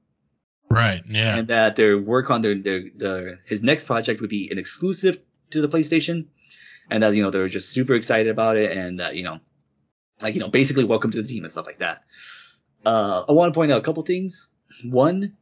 [0.70, 1.02] Right.
[1.08, 1.38] Yeah.
[1.38, 5.18] and that their work on their, their their his next project would be an exclusive
[5.52, 6.28] to the PlayStation,
[6.90, 9.40] and that you know they were just super excited about it, and that you know,
[10.22, 12.04] like you know, basically welcome to the team and stuff like that.
[12.86, 14.50] Uh, I want to point out a couple things.
[14.86, 15.38] One,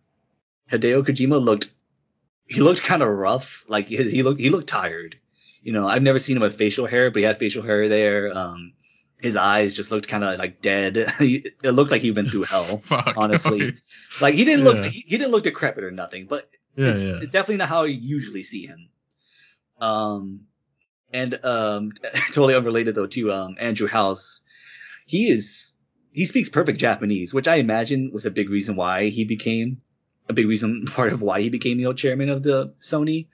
[0.71, 1.71] Hideo Kojima looked
[2.47, 5.17] he looked kind of rough, like he, he looked he looked tired.
[5.61, 8.35] You know, I've never seen him with facial hair, but he had facial hair there.
[8.35, 8.73] Um,
[9.21, 10.95] his eyes just looked kind of like dead.
[11.19, 12.77] it looked like he'd been through hell.
[12.85, 13.13] Fuck.
[13.17, 13.73] honestly.
[14.21, 14.85] Like he didn't look Yeah.
[14.89, 16.43] he, he didn't look decrepit or nothing, but
[16.75, 16.87] Yeah.
[16.91, 17.19] it's Yeah.
[17.25, 18.89] definitely not how you usually see him.
[19.79, 20.41] Um,
[21.11, 21.91] and um,
[22.31, 24.41] totally unrelated though to um Andrew House,
[25.09, 25.73] he is
[26.11, 29.81] he speaks perfect Japanese, which I imagine was a big reason why he became
[30.27, 33.25] a big reason part of why he became you know chairman of the Sony.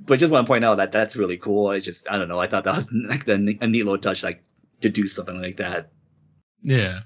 [0.00, 1.66] But just want to point out that that's really cool.
[1.66, 4.22] I just I don't know I thought that was like the, a neat little touch
[4.22, 4.44] like
[4.82, 5.90] to do something like that.
[6.62, 7.00] Yeah.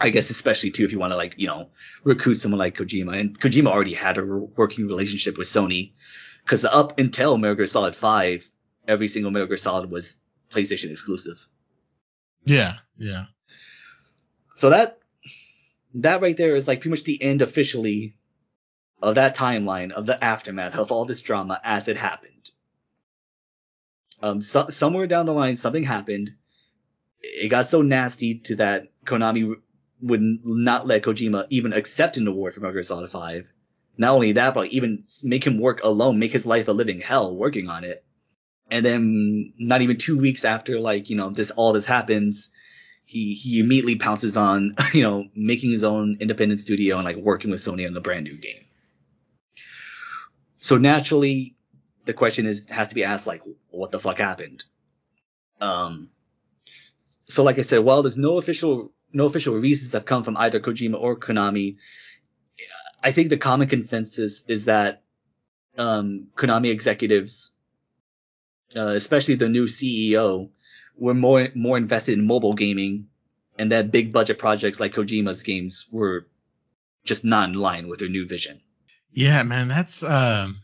[0.00, 1.68] I guess especially too if you want to like you know
[2.02, 5.92] recruit someone like Kojima, and Kojima already had a working relationship with Sony,
[6.42, 8.50] because up until Metal Gear Solid Five,
[8.88, 10.18] every single Metal Gear Solid was
[10.48, 11.46] PlayStation exclusive.
[12.44, 12.78] Yeah.
[12.96, 13.26] Yeah.
[14.54, 14.98] So that
[15.94, 18.16] that right there is like pretty much the end officially
[19.00, 22.50] of that timeline of the aftermath of all this drama as it happened.
[24.22, 26.30] Um, so, somewhere down the line, something happened.
[27.20, 29.56] It got so nasty to that Konami
[30.00, 33.46] would not let Kojima even accept an award for Metal Solid 5.
[33.98, 37.36] Not only that, but even make him work alone, make his life a living hell
[37.36, 38.04] working on it.
[38.70, 42.50] And then not even two weeks after, like, you know, this, all this happens,
[43.12, 47.50] he he immediately pounces on you know making his own independent studio and like working
[47.50, 48.64] with Sony on a brand new game.
[50.60, 51.54] So naturally,
[52.06, 54.64] the question is has to be asked like, what the fuck happened?
[55.60, 56.08] Um.
[57.26, 60.58] So like I said, while there's no official no official reasons have come from either
[60.58, 61.76] Kojima or Konami,
[63.02, 65.02] I think the common consensus is that
[65.76, 67.52] um, Konami executives,
[68.74, 70.48] uh, especially the new CEO,
[70.96, 73.08] were more more invested in mobile gaming,
[73.58, 76.26] and that big budget projects like Kojima's games were
[77.04, 78.60] just not in line with their new vision.
[79.12, 80.60] Yeah, man, that's um.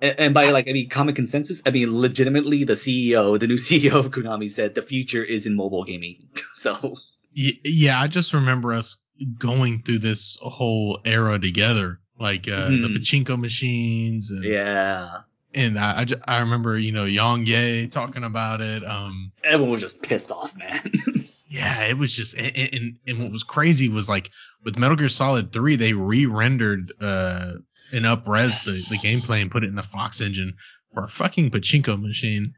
[0.00, 1.62] And, and by like, I mean, common consensus.
[1.66, 5.56] I mean, legitimately, the CEO, the new CEO of Konami, said the future is in
[5.56, 6.28] mobile gaming.
[6.54, 6.96] so.
[7.32, 8.96] Yeah, I just remember us
[9.38, 12.82] going through this whole era together, like uh, mm-hmm.
[12.82, 14.30] the pachinko machines.
[14.30, 15.20] And, yeah.
[15.54, 18.84] And I, I, I, remember, you know, YongYea talking about it.
[18.84, 20.80] Um, everyone was just pissed off, man.
[21.48, 24.30] yeah, it was just, and, and, and what was crazy was like
[24.64, 27.52] with Metal Gear Solid 3, they re-rendered uh,
[27.92, 30.54] and up-res the, the gameplay and put it in the Fox engine
[30.92, 32.54] for a fucking pachinko machine.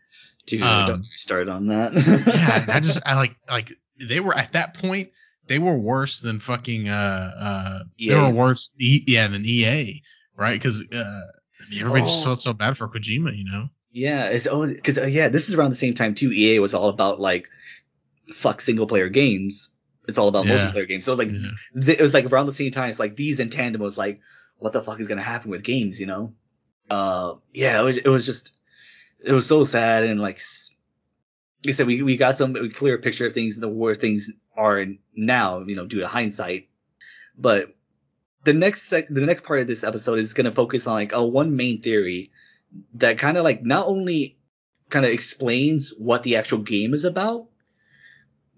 [0.47, 1.93] Dude, um, don't start on that.
[1.95, 5.11] yeah, I just, I like, like they were at that point
[5.47, 8.09] they were worse than fucking uh uh EA.
[8.09, 10.01] they were worse e- yeah than EA
[10.37, 11.23] right because uh
[11.65, 12.07] I mean, everybody oh.
[12.07, 15.49] just felt so bad for Kojima you know yeah it's oh because uh, yeah this
[15.49, 17.49] is around the same time too EA was all about like
[18.35, 19.71] fuck single player games
[20.09, 20.71] it's all about yeah.
[20.73, 21.83] multiplayer games so it was like yeah.
[21.85, 24.21] th- it was like around the same time it's like these in tandem was like
[24.59, 26.35] what the fuck is gonna happen with games you know
[26.89, 28.53] uh yeah it was, it was just
[29.25, 30.41] it was so sad and like
[31.65, 34.87] like I said, we, we got some clear picture of things, the where things are
[35.15, 36.69] now, you know, due to hindsight.
[37.37, 37.75] But
[38.45, 41.13] the next sec- the next part of this episode is going to focus on like
[41.13, 42.31] a one main theory
[42.95, 44.39] that kind of like not only
[44.89, 47.49] kind of explains what the actual game is about,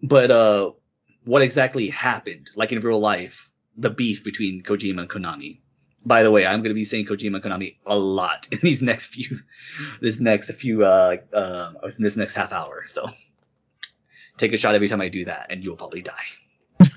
[0.02, 0.72] but uh,
[1.24, 5.60] what exactly happened, like in real life, the beef between Kojima and Konami.
[6.04, 9.06] By the way, I'm going to be saying Kojima Konami a lot in these next
[9.06, 9.40] few,
[10.00, 12.84] this next few, uh, uh, in this next half hour.
[12.88, 13.06] So
[14.36, 16.26] take a shot every time I do that, and you'll probably die.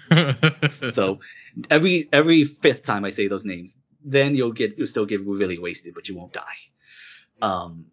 [0.92, 1.20] so
[1.70, 5.58] every every fifth time I say those names, then you'll get you'll still get really
[5.58, 6.42] wasted, but you won't die.
[7.42, 7.88] Um,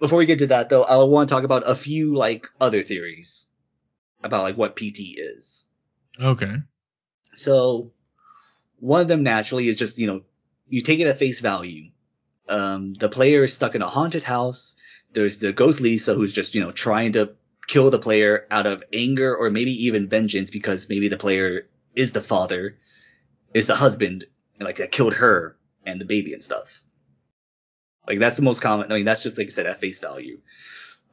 [0.00, 2.82] before we get to that though, I want to talk about a few like other
[2.82, 3.48] theories
[4.22, 5.66] about like what PT is.
[6.20, 6.54] Okay.
[7.36, 7.92] So
[8.80, 10.22] one of them naturally is just you know
[10.68, 11.90] you take it at face value.
[12.48, 14.76] Um, the player is stuck in a haunted house.
[15.12, 17.34] There's the ghost Lisa who's just, you know, trying to
[17.66, 22.12] kill the player out of anger or maybe even vengeance because maybe the player is
[22.12, 22.78] the father,
[23.54, 24.24] is the husband,
[24.58, 26.80] and like that killed her and the baby and stuff.
[28.06, 28.90] Like that's the most common.
[28.90, 30.40] I mean, that's just like I said at face value.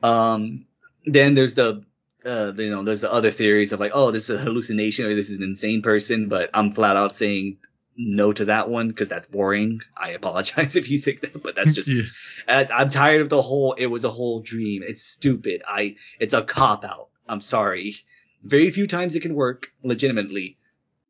[0.02, 0.66] Um,
[1.06, 1.84] then there's the,
[2.26, 5.14] uh, you know, there's the other theories of like, oh, this is a hallucination or
[5.14, 7.58] this is an insane person, but I'm flat out saying
[7.98, 9.82] no to that one because that's boring.
[9.96, 11.90] I apologize if you think that, but that's just
[12.48, 12.66] yeah.
[12.74, 14.84] I'm tired of the whole it was a whole dream.
[14.84, 15.64] It's stupid.
[15.68, 17.10] I it's a cop out.
[17.28, 17.96] I'm sorry.
[18.44, 20.58] Very few times it can work legitimately,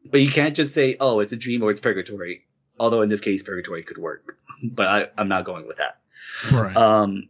[0.10, 2.46] but you can't just say oh it's a dream or it's purgatory.
[2.80, 6.00] Although in this case purgatory could work, but I, I'm not going with that.
[6.52, 6.76] Right.
[6.76, 7.30] Um,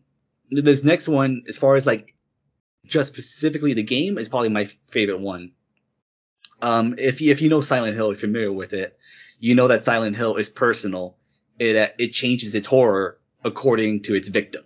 [0.49, 2.13] this next one, as far as like
[2.85, 5.51] just specifically the game, is probably my favorite one.
[6.61, 8.97] Um, if you, if you know Silent Hill, if you're familiar with it,
[9.39, 11.17] you know that Silent Hill is personal.
[11.59, 14.63] It it changes its horror according to its victim.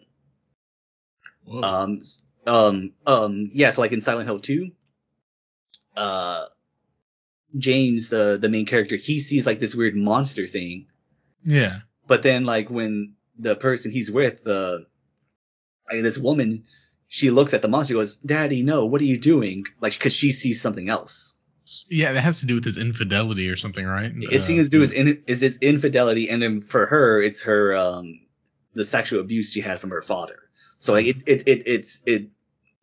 [1.44, 1.62] Whoa.
[1.62, 2.02] Um
[2.46, 4.72] um um yeah, so like in Silent Hill 2,
[5.98, 6.46] uh
[7.58, 10.88] James, the the main character, he sees like this weird monster thing.
[11.44, 11.80] Yeah.
[12.08, 14.86] But then like when the person he's with, the
[15.92, 16.66] like this woman,
[17.08, 20.32] she looks at the monster, goes, "Daddy, no, what are you doing?" Like because she
[20.32, 21.36] sees something else.
[21.90, 24.12] Yeah, that has to do with his infidelity or something, right?
[24.16, 27.76] It seems to do with in, is his infidelity, and then for her, it's her
[27.76, 28.22] um
[28.74, 30.40] the sexual abuse she had from her father.
[30.80, 32.30] So like it it, it it's it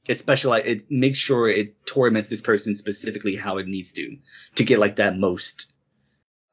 [0.09, 4.19] it specialize it makes sure it torments this person specifically how it needs to
[4.55, 5.67] to get like that most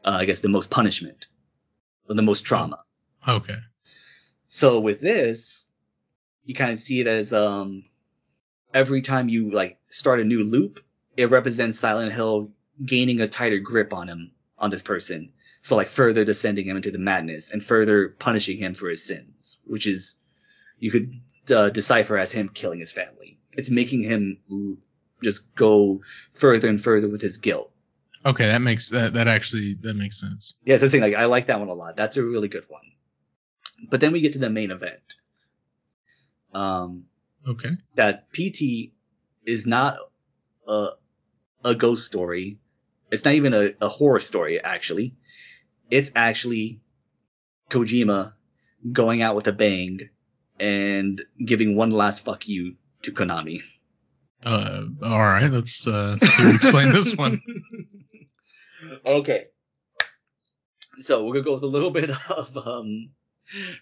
[0.06, 1.28] uh, I guess the most punishment
[2.10, 2.84] or the most trauma.
[3.28, 3.58] Okay.
[4.48, 5.66] So with this,
[6.44, 7.86] you kind of see it as um
[8.74, 10.80] every time you like start a new loop,
[11.16, 12.52] it represents Silent Hill
[12.84, 15.32] gaining a tighter grip on him, on this person.
[15.62, 19.60] So like further descending him into the madness and further punishing him for his sins,
[19.64, 20.16] which is
[20.80, 21.14] you could
[21.50, 23.38] uh, decipher as him killing his family.
[23.54, 24.78] It's making him
[25.24, 26.02] just go
[26.34, 27.72] further and further with his guilt.
[28.26, 30.56] Okay, that makes that that actually that makes sense.
[30.66, 31.98] Yeah, so I'm saying like I like that one a lot.
[31.98, 32.84] That's a really good one.
[33.90, 35.16] But then we get to the main event.
[36.54, 37.06] Um.
[37.46, 37.72] Okay.
[37.96, 38.94] That PT
[39.46, 39.98] is not
[40.68, 40.90] a
[41.66, 42.60] a ghost story.
[43.12, 45.16] It's not even a, a horror story, actually.
[45.92, 46.80] It's actually
[47.70, 48.34] Kojima
[48.92, 50.10] going out with a bang
[50.64, 53.62] and giving one last fuck you to Konami.
[54.44, 57.42] Uh, all right, let's uh, explain this one.
[59.06, 59.46] Okay.
[60.98, 63.12] So we're gonna go with a little bit of um.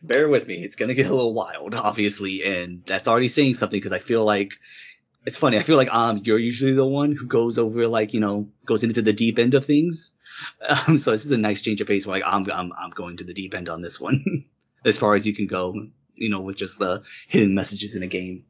[0.03, 0.63] Bear with me.
[0.63, 4.23] It's gonna get a little wild, obviously, and that's already saying something because I feel
[4.23, 4.51] like
[5.25, 5.57] it's funny.
[5.57, 8.83] I feel like um you're usually the one who goes over like you know goes
[8.83, 10.11] into the deep end of things.
[10.87, 12.05] Um, so this is a nice change of pace.
[12.05, 14.45] Where like I'm I'm I'm going to the deep end on this one,
[14.85, 15.73] as far as you can go.
[16.21, 18.45] You know, with just the hidden messages in a game.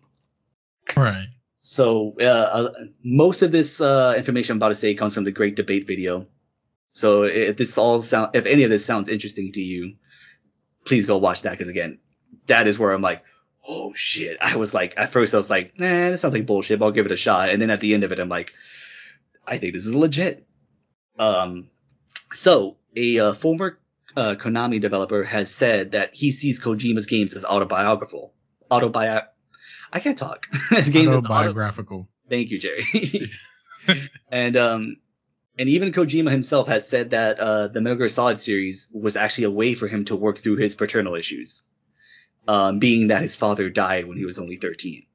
[0.95, 1.27] Right.
[1.61, 2.69] So uh, uh,
[3.03, 6.27] most of this uh, information I'm about to say comes from the Grate Debate video.
[6.93, 9.95] So if this all sound, if any of this sounds interesting to you,
[10.85, 11.99] please go watch that because again,
[12.48, 13.23] that is where I'm like,
[13.68, 14.38] oh shit.
[14.41, 16.91] I was like, at first I was like, nah, this sounds like bullshit, but I'll
[16.91, 17.49] give it a shot.
[17.49, 18.53] And then at the end of it, I'm like,
[19.45, 20.45] I think this is legit.
[21.18, 21.69] Um,
[22.34, 23.80] so a uh, former
[24.16, 28.34] uh, Konami developer has said that he sees Kojima's games as autobiographical.
[28.70, 29.24] Autobi,
[29.92, 30.48] I can't talk.
[30.70, 32.10] His games as auto- Autobiographical.
[32.30, 33.30] Thank you, Jerry.
[34.32, 34.96] and um,
[35.60, 39.46] and even Kojima himself has said that uh, the Metal Gear Solid series was actually
[39.46, 41.64] a way for him to work through his paternal issues,
[42.48, 45.06] um, being that his father died when he was only 13.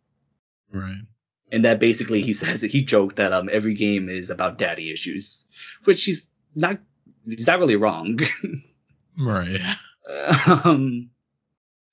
[0.73, 1.03] Right.
[1.51, 4.93] And that basically he says that he joked that um every game is about daddy
[4.93, 5.47] issues,
[5.85, 6.81] which he's not
[7.25, 8.19] he's not really wrong.
[9.19, 9.61] Right.
[10.65, 11.11] um,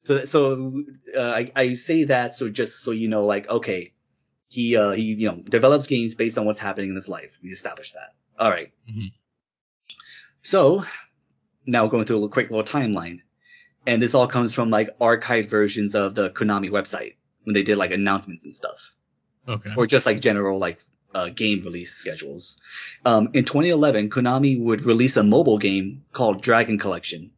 [0.03, 0.83] so so
[1.17, 3.93] uh, I I say that so just so you know like okay
[4.49, 7.39] he uh he you know develops games based on what's happening in his life.
[7.41, 8.09] We established that.
[8.37, 8.71] All right.
[8.89, 9.11] Mhm.
[10.41, 10.83] So
[11.65, 13.21] now going through a little quick little timeline,
[13.87, 17.77] and this all comes from like archived versions of the Konami website when they did
[17.77, 18.91] like announcements and stuff
[19.47, 19.71] Okay.
[19.75, 20.79] or just like general like
[21.13, 22.59] uh, game release schedules.
[23.05, 27.31] Um, in 2011, Konami would release a mobile game called Dragon Collection,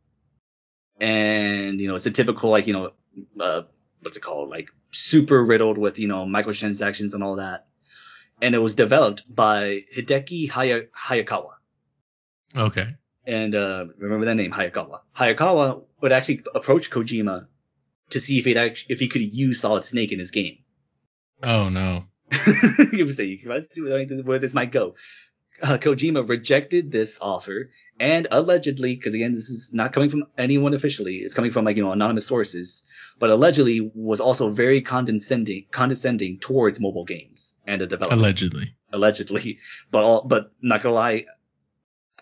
[0.99, 2.91] and you know it's a typical like you know
[3.39, 3.63] uh,
[4.01, 7.67] what's it called like super riddled with you know microtransactions and all that,
[8.41, 11.51] and it was developed by Hideki Haya- Hayakawa.
[12.55, 12.95] Okay.
[13.27, 14.99] And uh, remember that name, Hayakawa.
[15.17, 17.47] Hayakawa would actually approach Kojima
[18.11, 20.59] to see if he'd actually, if he could use Solid Snake in his game.
[21.41, 22.05] Oh no.
[23.03, 24.95] Was saying, let's see where this, where this might go.
[25.61, 27.69] Uh, Kojima rejected this offer
[27.99, 31.77] and allegedly, because again, this is not coming from anyone officially, it's coming from like,
[31.77, 32.83] you know, anonymous sources,
[33.19, 38.21] but allegedly was also very condescending, condescending towards mobile games and the development.
[38.21, 38.75] Allegedly.
[38.91, 39.59] allegedly.
[39.91, 41.25] But all, but not gonna lie,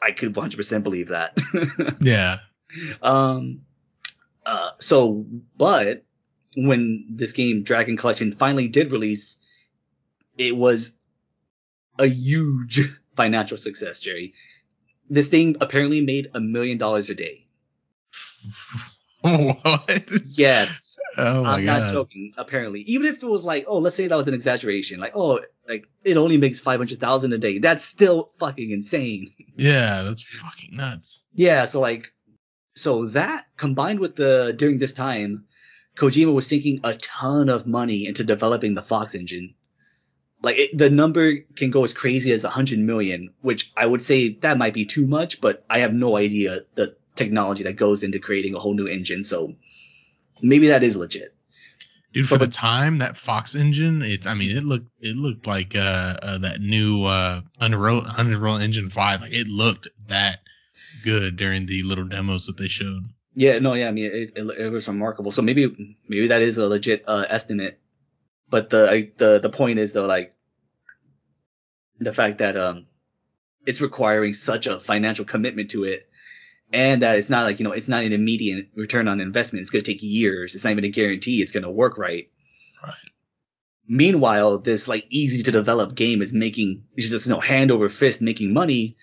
[0.02, 1.38] I could 100% believe that.
[2.02, 2.38] Yeah.
[3.02, 3.62] Um,
[4.46, 5.26] uh, so,
[5.58, 6.06] but
[6.56, 9.38] when this game Dragon Collection finally did release,
[10.38, 10.92] it was
[12.00, 12.82] a huge
[13.16, 14.34] financial success, Jerry.
[15.10, 17.48] This thing apparently made a million dollars a day.
[19.22, 20.04] what?
[20.28, 21.80] Yes, Oh my I'm god.
[21.84, 22.34] not joking.
[22.38, 25.40] Apparently, even if it was like, oh, let's say that was an exaggeration, like, oh,
[25.68, 27.60] like it only makes five hundred thousand a day.
[27.60, 29.32] That's still fucking insane.
[29.56, 31.24] Yeah, that's fucking nuts.
[31.34, 32.12] Yeah, so like,
[32.76, 35.46] so that combined with the during this time,
[35.98, 39.56] Kojima was sinking a ton of money into developing the Fox engine.
[40.44, 44.02] Like it, the number can go as crazy as a hundred million, which I would
[44.02, 48.04] say that might be too much, but I have no idea the technology that goes
[48.04, 49.24] into creating a whole new engine.
[49.24, 49.54] So
[50.42, 51.34] maybe that is legit.
[52.14, 55.48] Dude, for But the time, that Fox engine, it I mean, it looked it looked
[55.48, 59.22] like uh, uh that new uh Unreal Unreal Engine 5.
[59.22, 60.40] Like it looked that
[61.04, 63.04] good during the little demos that they showed.
[63.34, 65.32] Yeah, no, yeah, I mean it, it, it was remarkable.
[65.32, 67.80] So maybe maybe that is a legit uh, estimate.
[68.54, 70.36] But the I, the the point is though, like
[71.98, 72.86] the fact that um
[73.66, 76.08] it's requiring such a financial commitment to it,
[76.72, 79.62] and that it's not like you know it's not an immediate return on investment.
[79.62, 80.54] It's going to take years.
[80.54, 82.30] It's not even a guarantee it's going to work right.
[82.84, 82.94] Right.
[83.88, 87.90] Meanwhile, this like easy to develop game is making it's just you know hand over
[87.90, 88.98] fist making money.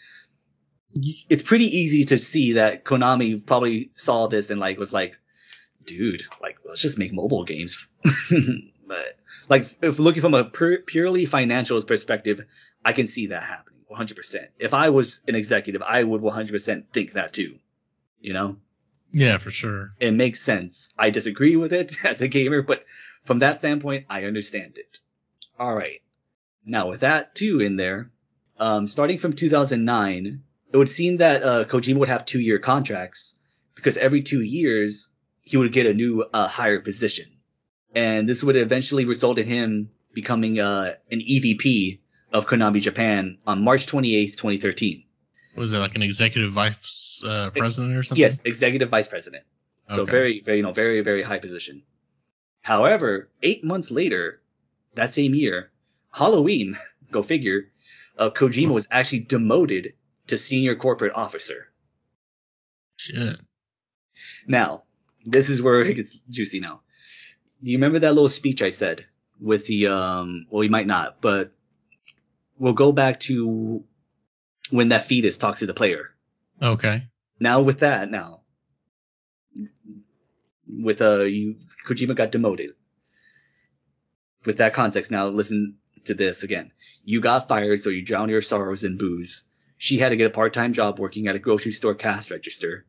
[0.95, 5.17] It's pretty easy to see that Konami probably saw this and like was like,
[5.85, 7.89] dude, like let's just make mobile games.
[8.87, 9.20] but
[9.51, 12.41] like if looking from a pur- purely financial perspective,
[12.85, 14.47] I can see that happening 100%.
[14.59, 17.59] If I was an executive, I would 100% think that too.
[18.21, 18.57] You know,
[19.13, 19.93] Yeah, for sure.
[19.99, 20.95] it makes sense.
[20.99, 22.85] I disagree with it as a gamer, but
[23.25, 24.99] from that standpoint, I understand it.
[25.59, 26.01] All right.
[26.65, 28.11] Now with that too in there,
[28.59, 33.35] um, starting from 2009, it would seem that uh, Kojima would have two-year contracts
[33.75, 35.09] because every two years
[35.43, 37.27] he would get a new uh, higher position,
[37.95, 42.01] and this would eventually result in him becoming uh, an EVP
[42.33, 45.05] of Konami Japan on March 28th, 2013.
[45.57, 48.21] Was it like an executive vice uh, president or something?
[48.21, 49.45] Yes, executive vice president.
[49.95, 51.83] So very, very, you know, very, very high position.
[52.63, 54.41] However, eight months later,
[54.95, 55.73] that same year,
[56.13, 56.77] Halloween,
[57.11, 57.73] go figure,
[58.17, 59.95] uh, Kojima was actually demoted
[60.29, 61.69] to senior corporate officer.
[62.99, 63.41] Shit.
[64.47, 64.85] Now,
[65.25, 66.83] this is where it gets juicy now.
[67.63, 69.07] Do you remember that little speech I said
[69.41, 71.53] with the um well you might not, but
[72.59, 73.85] we'll go back to
[74.71, 76.11] when that fetus talks to the player.
[76.63, 77.03] Okay.
[77.39, 78.43] Now with that now
[80.67, 81.57] with uh you
[81.87, 82.71] Kojima got demoted.
[84.45, 86.73] With that context now listen to this again.
[87.05, 89.45] You got fired so you drown your sorrows in booze.
[89.79, 92.85] She had to get a part-time job working at a grocery store cash register.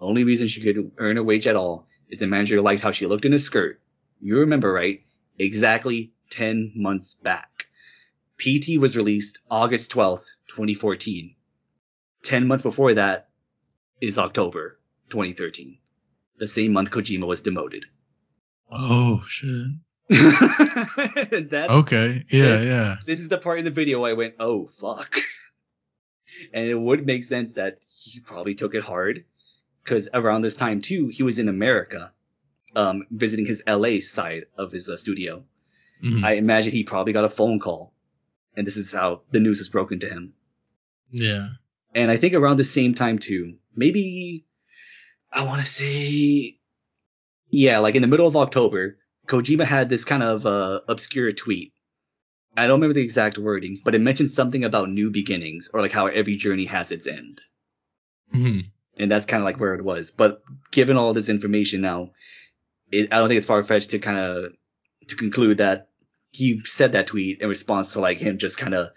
[0.00, 3.06] Only reason she could earn a wage at all is the manager liked how she
[3.06, 3.80] looked in a skirt.
[4.22, 5.00] You remember right?
[5.38, 7.66] Exactly 10 months back.
[8.38, 11.34] PT was released August 12th, 2014.
[12.22, 13.28] 10 months before that
[14.00, 14.78] is October
[15.10, 15.78] 2013.
[16.38, 17.84] The same month Kojima was demoted.
[18.70, 19.66] Oh shit.
[20.08, 22.24] That's, Okay.
[22.30, 22.64] Yeah, Yes.
[22.64, 22.96] yeah.
[23.04, 25.16] This is the part in the video I went, oh fuck.
[26.54, 29.24] and it would make sense that he probably took it hard
[29.82, 32.12] because around this time too, he was in America,
[32.74, 35.44] um, visiting his LA side of his uh, studio.
[36.02, 36.24] Mhm.
[36.24, 37.92] I imagine he probably got a phone call,
[38.56, 40.34] and this is how the news was broken to him.
[41.10, 41.48] yeah.
[41.94, 44.46] And I think around the same time too, maybe
[45.30, 46.56] I want to say,
[47.50, 48.96] yeah, like in the middle of October,
[49.28, 51.72] Kojima had this kind of uh, obscure tweet.
[52.56, 55.92] I don't remember the exact wording, but it mentioned something about new beginnings or like
[55.92, 57.40] how every journey has its end.
[58.32, 58.60] hmm
[58.96, 60.10] And that's kind of like where it was.
[60.10, 62.12] But given all this information now,
[62.92, 64.52] it, I don't think it's far fetched to kind of
[65.08, 65.88] to conclude that
[66.30, 68.90] he said that tweet in response to like him just kind of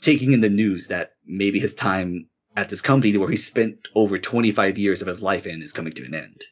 [0.00, 4.18] taking in the news that maybe his time at this company where he spent over
[4.18, 6.44] 25 years of his life in is coming to an end.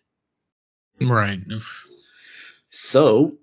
[1.00, 1.40] Right.
[2.70, 3.38] So,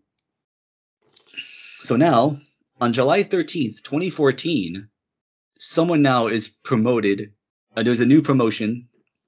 [1.79, 2.37] so now
[2.79, 4.89] on July 13th, 2014,
[5.59, 7.33] someone now is promoted.
[7.75, 8.87] Uh, there's a new promotion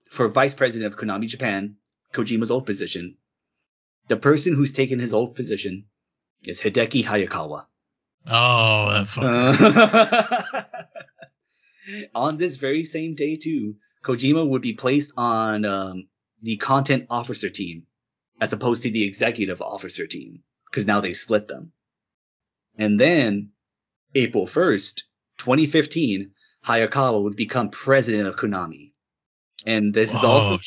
[0.10, 1.76] for vice president of Konami Japan,
[2.14, 3.18] Kojima's old position.
[4.10, 5.86] The person who's taken his old position
[6.44, 7.66] is Hideki Hayakawa.
[8.28, 10.66] Oh, that fucker.
[10.66, 16.08] Uh, on this very same day too, Kojima would be placed on um,
[16.42, 17.84] the content officer team
[18.42, 21.72] as opposed to the executive officer team because now they split them.
[22.78, 23.52] And then
[24.16, 25.04] April 1st,
[25.38, 26.32] 2015,
[26.66, 28.94] Hayakawa would become president of Konami.
[29.66, 30.60] And this is Oh, also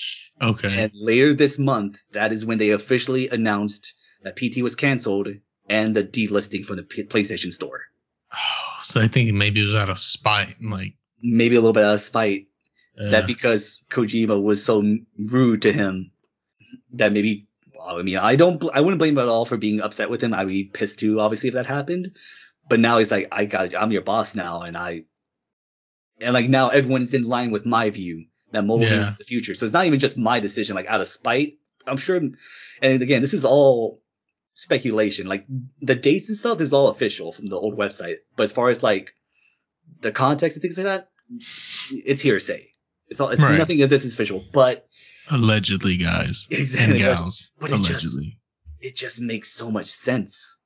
[0.42, 0.84] okay.
[0.84, 5.28] and later this month, that is when they officially announced that PT was canceled
[5.68, 7.82] and the delisting from the P- PlayStation Store.
[8.32, 11.84] Oh, so I think maybe it was out of spite, like Maybe a little bit
[11.84, 12.48] out of spite
[12.98, 14.82] uh, that because Kojima was so
[15.16, 16.10] rude to him
[16.94, 19.56] that maybe well, I mean I don't bl- I wouldn't blame him at all for
[19.56, 20.34] being upset with him.
[20.34, 22.16] I'd be pissed too, obviously, if that happened.
[22.68, 25.04] But now he's like, I got I'm your boss now, and I
[26.20, 29.02] and like now everyone's in line with my view that mobile Yeah.
[29.08, 29.54] is the future.
[29.54, 31.58] So it's not even just my decision, like out of spite.
[31.86, 32.16] I'm sure.
[32.16, 32.36] And
[33.02, 34.02] again, this is all
[34.54, 35.26] speculation.
[35.26, 35.44] Like
[35.80, 38.16] the dates and stuff is all official from the old website.
[38.36, 39.12] But as far as like
[40.00, 41.08] the context and things like that,
[41.90, 42.68] it's hearsay.
[43.08, 43.28] It's all.
[43.30, 43.58] It's Right.
[43.58, 44.44] nothing of this is official.
[44.52, 44.86] But
[45.30, 48.38] allegedly, guys Exactly, and but- gals, but it just- allegedly.
[48.80, 50.58] it just makes so much sense.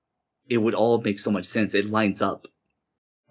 [0.48, 1.74] It would all make so much sense.
[1.74, 2.46] It lines up.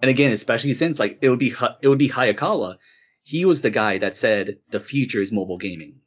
[0.02, 2.78] And again, especially since like it would be it would be Hayakawa.
[3.26, 6.02] He was the guy that said the future is mobile gaming.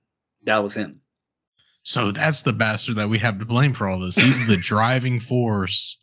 [0.45, 0.95] That was him.
[1.83, 4.15] So that's the bastard that we have to blame for all this.
[4.15, 5.99] He's the driving force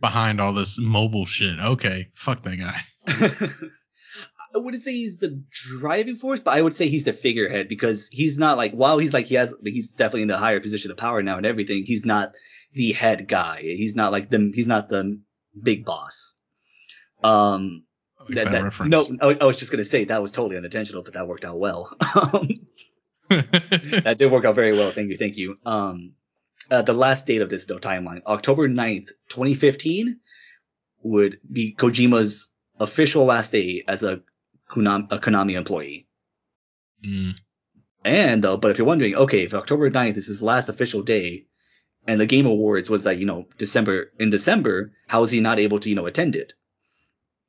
[0.00, 1.58] behind all this mobile shit.
[1.60, 2.80] Okay, fuck that guy.
[4.54, 8.08] I wouldn't say he's the driving force, but I would say he's the figurehead because
[8.08, 10.96] he's not like while he's like he has he's definitely in the higher position of
[10.96, 11.84] power now and everything.
[11.84, 12.32] He's not
[12.72, 13.58] the head guy.
[13.60, 15.20] He's not like the he's not the
[15.60, 16.34] big boss.
[17.22, 17.84] Um,
[18.28, 19.10] that, that that- reference.
[19.10, 21.58] no, I, I was just gonna say that was totally unintentional, but that worked out
[21.58, 21.96] well.
[23.28, 24.90] That did work out very well.
[24.90, 25.58] Thank you, thank you.
[25.64, 26.12] Um,
[26.70, 30.20] uh, the last date of this though timeline, October 9th, 2015,
[31.02, 34.20] would be Kojima's official last day as a
[34.70, 36.06] Konami, a Konami employee.
[37.04, 37.38] Mm,
[38.04, 41.46] And uh, but if you're wondering, okay, if October 9th is his last official day,
[42.06, 45.58] and the Game Awards was like you know December in December, how is he not
[45.58, 46.52] able to you know attend it?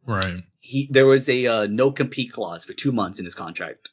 [0.06, 0.42] Right.
[0.60, 3.90] He there was a uh, no compete clause for two months in his contract.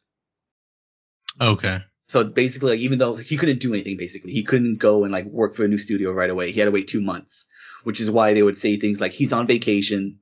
[1.40, 1.78] Okay.
[2.08, 5.24] So basically, like, even though he couldn't do anything, basically, he couldn't go and like
[5.24, 6.52] work for a new studio right away.
[6.52, 7.46] He had to wait two months,
[7.84, 10.18] which is why they would say things like he's on vacation,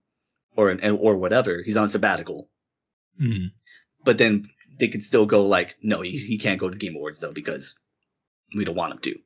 [0.57, 1.63] or an, or whatever.
[1.65, 2.49] He's on sabbatical.
[3.21, 3.53] Mhm.
[4.05, 4.49] But then
[4.79, 7.33] they could still go like, no, he, he can't go to the Game Awards though
[7.33, 7.79] because
[8.57, 9.19] we don't want him to.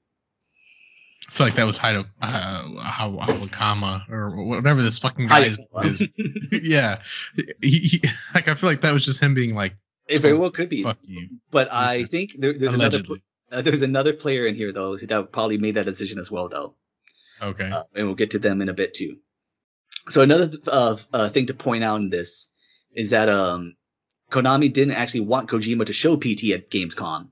[1.28, 5.58] I feel like that was Hido, uh, Hawakama or whatever this fucking guy is.
[6.52, 7.02] yeah,
[7.60, 8.02] he, he,
[8.34, 9.74] like I feel like that was just him being like,
[10.06, 10.82] it very well could be.
[10.82, 13.02] "Fuck you." But I think there, there's another
[13.50, 16.74] uh, there's another player in here though that probably made that decision as well though.
[17.42, 17.68] Okay.
[17.68, 19.18] uh, and we'll get to them in a bit too.
[20.08, 22.50] So another uh, uh, thing to point out in this
[22.92, 23.74] is that um,
[24.30, 27.28] Konami didn't actually want Kojima to show PT at Gamescom,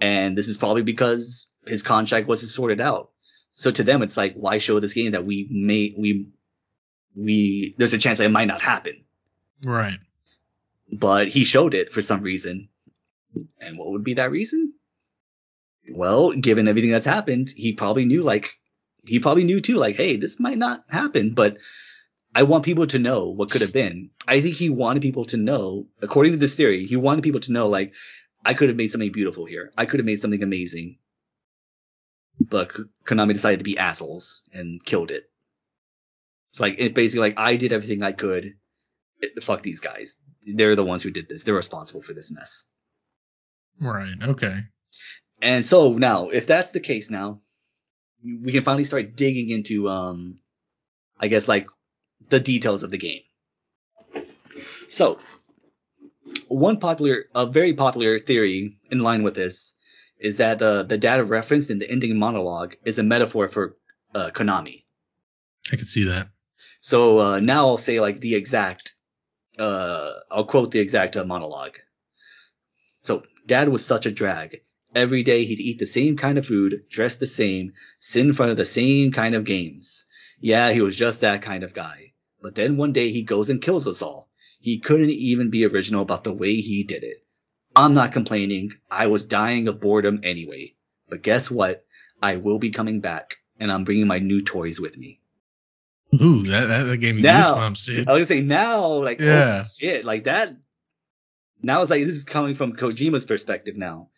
[0.00, 3.10] and this is probably because his contract wasn't sorted out.
[3.50, 6.30] So to them, it's like, why show this game that we may we
[7.14, 9.04] we there's a chance that it might not happen,
[9.62, 9.98] right.
[10.90, 12.68] but he showed it for some reason.
[13.60, 14.74] And what would be that reason?
[15.90, 18.58] Well, given everything that's happened, he probably knew like
[19.04, 21.58] he probably knew too, like, hey, this might not happen, but
[22.34, 24.10] I want people to know what could have been.
[24.26, 27.52] I think he wanted people to know, according to this theory, he wanted people to
[27.52, 27.94] know, like,
[28.44, 29.72] I could have made something beautiful here.
[29.76, 30.98] I could have made something amazing.
[32.40, 32.72] But
[33.04, 35.24] Konami decided to be assholes and killed it.
[36.50, 38.54] It's like, it basically like, I did everything I could.
[39.20, 40.16] It- fuck these guys.
[40.42, 41.44] They're the ones who did this.
[41.44, 42.68] They're responsible for this mess.
[43.80, 44.14] Right.
[44.22, 44.58] Okay.
[45.40, 47.40] And so now, if that's the case now,
[48.22, 50.40] we can finally start digging into, um,
[51.18, 51.68] I guess like
[52.28, 53.22] the details of the game.
[54.88, 55.18] So,
[56.48, 59.74] one popular, a very popular theory in line with this
[60.22, 63.76] is that the the data referenced in the ending monologue is a metaphor for
[64.14, 64.84] uh, Konami.
[65.70, 66.28] I could see that.
[66.80, 68.92] So uh, now I'll say like the exact,
[69.58, 71.76] uh, I'll quote the exact uh, monologue.
[73.02, 74.60] So dad was such a drag.
[74.94, 78.50] Every day he'd eat the same kind of food, dress the same, sit in front
[78.50, 80.04] of the same kind of games.
[80.40, 82.12] Yeah, he was just that kind of guy.
[82.40, 84.28] But then one day he goes and kills us all.
[84.60, 87.21] He couldn't even be original about the way he did it.
[87.74, 88.72] I'm not complaining.
[88.90, 90.74] I was dying of boredom anyway.
[91.08, 91.84] But guess what?
[92.22, 95.20] I will be coming back, and I'm bringing my new toys with me.
[96.14, 98.08] Ooh, that that, that gave me Now- goosebumps, dude.
[98.08, 99.62] I was gonna say now, like, oh, Yeah.
[99.64, 100.54] oh shit, like that.
[101.62, 104.08] Now it's like this is coming from Kojima's perspective now.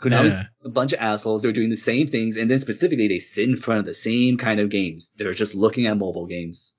[0.00, 0.44] Konami's Yeah.
[0.64, 1.42] a bunch of assholes.
[1.42, 4.38] They're doing the same things, and then specifically they sit in front of the same
[4.38, 5.12] kind of games.
[5.16, 6.72] They're just looking at mobile games.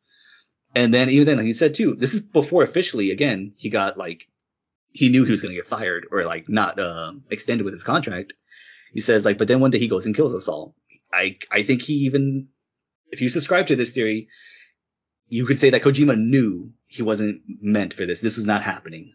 [0.75, 3.97] And then even then, like you said too, this is before officially again he got
[3.97, 4.27] like
[4.95, 8.33] he knew he was gonna get fired or like not uh, extended with his contract.
[8.93, 10.73] He says like, but then one day he goes and kills us all.
[11.13, 12.47] I I think he even
[13.11, 14.29] if you subscribe to this theory,
[15.27, 18.21] you could say that Kojima knew he wasn't meant for this.
[18.21, 19.13] This was not happening.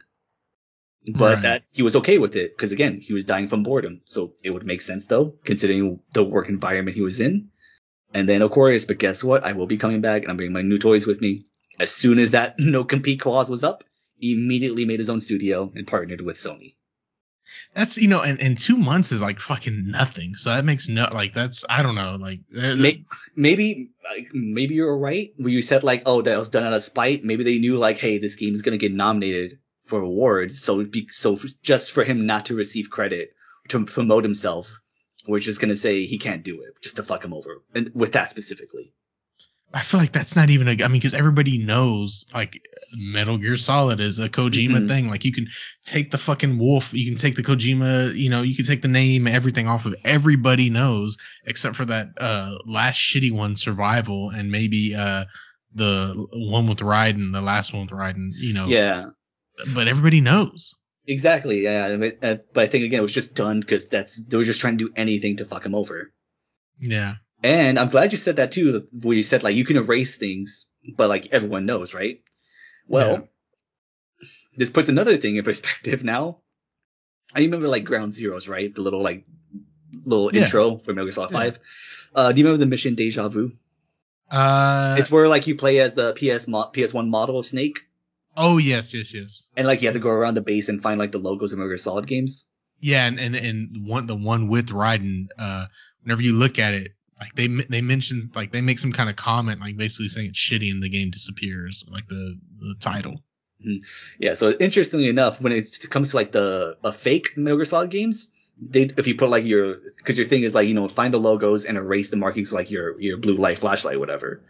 [1.14, 1.42] But Right.
[1.44, 4.02] that he was okay with it because again, he was dying from boredom.
[4.04, 7.48] So it would make sense though, considering the work environment he was in.
[8.12, 9.44] And then of course, but guess what?
[9.44, 11.44] I will be coming back and I'm bringing my new toys with me.
[11.78, 13.82] As soon as that no compete clause was up,
[14.20, 16.74] immediately made his own studio and partnered with Sony.
[17.74, 20.34] That's you know, and, and two months is like fucking nothing.
[20.34, 22.76] So that makes no like that's I don't know like uh,
[23.34, 26.82] maybe like, maybe you're right where you said like oh that was done out of
[26.82, 30.80] spite maybe they knew like hey this game is gonna get nominated for awards so
[30.80, 33.30] it'd be so just for him not to receive credit
[33.68, 34.78] to promote himself
[35.28, 38.12] we're just gonna say he can't do it just to fuck him over and with
[38.12, 38.92] that specifically
[39.72, 42.60] I feel like that's not even a I mean because everybody knows like
[42.92, 44.88] Metal Gear Solid is a Kojima Mhm.
[44.88, 45.08] thing.
[45.08, 45.46] Like you can
[45.84, 48.88] take the fucking wolf, you can take the Kojima, you know, you can take the
[48.88, 49.94] name, everything off of.
[50.04, 51.16] Everybody knows
[51.46, 55.26] except for that uh last shitty one, Survival, and maybe uh
[55.72, 58.30] the one with Raiden, the last one with Raiden.
[58.36, 59.10] You know, yeah
[59.74, 60.74] But everybody knows.
[61.06, 64.60] exactly yeah but I think again it was just done because that's they were just
[64.60, 66.12] trying to do anything to fuck him over
[66.80, 67.14] Yeah.
[67.42, 70.66] And I'm glad you said that too, where you said like you can erase things,
[70.96, 72.20] but like everyone knows, right?
[72.86, 74.26] Well, Yeah.
[74.56, 76.38] this puts another thing in perspective now.
[77.34, 78.74] I remember like Ground Zeroes, right?
[78.74, 79.24] The little like
[80.04, 80.44] little Yeah.
[80.44, 81.38] intro for Metal Gear Solid Yeah.
[81.38, 81.58] 5.
[82.14, 83.52] Uh, do you remember the mission Deja Vu?
[84.30, 84.94] Uh.
[84.98, 87.80] it's where like you play as the PS mo- PS1 model of Snake,
[88.36, 89.48] oh yes, yes, yes.
[89.56, 91.58] and like you have to go around the base and find like the logos of
[91.58, 92.46] Metal Gear Solid games.
[92.78, 95.66] Yeah, and and and one the one with Raiden, uh,
[96.04, 99.16] whenever you look at it, like they they mention like they make some kind of
[99.16, 103.22] comment, like basically saying it's shitty and the game disappears, like the the title.
[103.60, 103.84] Mm-hmm.
[104.18, 107.90] Yeah, so interestingly enough, when it comes to like the a fake Metal Gear Solid
[107.90, 111.12] games, they if you put like your because your thing is like you know find
[111.12, 114.40] the logos and erase the markings like your your blue light flashlight whatever.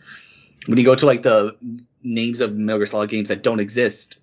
[0.66, 1.56] When you go to like the
[2.02, 4.20] names of Metal Gear Solid games that don't exist,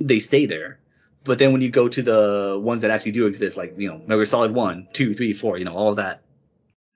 [0.00, 0.80] they stay there.
[1.22, 3.98] But then when you go to the ones that actually do exist, like you know
[3.98, 6.22] Metal Gear Solid one, two, three, four, you know all that,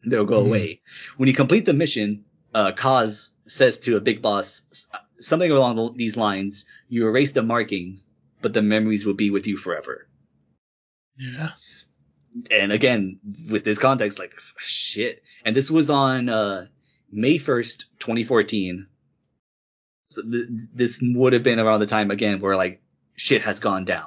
[0.04, 0.46] they'll go Mhm.
[0.46, 0.80] away.
[1.16, 4.62] When you complete the mission, uh, Kaz says to a big boss,
[5.18, 6.64] something along these lines.
[6.88, 8.10] You erase the markings,
[8.40, 10.08] but the memories will be with you forever.
[11.16, 11.50] Yeah.
[12.50, 13.18] And again,
[13.50, 15.22] with this context, like shit.
[15.44, 16.66] And this was on uh,
[17.10, 18.86] May 1st, 2014.
[20.10, 22.80] So th- this would have been around the time again where like
[23.16, 24.06] shit has gone down.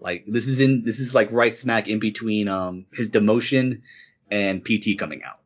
[0.00, 3.82] Like this is in this is like right smack in between um his demotion
[4.30, 5.38] and PT coming out.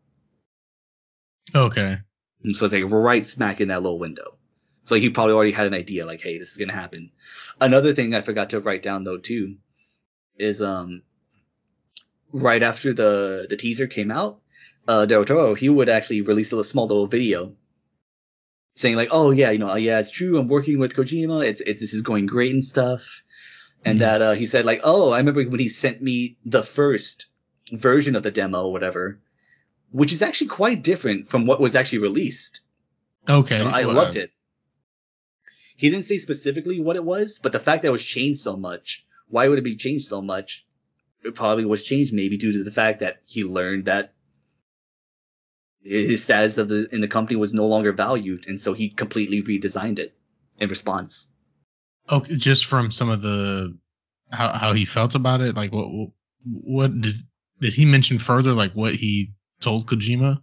[1.55, 1.99] Okay.
[2.43, 4.39] And so it's like right smack in that little window.
[4.85, 7.13] So he probably already had an idea like, hey, this is gonna happen.
[7.61, 9.57] Another thing I forgot to write down though too
[10.39, 11.03] is um
[12.33, 14.41] right after the the teaser came out,
[14.89, 17.55] uh Del Toro he would actually release a small little video
[18.75, 21.81] saying like, oh yeah, you know, yeah, it's true, I'm working with Kojima, it's it's
[21.81, 23.23] this is going great and stuff,
[23.85, 24.01] and Mhm.
[24.01, 27.27] that uh he said like, oh, I remember when he sent me the first
[27.73, 29.21] version of the demo or whatever,
[29.91, 32.61] which is actually quite different from what was actually released.
[33.29, 33.61] Okay.
[33.61, 34.31] I well, loved it.
[35.77, 38.57] He didn't say specifically what it was, but the fact that it was changed so
[38.57, 40.65] much, why would it be changed so much?
[41.25, 44.13] It probably was changed maybe due to the fact that he learned that
[45.83, 49.43] his status of the in the company was no longer valued, and so he completely
[49.43, 50.15] redesigned it
[50.59, 51.29] in response.
[52.11, 53.77] Okay, just from some of the
[54.31, 56.11] how how he felt about it, like what
[56.45, 57.15] what did
[57.63, 60.43] did he mention further, like what he told Kojima?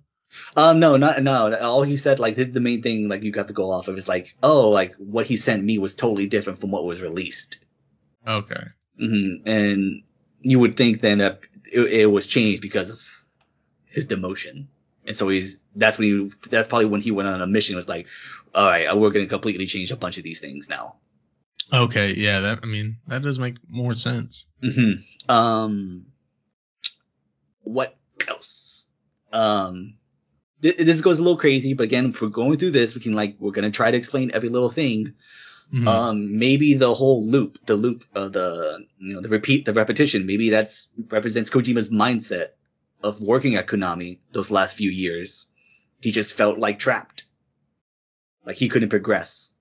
[0.55, 1.55] Um, no, not no.
[1.59, 4.07] All he said, like, the main thing, like, you got to go off of is
[4.07, 7.57] like, oh, like, what he sent me was totally different from what was released.
[8.27, 8.63] Okay.
[8.97, 10.03] hmm And
[10.41, 13.01] you would think then that it, it was changed because of
[13.85, 14.67] his demotion.
[15.05, 17.89] And so he's, that's when he, that's probably when he went on a mission was
[17.89, 18.07] like,
[18.53, 20.97] all right, we're going to completely change a bunch of these things now.
[21.71, 24.47] Okay, yeah, that I mean that does make more sense.
[24.61, 24.93] hmm
[25.27, 26.07] Um,
[27.73, 27.95] what
[28.27, 28.87] else?
[29.31, 29.97] Um,
[30.61, 33.13] th- this goes a little crazy, but again, if we're going through this, we can
[33.13, 35.13] like, we're going to try to explain every little thing.
[35.73, 35.87] Mhm.
[35.87, 40.25] Um, maybe the whole loop, the loop, uh, the, you know, the repeat, the repetition,
[40.25, 42.47] maybe that's represents Kojima's mindset
[43.03, 45.45] of working at Konami those last few years.
[46.01, 47.25] He just felt like trapped.
[48.45, 49.51] Like he couldn't progress.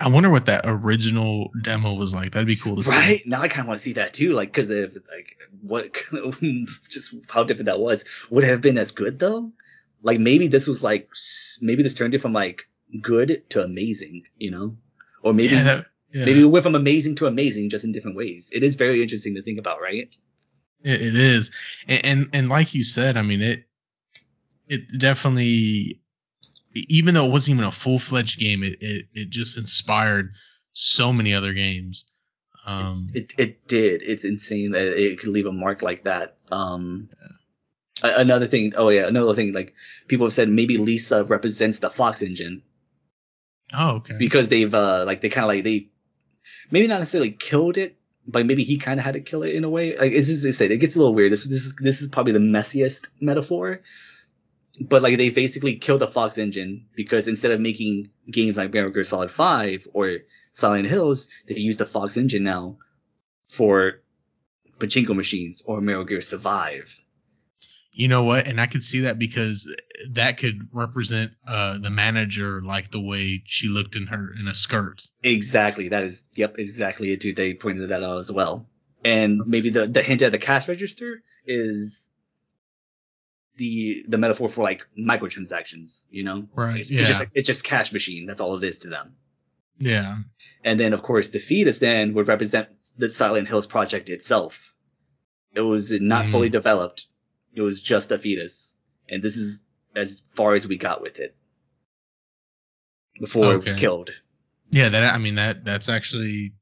[0.00, 2.32] I wonder what that original demo was like.
[2.32, 2.90] That'd be cool to see.
[2.90, 3.22] Right?
[3.26, 4.34] Now I kind of want to see that too.
[4.34, 5.96] Like, cause of, like, what,
[6.90, 8.04] just how different that was.
[8.30, 9.52] Would it have been as good though?
[10.02, 11.08] Like maybe this was like,
[11.60, 12.68] maybe this turned it from like
[13.00, 14.76] good to amazing, you know?
[15.22, 16.24] Or maybe, yeah, that, yeah.
[16.24, 18.50] maybe we went from amazing to amazing just in different ways.
[18.52, 20.08] It is very interesting to think about, right?
[20.82, 21.50] It, it is,
[21.88, 23.64] and, and and like you said, I mean it.
[24.68, 26.00] It definitely,
[26.74, 30.32] even though it wasn't even a full fledged game, it, it it just inspired
[30.72, 32.04] so many other games.
[32.66, 34.02] Um, It it did.
[34.02, 36.36] It's insane that it could leave a mark like that.
[36.52, 37.08] Um,
[38.02, 38.74] a- another thing.
[38.76, 39.52] Oh yeah, another thing.
[39.52, 39.74] Like
[40.06, 42.62] people have said, maybe Lisa represents the Fox engine
[43.74, 44.16] oh, okay.
[44.18, 45.88] because they've uh like they kind of like they
[46.70, 47.96] maybe not necessarily killed it,
[48.26, 49.96] but maybe he kind of had to kill it in a way.
[49.96, 51.32] Like it's just they say it gets a little weird.
[51.32, 53.80] This this is this is probably the messiest metaphor.
[54.80, 58.90] But like they basically killed the Fox engine because instead of making games like Metal
[58.90, 60.18] Gear Solid 5 or
[60.52, 62.78] Silent Hills, they use the Fox engine now
[63.48, 64.00] for
[64.78, 67.00] pachinko machines or Metal Gear Survive.
[67.92, 68.46] You know what?
[68.46, 69.74] And I could see that because
[70.10, 74.54] that could represent uh the manager like the way she looked in her in a
[74.54, 75.02] skirt.
[75.24, 75.88] Exactly.
[75.88, 77.32] That is, yep, exactly it too.
[77.32, 78.68] They pointed that out as well.
[79.04, 82.07] And maybe the, the hint at the cash register is
[83.58, 86.48] the, the metaphor for like microtransactions, you know?
[86.54, 86.78] Right.
[86.80, 87.00] It's, yeah.
[87.00, 88.26] it's just, it's just cash machine.
[88.26, 89.16] That's all it is to them.
[89.78, 90.16] yeah.
[90.64, 94.74] And then of course the fetus then would represent the Silent Hills project itself.
[95.54, 96.30] It was not Mhm.
[96.32, 97.06] fully developed.
[97.54, 98.76] It was just a fetus.
[99.08, 99.64] And this is
[99.94, 101.34] as far as we got with it.
[103.20, 104.10] Before it was killed.
[104.70, 104.90] Yeah.
[104.90, 106.54] That I mean that that's actually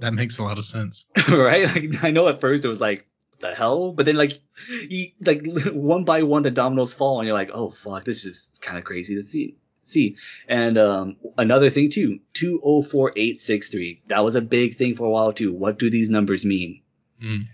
[0.00, 1.06] that makes a lot of sense.
[1.28, 1.66] right?
[1.66, 3.06] Like I know at first it was like
[3.44, 4.40] the hell, but then like
[4.88, 5.42] you like
[5.72, 8.84] one by one the dominoes fall and you're like, oh fuck, this is kind of
[8.84, 9.56] crazy to see.
[9.86, 10.16] See,
[10.48, 14.02] and um, another thing too, two oh four eight six three.
[14.06, 15.52] That was a big thing for a while too.
[15.52, 16.80] What do these numbers mean?
[17.22, 17.48] Mm.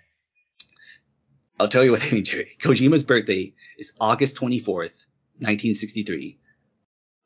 [1.59, 2.57] I'll tell you what they mean, Jerry.
[2.63, 5.07] Kojima's birthday is August twenty fourth,
[5.39, 6.39] nineteen sixty three.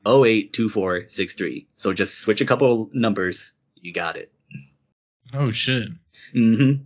[0.06, 1.68] 082463.
[1.76, 4.30] So just switch a couple numbers, you got it.
[5.32, 5.88] Oh shit.
[6.34, 6.82] Mm-hmm.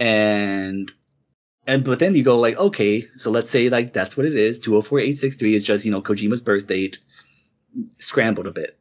[0.00, 0.90] And
[1.66, 4.58] and but then you go like, okay, so let's say like that's what it is.
[4.58, 6.98] Two hundred four eight six three is just you know Kojima's birth date
[7.98, 8.78] scrambled a bit.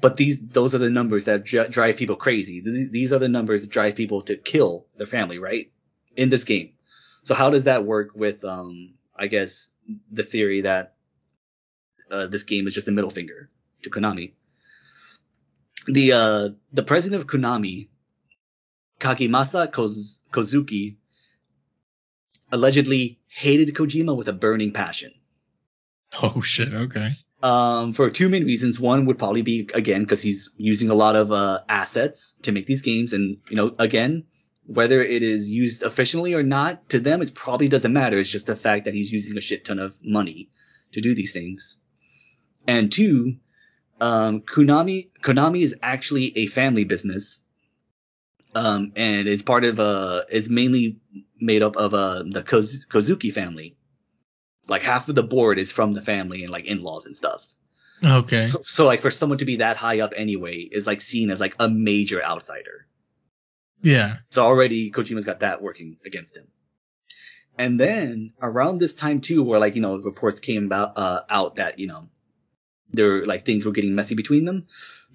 [0.00, 2.62] But these those are the numbers that dri- drive people crazy.
[2.62, 5.70] Th- These are the numbers that drive people to kill their family, right?
[6.16, 6.72] In this game.
[7.24, 9.70] So how does that work with um I guess
[10.10, 10.94] the theory that
[12.10, 13.50] uh, this game is just a middle finger
[13.82, 14.32] to Konami.
[15.86, 17.88] The uh, the president of Konami,
[19.00, 20.96] Kagemasa Koz- Kozuki,
[22.50, 25.12] allegedly hated Kojima with a burning passion.
[26.22, 26.72] Oh shit.
[26.72, 27.10] Okay.
[27.42, 28.80] Um, for two main reasons.
[28.80, 32.66] One would probably be again because he's using a lot of uh, assets to make
[32.66, 34.24] these games, and you know, again,
[34.66, 38.18] whether it is used efficiently or not, to them it probably doesn't matter.
[38.18, 40.50] It's just the fact that he's using a shit ton of money
[40.92, 41.80] to do these things.
[42.66, 43.36] And two,
[44.00, 47.43] um, Konami Konami is actually a family business,
[48.54, 50.98] um, and it's part of uh, it's mainly
[51.40, 53.76] made up of uh the Koz- Kozuki family.
[54.66, 57.46] Like half of the board is from the family and like in-laws and stuff.
[58.04, 58.44] Okay.
[58.44, 61.40] So, so like for someone to be that high up anyway is like seen as
[61.40, 62.86] like a major outsider.
[63.82, 64.16] yeah.
[64.30, 66.46] So already Kojima's got that working against him.
[67.58, 71.56] And then around this time too, where like you know reports came about uh, out
[71.56, 72.08] that you know
[72.90, 74.66] there like things were getting messy between them.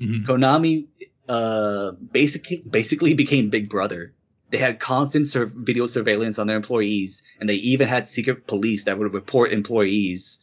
[0.01, 0.25] Mhm.
[0.25, 0.87] Konami
[1.29, 4.13] uh basically basically became Big Brother.
[4.49, 8.85] They had constant sur- video surveillance on their employees, and they even had secret police
[8.85, 10.39] that would report employees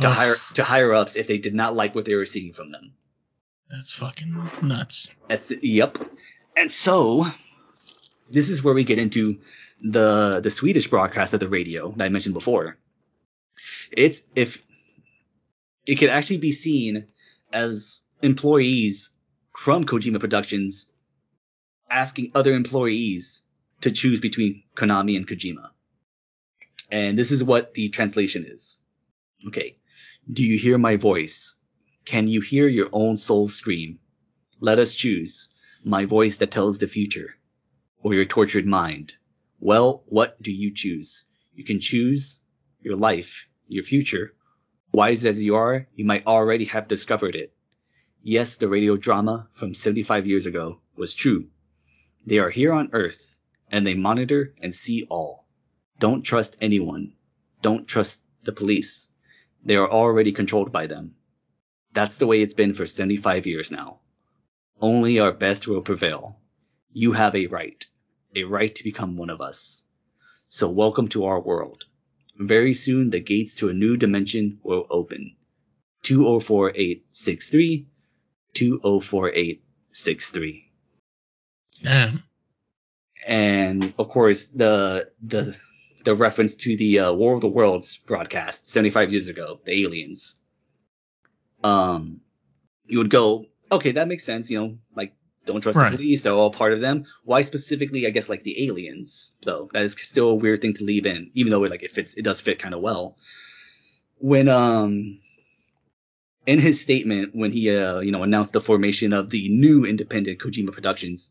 [0.00, 2.54] to Ugh, higher to higher ups if they did not like what they were seeing
[2.54, 2.94] from them.
[3.70, 5.10] That's fucking nuts.
[5.28, 5.98] That's yep.
[6.56, 7.26] And so
[8.30, 9.38] this is where we get into
[9.82, 12.78] the the Swedish broadcast of the radio that I mentioned before.
[13.90, 14.62] It's if
[15.86, 17.06] it could actually be seen
[17.52, 19.10] as employees
[19.56, 20.86] from Kojima Productions
[21.90, 23.42] asking other employees
[23.82, 25.70] to choose between Konami and Kojima.
[26.90, 28.78] And this is what the translation is.
[29.46, 29.76] Okay.
[30.30, 31.56] Do you hear my voice?
[32.04, 33.98] Can you hear your own soul scream?
[34.60, 35.48] Let us choose.
[35.84, 37.34] My voice that tells the future.
[38.02, 39.14] Or your tortured mind.
[39.60, 41.24] Well, what do you choose?
[41.54, 42.40] You can choose
[42.80, 44.34] your life, your future.
[44.92, 47.52] Wise as you are, you might already have discovered it.
[48.24, 51.48] Yes, the radio drama from 75 years ago was true.
[52.24, 55.44] They are here on Earth, and they monitor and see all.
[55.98, 57.14] Don't trust anyone.
[57.62, 59.08] Don't trust the police.
[59.64, 61.16] They are already controlled by them.
[61.92, 63.98] That's the way it's been for 75 years now.
[64.80, 66.38] Only our best will prevail.
[66.92, 67.84] You have a right,
[68.36, 69.84] a right to become one of us.
[70.48, 71.86] So welcome to our world.
[72.38, 75.34] Very soon the gates to a new dimension will open.
[76.02, 77.88] 204863,
[78.54, 80.68] 204863.
[81.82, 82.22] Damn.
[83.26, 85.56] and of course the the
[86.04, 90.38] the reference to the uh, War of the Worlds broadcast 75 years ago, the aliens.
[91.64, 92.20] Um,
[92.86, 94.50] you would go, okay, that makes sense.
[94.50, 95.14] You know, like
[95.46, 95.90] don't trust Right.
[95.92, 97.04] the police; they're all part of them.
[97.24, 98.04] Why specifically?
[98.06, 99.68] I guess like the aliens, though.
[99.72, 102.14] That is still a weird thing to leave in, even though it like it fits,
[102.14, 103.16] it does fit kind of well.
[104.18, 105.20] When um.
[106.44, 110.40] In his statement, when he uh, you know announced the formation of the new independent
[110.40, 111.30] Kojima Productions,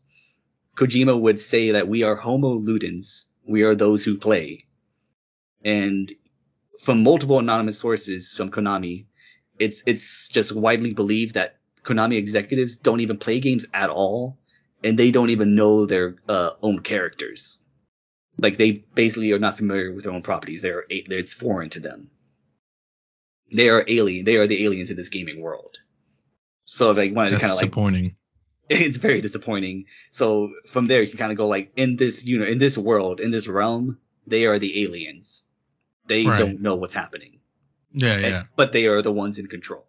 [0.76, 3.26] Kojima would say that we are Homo Ludens.
[3.44, 4.64] We are those who play.
[5.64, 6.12] And
[6.80, 9.06] from multiple anonymous sources from Konami,
[9.58, 14.38] it's it's just widely believed that Konami executives don't even play games at all,
[14.82, 17.60] and they don't even know their uh, own characters.
[18.38, 20.62] Like they basically are not familiar with their own properties.
[20.62, 22.10] They're it's foreign to them.
[23.52, 24.24] They are alien.
[24.24, 25.78] They are the aliens in this gaming world.
[26.64, 28.16] So if I wanted to kind of like disappointing.
[28.70, 29.86] it's very disappointing.
[30.10, 32.78] So from there, you can kind of go like, in this you know, in this
[32.78, 35.44] world, in this realm, they are the aliens.
[36.06, 36.38] They Right.
[36.38, 37.40] don't know what's happening,
[37.92, 38.42] Yeah, And- yeah.
[38.56, 39.86] but they are the ones in control.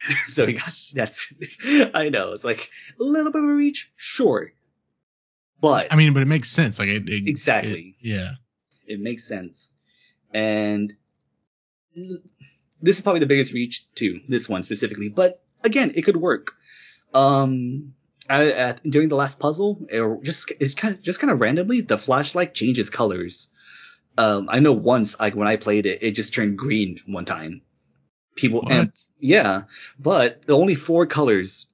[0.26, 1.32] so That's- that's,
[1.94, 4.52] I know, it's like a little bit of a reach, sure,
[5.60, 6.78] but I mean, but it makes sense.
[6.78, 7.96] Like it, it Exactly.
[8.00, 8.30] it- yeah.
[8.86, 9.72] it makes sense.
[10.32, 10.92] And
[11.94, 15.08] this is- probably the biggest reach to this one specifically.
[15.08, 16.52] But again, it could work.
[17.12, 17.94] Um,
[18.28, 21.98] I, during the last puzzle, it just it's kind of just kind of randomly the
[21.98, 23.50] flashlight changes colors.
[24.16, 27.62] Um, I know once, like when I played it, it just turned green one time.
[28.36, 29.02] People and What?
[29.18, 29.62] yeah,
[29.98, 31.66] but the only four colors.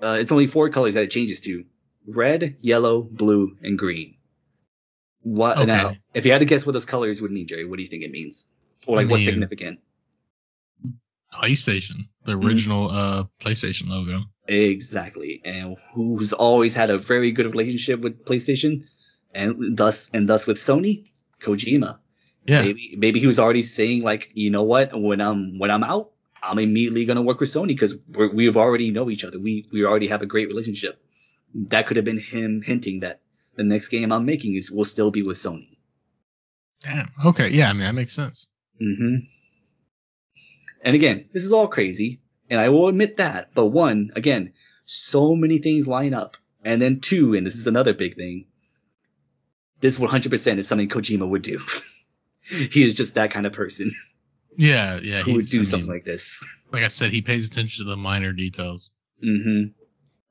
[0.00, 1.64] Uh, it's only four colors that it changes to:
[2.06, 4.16] red, yellow, blue, and green.
[5.20, 5.66] What Okay.
[5.66, 5.92] now?
[6.14, 8.02] If you had to guess what those colors would mean, Jerry, what do you think
[8.02, 8.46] it means?
[8.86, 9.80] Or like I what's significant?
[11.32, 12.46] PlayStation, the Mm-hmm.
[12.46, 14.24] original uh PlayStation logo.
[14.46, 15.40] Exactly.
[15.44, 18.84] And who's always had a very good relationship with PlayStation,
[19.34, 21.08] and thus and thus with Sony,
[21.40, 21.98] Kojima.
[22.44, 22.62] Yeah.
[22.62, 24.90] Maybe maybe he was already saying like, you know what?
[24.92, 26.10] When I'm when I'm out,
[26.42, 27.96] I'm immediately gonna work with Sony because
[28.34, 29.38] we've already know each other.
[29.38, 31.00] We we already have a great relationship.
[31.54, 33.20] That could have been him hinting that
[33.56, 35.76] the next game I'm making is will still be with Sony.
[36.80, 37.10] Damn.
[37.24, 37.50] Okay.
[37.50, 37.70] Yeah.
[37.70, 38.48] I mean, that makes sense.
[38.82, 39.16] Hmm
[40.84, 43.54] And again, this is all crazy, and I will admit that.
[43.54, 44.52] But one, again,
[44.84, 48.46] so many things line up, and then two, and this is another big thing.
[49.80, 51.60] This 100% is something Kojima would do.
[52.70, 53.92] he is just that kind of person
[54.56, 55.22] Yeah, yeah.
[55.22, 56.44] who would do I something mean, like this.
[56.72, 58.90] like I said, he pays attention to the minor details.
[59.22, 59.64] hmm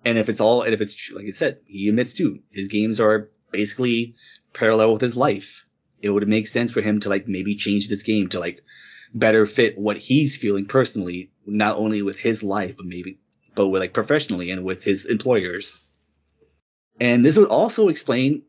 [0.04, 2.68] And if it's all, and if it's true, like I said, he admits too, his
[2.68, 4.16] games are basically
[4.54, 5.61] parallel with his life.
[6.02, 8.64] It would make sense for him to like maybe change this game to like
[9.14, 13.20] better fit what he's feeling personally, not only with his life, but maybe,
[13.56, 15.84] but with like professionally and with his employers.
[17.00, 18.44] And this would also explain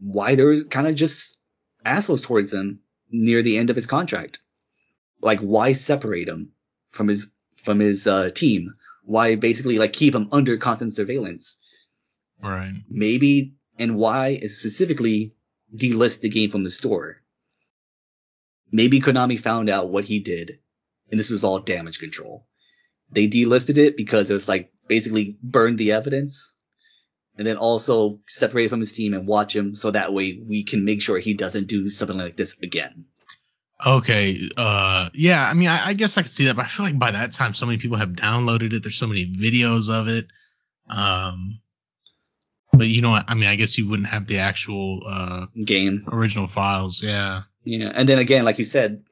[0.00, 1.38] why they were kind of just
[1.84, 4.40] assholes towards him near the end of his contract.
[5.20, 6.52] Like why separate him
[6.90, 7.32] from his
[7.62, 8.70] from his uh, team?
[9.04, 11.56] Why basically like keep him under constant surveillance?
[12.42, 12.74] Right.
[12.88, 15.34] Maybe and why specifically
[15.74, 17.22] delist the game from the store?
[18.70, 20.58] Maybe Konami found out what he did,
[21.10, 22.46] and this was all damage control.
[23.10, 26.54] They delisted it because it was like basically burned the evidence,
[27.36, 30.84] and then also separate from his team and watch him so that way we can
[30.84, 33.06] make sure he doesn't do something like this again.
[33.84, 34.36] Okay.
[34.56, 35.48] Uh, yeah.
[35.48, 37.32] I mean, I, I guess I could see that, but I feel like by that
[37.32, 38.82] time, so many people have downloaded it.
[38.82, 40.26] There's so many videos of it.
[40.90, 41.60] Um,
[42.72, 43.24] but you know what?
[43.28, 46.04] I mean, I guess you wouldn't have the actual uh Game.
[46.10, 47.02] original files.
[47.02, 47.42] Yeah.
[47.64, 49.02] Yeah, and then again, like you said,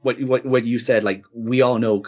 [0.00, 2.04] what what what you said, like we all know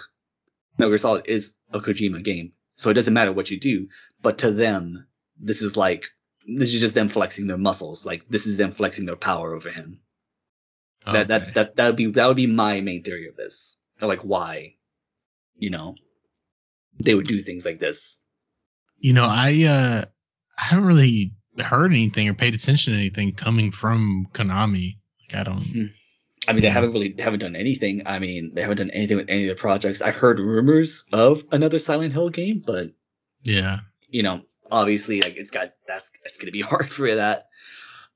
[0.78, 3.88] Metal Gear Solid is a Kojima game, so it doesn't matter what you do.
[4.22, 5.06] But to them,
[5.40, 6.04] this is like
[6.46, 8.06] this is just them flexing their muscles.
[8.06, 10.00] Like this is them flexing their power over him.
[11.10, 13.78] That that's that that would be that would be my main theory of this.
[14.00, 14.74] Like why,
[15.56, 15.96] you know,
[17.02, 18.20] they would do things like this.
[18.98, 20.04] You know, I uh,
[20.58, 24.98] I haven't really heard anything or paid attention to anything coming from Konami.
[25.32, 25.90] Like I don't.
[26.46, 28.02] I mean, they haven't really they haven't done anything.
[28.06, 30.00] I mean, they haven't done anything with any of the projects.
[30.02, 32.88] I've heard rumors of another Silent Hill game, but
[33.42, 33.78] Yeah.
[34.08, 37.48] you know, obviously like it's got that's it's gonna be hard for that.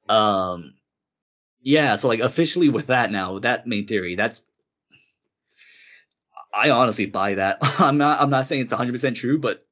[0.09, 0.75] Um
[1.61, 4.43] yeah, so like officially with that now, that main theory, that's
[6.55, 7.59] I honestly buy that.
[7.81, 9.65] I'm not I'm not saying it's 100% true, but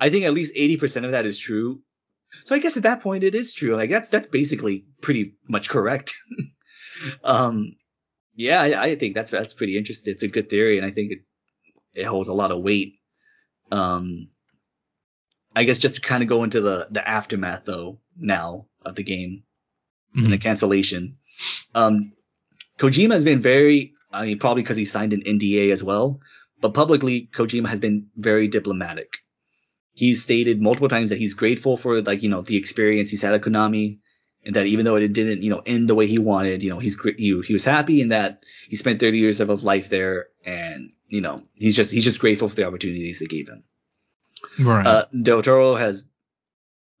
[0.00, 1.82] I think at least 80% of that is true.
[2.44, 3.76] So I guess at that point it is true.
[3.76, 6.14] Like that's that's basically pretty much correct.
[7.24, 7.76] um
[8.34, 10.12] yeah, I, I think that's that's pretty interesting.
[10.12, 11.18] It's a good theory and I think it
[11.94, 12.94] it holds a lot of weight.
[13.70, 14.28] Um
[15.54, 19.02] I guess just to kind of go into the the aftermath though now of the
[19.02, 19.42] game
[20.14, 20.42] and the Mhm.
[20.42, 21.14] cancellation.
[21.74, 22.12] Um,
[22.78, 26.20] Kojima has been very, I mean, probably because he signed an NDA as well,
[26.60, 29.18] but publicly Kojima has been very diplomatic.
[30.00, 33.34] He's stated multiple times that he's grateful for like you know the experience he's had
[33.34, 33.98] at Konami,
[34.46, 36.78] and that even though it didn't you know end the way he wanted, you know
[36.78, 40.28] he's he, he was happy and that he spent 30 years of his life there,
[40.42, 43.62] and you know he's just he's just grateful for the opportunities they gave him.
[44.58, 44.86] Right.
[44.86, 46.06] Uh, Del Toro has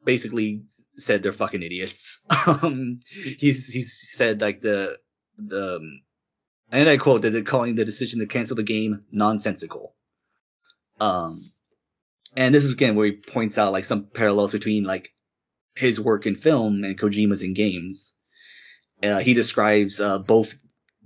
[0.04, 0.64] basically
[0.98, 2.20] said they're fucking idiots.
[2.46, 3.00] um,
[3.38, 4.98] he's he's said like the
[5.38, 6.02] the um,
[6.70, 9.94] and I quote that they're calling the decision to cancel the game nonsensical.
[11.00, 11.50] Um,
[12.36, 15.12] and this is again where he points out like some parallels between like
[15.74, 18.14] his work in film and Kojima's in games.
[19.02, 20.54] Uh, he describes uh, both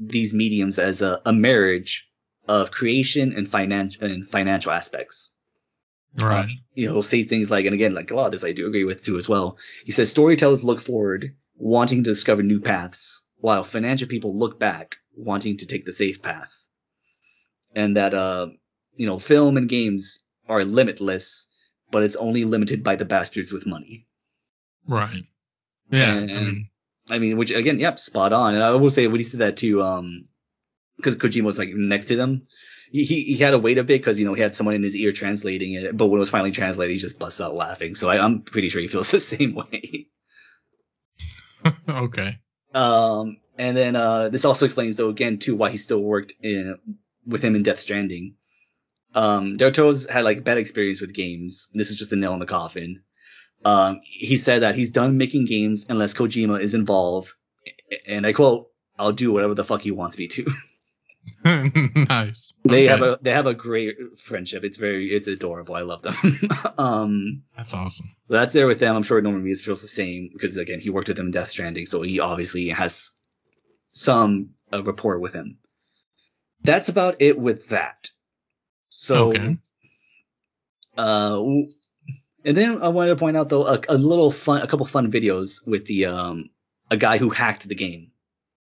[0.00, 2.08] these mediums as a, a marriage
[2.48, 5.34] of creation and financial and financial aspects
[6.20, 6.48] right.
[6.74, 8.66] you know, he'll say things like, and again, like a lot of this I do
[8.66, 9.58] agree with too as well.
[9.84, 14.96] He says storytellers look forward, wanting to discover new paths, while financial people look back,
[15.16, 16.66] wanting to take the safe path.
[17.74, 18.48] And that, uh,
[18.96, 21.48] you know, film and games are limitless,
[21.90, 24.06] but it's only limited by the bastards with money.
[24.86, 25.24] Right.
[25.90, 26.14] Yeah.
[26.14, 26.70] And- I mean,
[27.10, 28.54] I mean, which again, yep, spot on.
[28.54, 30.24] And I will say when he said that too, um,
[30.96, 32.46] because Kojima was like next to them,
[32.90, 34.82] he, he he had to wait a bit because you know he had someone in
[34.82, 35.96] his ear translating it.
[35.96, 37.94] But when it was finally translated, he just busts out laughing.
[37.94, 40.08] So I, I'm pretty sure he feels the same way.
[41.88, 42.38] okay.
[42.72, 46.78] Um, and then uh, this also explains though again too why he still worked in
[47.26, 48.36] with him in Death Stranding.
[49.14, 51.68] Um, Del Toro's had like bad experience with games.
[51.72, 53.02] This is just a nail in the coffin.
[53.64, 57.32] Um, he said that he's done making games unless Kojima is involved,
[58.06, 58.68] and I quote,
[58.98, 60.46] "I'll do whatever the fuck he wants me to."
[61.44, 62.52] nice.
[62.64, 62.86] they Okay.
[62.88, 64.64] have a they have a great friendship.
[64.64, 65.74] It's very it's adorable.
[65.74, 66.14] I love them.
[66.78, 68.14] um, That's awesome.
[68.28, 68.96] that's there with them.
[68.96, 71.50] I'm sure Norman Reedus feels the same because again he worked with him in Death
[71.50, 73.12] Stranding, so he obviously has
[73.92, 75.58] some uh, rapport with him.
[76.62, 78.08] That's about it with that.
[79.04, 79.56] So, Okay.
[80.96, 81.36] uh,
[82.44, 85.12] and then I wanted to point out though a, a little fun, a couple fun
[85.12, 86.44] videos with the um
[86.90, 88.12] a guy who hacked the game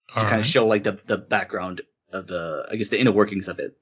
[0.08, 1.82] to All kind of show like the the background
[2.12, 3.76] of the I guess the inner workings of it.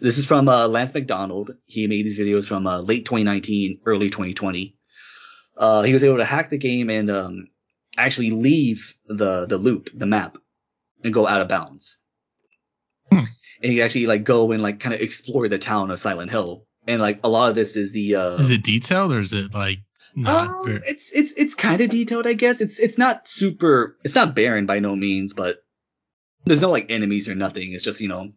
[0.00, 1.52] This is from uh, Lance McDonald.
[1.66, 4.76] He made these videos from uh, late 2019, early 2020.
[5.56, 7.48] Uh, he was able to hack the game and um,
[7.96, 10.36] actually leave the the loop, the map,
[11.04, 12.00] and go out of bounds.
[13.62, 16.66] And you actually like go and like kind of explore the town of Silent Hill.
[16.86, 19.54] And like a lot of this is the uh, Is it detailed or is it
[19.54, 19.78] like?
[20.14, 22.60] not um, very- it's it's it's kind of detailed, I guess.
[22.60, 23.96] It's it's not super.
[24.04, 25.62] It's not barren by no means, but
[26.44, 27.72] there's no like enemies or nothing.
[27.72, 28.30] It's just you know,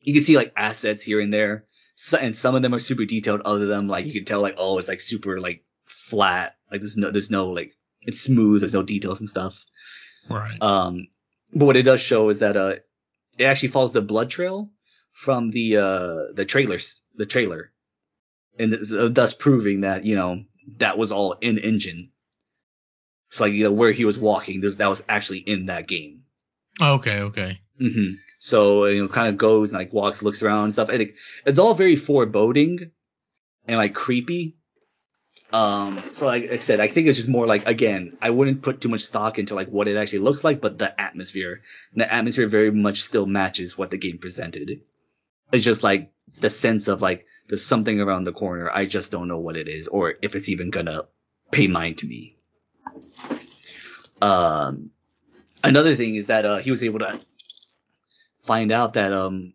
[0.00, 1.64] you can see like assets here and there,
[1.94, 3.40] so, and some of them are super detailed.
[3.44, 6.54] Other than like you can tell like oh it's like super like flat.
[6.70, 7.72] Like there's no there's no like
[8.02, 8.60] it's smooth.
[8.60, 9.64] There's no details and stuff.
[10.30, 10.60] right.
[10.60, 11.08] Um,
[11.54, 12.76] but what it does show is that uh,
[13.38, 14.70] it actually follows the blood trail
[15.12, 17.72] from the uh the trailers, the trailer,
[18.58, 20.44] and uh, thus proving that you know
[20.78, 22.00] that was all in engine.
[23.28, 26.24] It's like you know where he was walking, this, that was actually in that game.
[26.80, 27.20] okay.
[27.20, 27.60] Okay.
[27.78, 30.88] hmm So you know, kind of goes and like walks, looks around and stuff.
[30.90, 31.14] And it,
[31.46, 32.90] it's all very foreboding
[33.66, 34.56] and like creepy.
[35.52, 38.80] Um, so like I said, I think it's just more like again, I wouldn't put
[38.80, 41.60] too much stock into like what it actually looks like, but the atmosphere.
[41.94, 44.80] The atmosphere very much still matches what the game presented.
[45.52, 48.70] It's just like the sense of like there's something around the corner.
[48.72, 51.02] I just don't know what it is, or if it's even gonna
[51.50, 52.36] pay mind to me.
[54.22, 54.90] Um,
[55.62, 57.20] another thing is that uh, he was able to
[58.38, 59.52] find out that um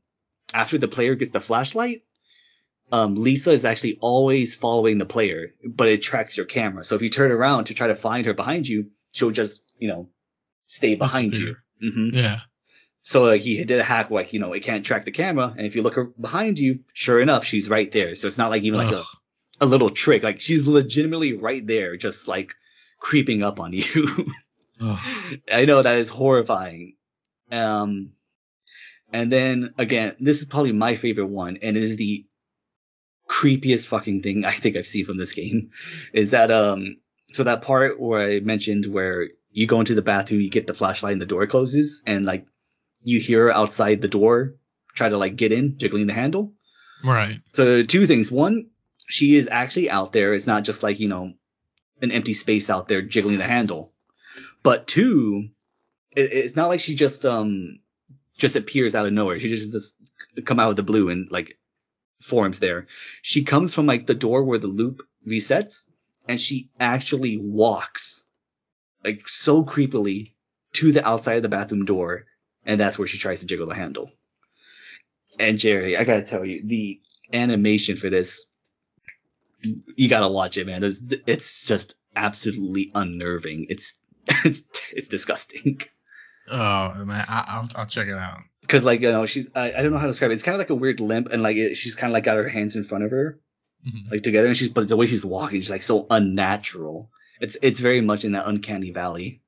[0.54, 2.04] after the player gets the flashlight,
[2.92, 6.84] um Lisa is actually always following the player, but it tracks your camera.
[6.84, 9.88] So if you turn around to try to find her behind you, she'll just you
[9.88, 10.10] know
[10.68, 11.64] stay behind Disappear.
[11.80, 11.92] you.
[11.92, 12.40] hmm Yeah.
[13.02, 15.66] So uh, he did a hack where you know it can't track the camera, and
[15.66, 18.16] if you look behind you, sure enough, she's right there.
[18.16, 19.04] So it's not like even like a
[19.62, 20.24] a little trick.
[20.24, 22.54] Like she's legitimately right there, just like
[23.00, 24.28] creeping up on you.
[25.52, 26.96] I know that is horrifying.
[27.52, 28.12] Um,
[29.12, 32.26] and then again, this is probably my favorite one, and it is the
[33.28, 35.72] creepiest fucking thing I think I've seen from this game.
[36.14, 36.98] Is that um,
[37.34, 40.74] so that part where I mentioned where you go into the bathroom, you get the
[40.74, 42.46] flashlight, and the door closes, and like
[43.04, 44.56] you hear outside the door
[44.94, 46.54] try to like get in, jiggling the handle.
[47.04, 47.40] Right.
[47.54, 48.32] So two things.
[48.32, 48.70] One,
[49.08, 50.34] she is actually out there.
[50.34, 51.34] It's not just like, you know,
[52.02, 53.92] an empty space out there jiggling the handle.
[54.64, 55.50] But two,
[56.12, 57.80] it, it's not like she just um
[58.38, 59.40] just appears out of nowhere.
[59.40, 59.96] She just just
[60.46, 61.58] come out of the blue and like
[62.20, 62.88] forms there.
[63.22, 65.86] She comes from like the door where the loop resets
[66.28, 68.26] and she actually walks
[69.04, 70.34] like so creepily
[70.74, 72.26] to the outside of the bathroom door
[72.66, 74.12] and that's where she tries to jiggle the handle.
[75.40, 77.00] And Jerry, I gotta tell you, the
[77.32, 78.46] animation for this,
[79.96, 80.82] you gotta watch it, man.
[80.82, 83.68] There's, it's just absolutely unnerving.
[83.70, 83.98] It's
[84.46, 85.82] it's it's disgusting.
[86.50, 88.40] Oh man, I, I'll I'll check it out.
[88.68, 90.36] Cause like you know she's I, I don't know how to describe it.
[90.36, 92.38] It's kind of like a weird limp and like it, she's kind of like got
[92.38, 93.40] her hands in front of her
[93.88, 94.10] Mhm.
[94.12, 97.10] like together and she's but the way she's walking she's like so unnatural.
[97.40, 99.42] It's it's very much in that uncanny valley.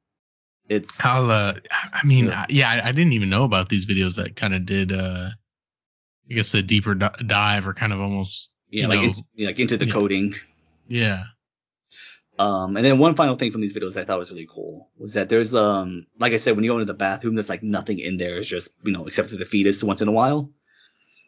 [0.70, 1.56] It's I'll uh,
[1.92, 2.42] I mean, Yeah.
[2.42, 5.30] I, yeah, I, I didn't even know about these videos that kind of did uh,
[6.30, 9.24] I guess a deeper di- dive or kind of almost yeah you like know, it's
[9.34, 9.94] yeah, like into the yeah.
[9.94, 10.36] coding.
[10.88, 11.24] yeah.
[12.40, 15.16] Um, and then one final thing from these videos I thought was really cool was
[15.16, 18.00] that there's um, like I said, when you go into the bathroom, there's like nothing
[18.00, 18.38] in there.
[18.38, 20.50] It's just you know, except for the fetus once in a while.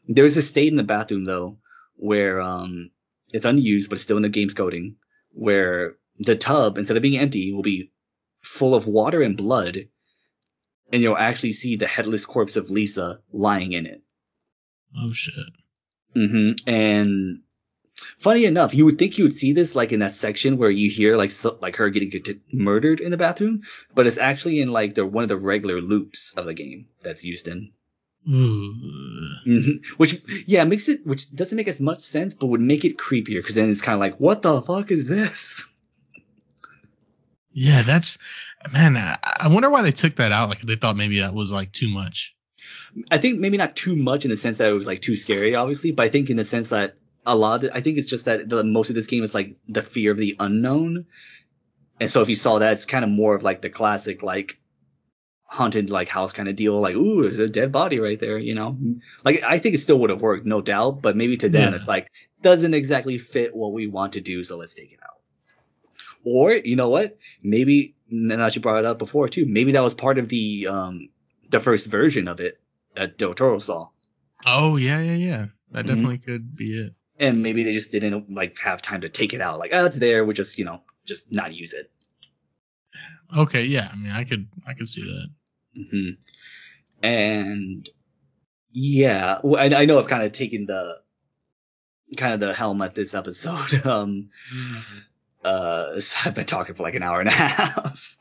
[0.07, 1.57] There's a state in the bathroom though
[1.97, 2.91] where um,
[3.33, 4.95] it's unused, but it's still in the game's coding,
[5.33, 7.91] where the tub instead of being empty will be
[8.39, 9.89] full of water and blood,
[10.93, 14.01] and you'll actually see the headless corpse of Lisa lying in it.
[14.97, 15.33] Oh shit.
[16.13, 17.41] hmm And
[18.21, 20.89] funny enough, you would think you would see this like in that section where you
[20.89, 23.61] hear like so, like her getting get murdered in the bathroom,
[23.95, 27.25] but it's actually in like the one of the regular loops of the game that's
[27.25, 27.71] used in.
[28.29, 28.73] Ooh.
[29.43, 32.97] hmm Which yeah makes it which doesn't make as much sense, but would make it
[32.97, 35.67] creepier because then it's kind of like what the fuck is this?
[37.53, 38.17] Yeah, that's
[38.71, 38.95] man.
[38.95, 40.47] I, I wonder why they took that out.
[40.47, 42.33] Like they thought maybe that was like too much.
[43.11, 45.53] I think maybe not too much in the sense that it was like too scary,
[45.55, 46.95] obviously, but I think in the sense that
[47.25, 49.57] a lot of I think it's just that the most of this game is like
[49.67, 51.05] the fear of the unknown.
[51.99, 54.59] And so if you saw that, it's kind of more of like the classic like
[55.43, 58.55] haunted like house kind of deal, like ooh, there's a dead body right there, you
[58.55, 58.77] know.
[59.23, 61.77] Like I think it still would have worked, no doubt, but maybe to them Yeah.
[61.77, 62.07] it's like
[62.41, 65.19] doesn't exactly fit what we want to do, so let's take it out.
[66.23, 67.17] Or you know what?
[67.43, 70.67] Maybe now that you brought it up before too, maybe that was part of the
[70.67, 71.09] um
[71.49, 72.59] the first version of it
[72.95, 73.89] that Del Toro saw.
[74.45, 75.45] Oh yeah, yeah, yeah.
[75.71, 75.89] That Mhm.
[75.89, 76.93] definitely could be it.
[77.21, 79.59] And maybe they just didn't like have time to take it out.
[79.59, 80.25] Like, oh, it's there.
[80.25, 81.89] We'll just, you know, just not use it.
[83.35, 83.89] Okay, yeah.
[83.91, 85.29] I mean, I could I could see that.
[85.89, 86.09] hmm
[87.03, 87.89] and
[88.71, 90.99] yeah, well, I, I know I've kind of taken the
[92.17, 93.81] kind of the helm at this episode.
[93.85, 94.29] Um,
[95.43, 98.17] uh, so I've been talking for like an hour and a half.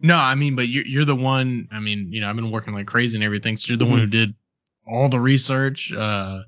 [0.00, 1.68] No, I mean, but you're you're the one.
[1.72, 3.56] I mean, you know, I've been working like crazy and everything.
[3.56, 4.34] So you're the one who did
[4.86, 5.92] all the research.
[5.96, 6.42] Uh,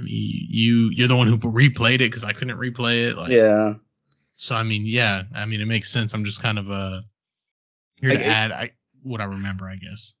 [0.00, 3.16] I mean, you you're the one who replayed it because I couldn't replay it.
[3.16, 3.74] Like, yeah.
[4.34, 6.14] So I mean, yeah, I mean, it makes sense.
[6.14, 7.00] I'm just kind of uh
[8.00, 8.70] here I- to add I
[9.02, 10.14] what I remember, I guess.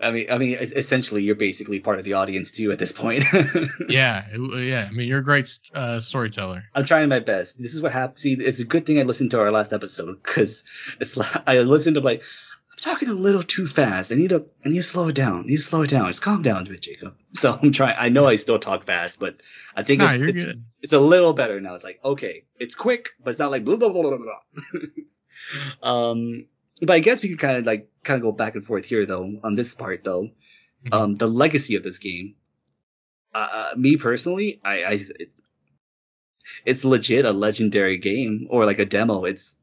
[0.00, 3.24] I mean, I mean, essentially, you're basically part of the audience too at this point.
[3.88, 4.86] Yeah, yeah.
[4.88, 6.62] I mean, you're a great uh, storyteller.
[6.72, 7.60] I'm trying my best.
[7.60, 8.20] This is what happens.
[8.20, 10.62] See, it's a good thing I listened to our last episode because
[11.00, 12.22] it's like I listened to like
[12.86, 14.12] talking a little too fast.
[14.12, 15.40] I need to I need to slow it down.
[15.40, 16.06] I need to slow it down.
[16.08, 17.16] Just calm down a bit, Jacob.
[17.32, 17.96] So I'm trying.
[17.98, 19.36] I know I still talk fast, but
[19.74, 21.74] I think Nah, it's, it's, it's a little better now.
[21.74, 24.80] It's like okay, it's quick, but it's not like blah blah blah blah blah.
[25.82, 26.46] um,
[26.80, 29.04] but I guess we can kind of like kind of go back and forth here
[29.04, 30.30] though on this part though.
[30.86, 30.94] Mhm.
[30.94, 32.36] Um, the legacy of this game.
[33.34, 35.30] Uh, me personally, I, I it,
[36.64, 39.24] it's legit a legendary game or like a demo.
[39.24, 39.56] It's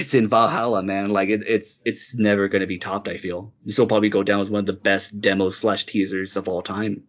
[0.00, 1.10] it's in Valhalla, man.
[1.10, 3.08] Like it, it's it's never gonna be topped.
[3.08, 6.36] I feel this will probably go down as one of the best demos slash teasers
[6.36, 7.04] of all time,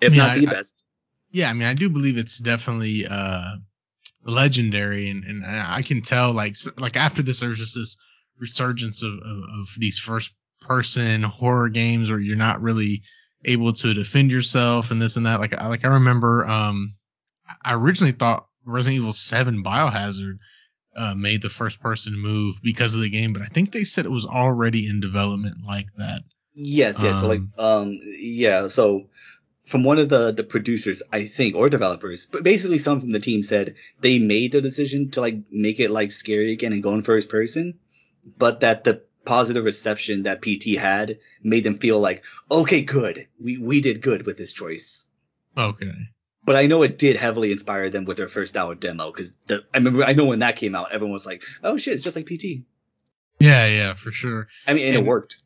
[0.00, 0.84] if Yeah, not the I- best.
[1.30, 3.56] Yeah, I mean, I do believe it's definitely uh
[4.24, 7.96] legendary, and and I can tell like like after this, there's just this
[8.38, 13.02] resurgence of of, of these first person horror games where you're not really
[13.44, 15.40] able to defend yourself and this and that.
[15.40, 16.94] Like I like I remember um
[17.62, 20.38] I originally thought Resident Evil 7 Biohazard
[20.96, 24.06] uh, made the first person move because of the game, but I think they said
[24.06, 26.22] it was already in development like that.
[26.54, 27.20] Yes, yes.
[27.20, 28.68] so like, Um, um, yeah.
[28.68, 29.08] So
[29.66, 33.20] from one of the the producers, I think, or developers, but basically some from the
[33.20, 36.94] team said they made the decision to like make it like scary again and go
[36.94, 37.78] in first person,
[38.38, 43.58] but that the positive reception that PT had made them feel like, okay, good, we
[43.58, 45.06] we did good with this choice.
[45.56, 45.92] Okay.
[46.44, 49.64] But I know it did heavily inspire them with their first hour demo because the
[49.72, 52.16] I remember I know when that came out, everyone was like, oh shit, it's just
[52.16, 52.64] like PT.
[53.40, 54.48] Yeah, yeah, for sure.
[54.66, 55.36] I mean, and, And- it worked.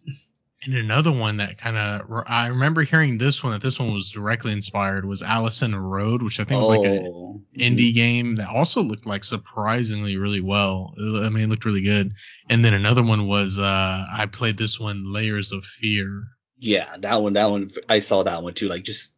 [0.65, 4.11] And another one that kind of I remember hearing this one that this one was
[4.11, 7.41] directly inspired was Allison Road, which I think was like an Oh.
[7.57, 10.95] indie game that also looked like surprisingly really well.
[10.99, 12.13] I mean, it looked really good.
[12.51, 16.25] And then another one was uh I played this one Layers of Fear.
[16.59, 18.69] Yeah, that one, that one, I saw that one too.
[18.69, 19.13] Like just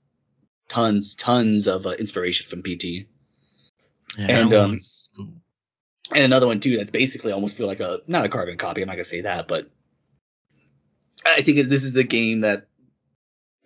[0.71, 3.07] tons, tons of uh, inspiration from PT.
[4.17, 4.79] Yeah, And, um,
[5.15, 5.29] cool.
[6.13, 8.81] And another one too that's basically almost feel like a not a carbon copy.
[8.83, 9.71] I'm not gonna say that, but
[11.25, 12.67] I think this is the game that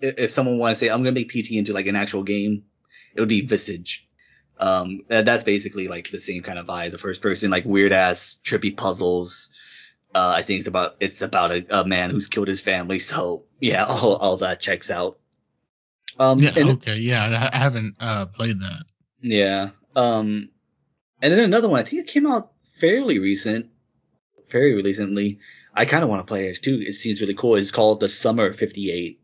[0.01, 2.65] if someone wants to say I'm gonna make PT into like an actual game,
[3.15, 4.07] it would be Visage.
[4.59, 6.91] Um, that's basically like the same kind of vibe.
[6.91, 9.51] The first person, like weird ass trippy puzzles.
[10.15, 12.99] Uh, I think it's about it's about a, a man who's killed his family.
[12.99, 15.19] So yeah, all, all that checks out.
[16.19, 18.85] Um, Yeah, okay, yeah, I haven't uh played that.
[19.21, 19.71] Yeah.
[19.97, 20.49] Um,
[21.23, 21.81] and then another one.
[21.81, 23.71] I think it came out fairly recent,
[24.51, 25.39] very recently.
[25.75, 26.83] I kind of want to play it too.
[26.87, 27.57] It seems really cool.
[27.57, 29.21] It's called The Summer of '58.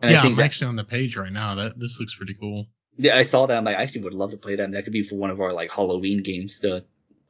[0.00, 1.56] And yeah, I think I'm that, actually on the page right now.
[1.56, 2.66] That this looks pretty cool.
[2.96, 3.56] yeah, I saw that.
[3.56, 4.62] I'm like, I actually would love to play that.
[4.62, 6.84] And that could be for one of our like Halloween games, the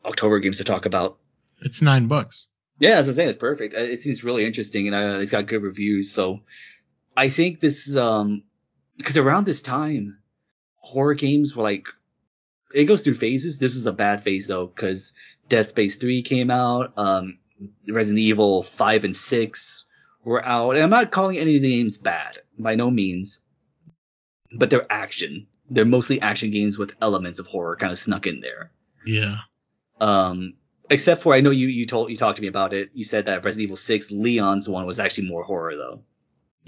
[0.05, 1.19] October games to talk about.
[1.61, 2.49] It's nine bucks.
[2.79, 3.29] Yeah, that's what I'm saying.
[3.31, 3.75] It's perfect.
[3.75, 6.13] Uh, It seems really interesting, and uh, it's got good reviews.
[6.13, 6.41] So
[7.19, 8.45] I think this is um
[8.97, 10.19] because around this time,
[10.77, 11.89] horror games were like
[12.73, 13.59] it goes through phases.
[13.59, 15.15] This was a bad phase though, because
[15.49, 17.39] Dead Space Three came out, um,
[17.89, 19.85] Resident Evil Five and Six
[20.25, 23.41] were out, and I'm not calling any of the games bad by no means,
[24.57, 25.49] but they're action.
[25.71, 28.71] They're mostly action games with elements of horror kind of snuck in there.
[29.05, 29.39] Yeah.
[30.01, 30.55] Um,
[30.89, 32.91] except for I know you you told you talked to me about it.
[32.95, 36.05] You said that Resident Evil Six Leon's one was actually more horror though.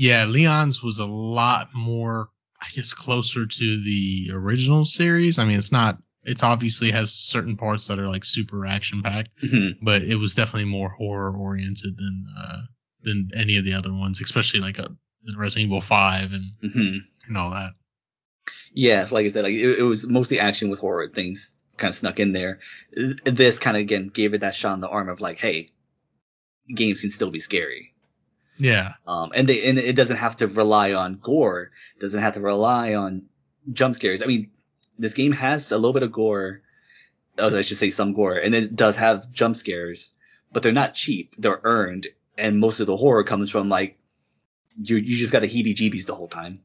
[0.01, 5.39] Yeah, Leon's was a lot more, I guess, closer to the original series.
[5.39, 9.29] I mean, it's not, it's obviously has certain parts that are like super action packed,
[9.43, 9.77] Mhm.
[9.83, 12.63] but it was definitely more horror oriented than, uh,
[13.03, 14.89] than any of the other ones, especially like uh
[15.25, 16.99] the Resident Evil 5 and, mm-hmm.
[17.29, 17.73] and all that.
[18.73, 21.91] Yeah, so like I said, like it, it was mostly action with horror things kind
[21.91, 22.61] of snuck in there.
[23.27, 25.69] This kind of again gave it that shot in the arm of like, hey,
[26.75, 27.93] games can still be scary.
[28.61, 28.93] Yeah.
[29.07, 31.71] Um, and they and it doesn't have to rely on gore.
[31.99, 33.27] Doesn't have to rely on
[33.73, 34.23] jump scares.
[34.23, 34.51] I mean,
[34.99, 36.61] this game has a little bit of gore.
[37.39, 40.17] Oh, I should say some gore, and it does have jump scares,
[40.53, 41.35] but they're not cheap.
[41.39, 43.99] They're earned, and most of the horror comes from like
[44.77, 46.61] you you just got the heebie-jeebies the whole time.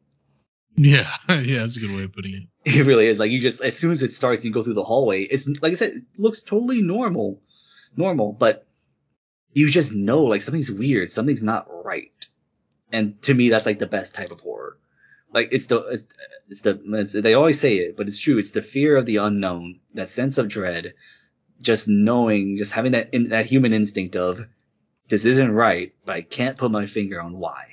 [0.76, 1.10] Yeah.
[1.30, 1.60] yeah.
[1.60, 2.44] That's a good way of putting it.
[2.66, 3.20] It really is.
[3.20, 5.22] Like you just as soon as it starts, you go through the hallway.
[5.24, 7.42] It's like I said, it looks totally normal,
[7.96, 8.68] normal, but
[9.56, 12.12] you just know like something's weird, something's not right.
[12.92, 14.78] And to me, that's like the best type of horror.
[15.34, 16.08] Like it's the it's,
[16.50, 18.38] it's the it's, they always say it, but it's true.
[18.38, 20.94] It's the fear of the unknown, that sense of dread,
[21.62, 24.46] just knowing, just having that in, that human instinct of
[25.08, 27.66] this isn't right, but I can't put my finger on why.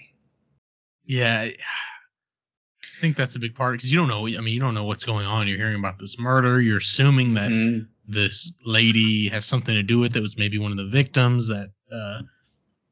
[1.05, 4.27] Yeah, I think that's a big part because you don't know.
[4.27, 5.49] I mean, you don't know what's going on.
[5.49, 6.61] You're hearing about this murder.
[6.61, 7.89] You're assuming that Mhm.
[8.07, 10.21] This lady has something to do with it.
[10.21, 12.23] Was maybe one of the victims that, uh,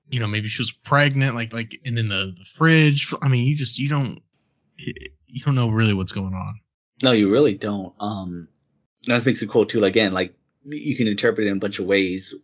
[0.09, 1.35] you know, maybe she was pregnant.
[1.35, 3.13] Like, like, and then the, the fridge.
[3.21, 4.21] I mean, you just you don't
[4.79, 6.61] you don't know really what's going on.
[7.03, 7.95] No, you really don't.
[7.99, 8.49] Um,
[9.07, 9.81] that makes it cool too.
[9.81, 10.35] Like, Again, like
[10.65, 12.35] you can interpret it in a bunch of ways.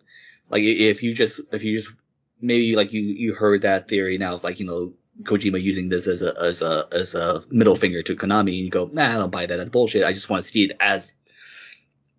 [0.48, 1.92] Like if you just if you just
[2.40, 6.06] maybe like you you heard that theory now of like you know Kojima using this
[6.06, 9.16] as a as a as a middle finger to Konami and you go nah I
[9.16, 10.04] don't buy that as bullshit.
[10.04, 11.15] I just want to see it as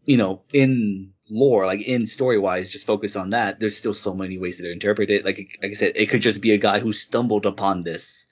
[0.08, 3.60] you know in lore like in story wise just focus on that.
[3.60, 5.26] There's still so many ways to interpret it.
[5.26, 8.28] Like like I said, it could just be a guy who stumbled upon this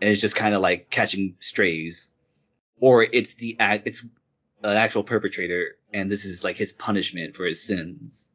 [0.00, 2.14] and is just kind of like catching strays
[2.80, 4.04] or it's the it's
[4.62, 8.30] an actual perpetrator and this is like his punishment for his sins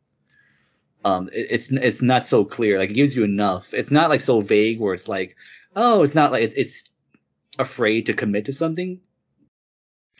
[1.06, 4.22] um it, it's it's not so clear like it gives you enough it's not like
[4.22, 5.35] so vague where it's like
[5.76, 6.89] oh it's not like it's, it's
[7.60, 8.99] afraid to commit to something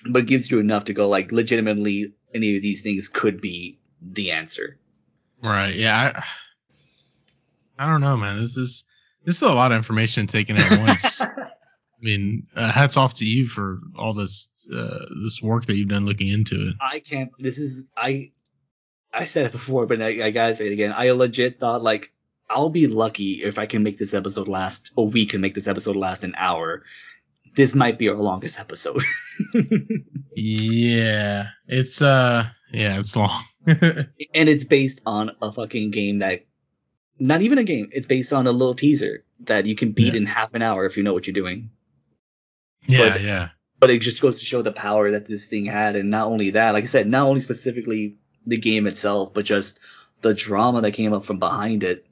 [0.10, 4.32] but gives you enough to go like legitimately any of these things could be the
[4.32, 4.78] answer
[5.42, 5.76] Right.
[5.76, 6.22] Yeah.
[7.80, 8.38] I, I don't know, man.
[8.38, 8.86] This is
[9.24, 11.22] this is a lot of information taken at once.
[12.02, 15.90] I mean, uh, hats off to you for all this uh, this work that you've
[15.90, 16.76] done looking into it.
[16.82, 17.32] I can't.
[17.40, 18.32] This is I.
[19.14, 20.94] I said it before, but I, I gotta say it again.
[20.96, 22.12] I legit thought like
[22.50, 25.68] I'll be lucky if I can make this episode last, a week and make this
[25.68, 26.84] episode last an hour.
[27.56, 29.02] This might be our longest episode.
[30.40, 33.44] Yeah, it's uh, yeah, it's long.
[33.66, 36.46] and it's based on a fucking game that,
[37.20, 37.90] not even a game.
[37.92, 40.18] It's based on a little teaser that you can beat Yeah.
[40.22, 41.72] in half an hour if you know what you're doing.
[42.86, 43.50] yeah, But- yeah,
[43.80, 46.52] But it just goes to show the power that this thing had, and not only
[46.52, 49.80] that, like I said, not only specifically the game itself, but just
[50.22, 52.06] the drama that came up from behind it,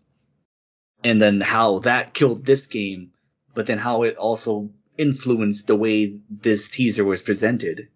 [1.03, 3.11] and then how that killed this game,
[3.53, 7.89] but then how it also influenced the way this teaser was presented.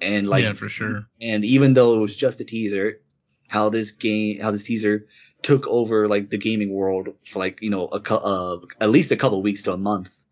[0.00, 1.06] And like, yeah, for sure.
[1.20, 3.00] and even though it was just a teaser,
[3.48, 5.06] how this game, how this teaser
[5.42, 9.12] took over like the gaming world for like you know a cou- uh, at least
[9.12, 10.24] a couple weeks to a month,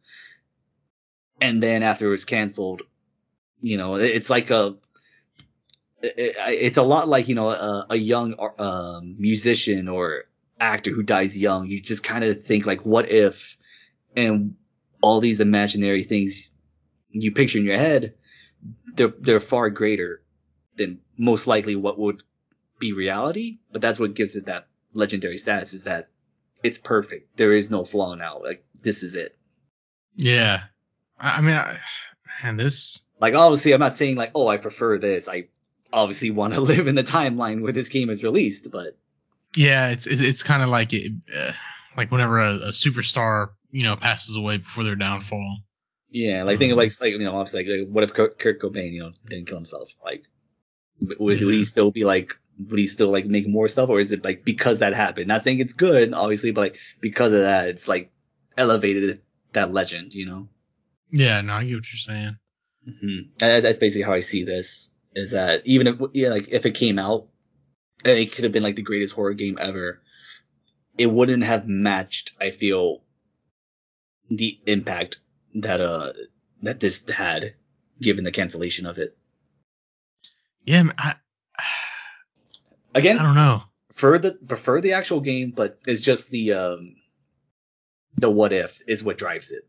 [1.41, 2.83] and then after it was canceled,
[3.61, 4.77] you know it's like a
[6.03, 10.25] it- it- it's a lot like you know a, a young um, musician or
[10.61, 11.67] actor who dies young.
[11.69, 13.57] You just kind of think like, what if,
[14.15, 14.57] and
[15.05, 16.51] all these imaginary things
[17.11, 18.15] you picture in your head,
[18.95, 20.23] they're they're far greater
[20.77, 22.23] than most likely what would
[22.79, 23.59] be reality.
[23.71, 26.09] But that's what gives it that legendary status is that
[26.63, 27.37] it's perfect.
[27.37, 28.41] There is no flaw now.
[28.43, 29.37] Like this is it.
[30.17, 30.63] Yeah,
[31.19, 31.77] I, mean, I,
[32.43, 33.03] man, this.
[33.21, 35.29] Like obviously, I'm not saying like, oh, I prefer this.
[35.29, 35.49] I
[35.93, 38.97] obviously want to live in the timeline where this game is released, but
[39.55, 41.53] Yeah, it's it's, it's kind of like it, uh,
[41.95, 45.59] like whenever a, a superstar you know passes away before their downfall.
[46.09, 48.63] yeah, like think of like like you know, obviously, like, like what if Kurt, Kurt
[48.63, 49.89] Cobain, you know, didn't kill himself?
[50.05, 50.23] Like,
[51.01, 52.31] would, would he still be like?
[52.71, 55.27] Would he still like make more stuff, or is it like because that happened?
[55.27, 58.13] Not saying it's good, obviously, but like because of that, it's like
[58.57, 59.21] elevated
[59.55, 60.49] that legend, you know.
[61.11, 62.39] Yeah, no, I get what you're saying.
[63.01, 64.91] hmm that's basically how I see this.
[65.17, 67.27] Is that even if yeah, like if it came out,
[68.05, 70.01] it could have been like the greatest horror game ever,
[70.97, 72.33] it wouldn't have matched.
[72.41, 73.04] I feel
[74.29, 75.19] the impact
[75.55, 76.13] that uh
[76.63, 77.55] that this had,
[78.01, 79.17] given the cancellation of it.
[80.65, 81.15] Yeah, I
[82.95, 83.63] Again, I don't know.
[83.89, 86.97] prefer the prefer the actual game, but it's just the um
[88.17, 89.67] the what if is what drives it.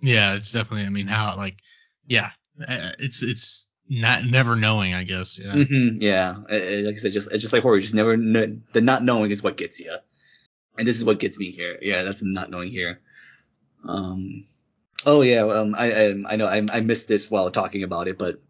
[0.00, 0.86] Yeah, it's definitely.
[0.86, 1.58] I mean, how like,
[2.06, 2.30] yeah,
[2.66, 4.94] uh, it's it's not never knowing.
[4.94, 5.38] I guess.
[5.38, 5.52] Yeah.
[5.62, 7.80] hmm yeah, Uh, uh, like I said, just it's just like horror.
[7.80, 9.94] Just never kn- the not knowing is what gets you,
[10.78, 11.78] and this is what gets me here.
[11.82, 13.00] Yeah, that's not knowing here.
[13.86, 14.46] Um,
[15.06, 18.18] oh yeah, um, I I, I know I I missed this while talking about it,
[18.18, 18.40] but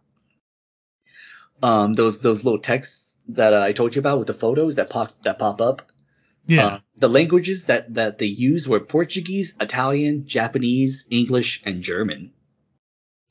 [1.63, 4.91] um, those those little texts that uh, I told you about with the photos that
[4.91, 5.83] pop that pop up.
[6.47, 6.67] Yeah.
[6.67, 12.33] Uh, the languages that that they used were Portuguese, Italian, Japanese, English, and German.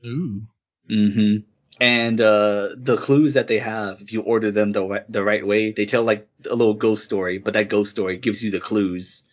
[0.06, 0.42] Ooh.
[0.88, 1.38] hmm
[1.80, 5.72] And uh, the clues that they have, if you order them the the right way,
[5.72, 9.28] they tell like a little ghost story, but that ghost story gives you the clues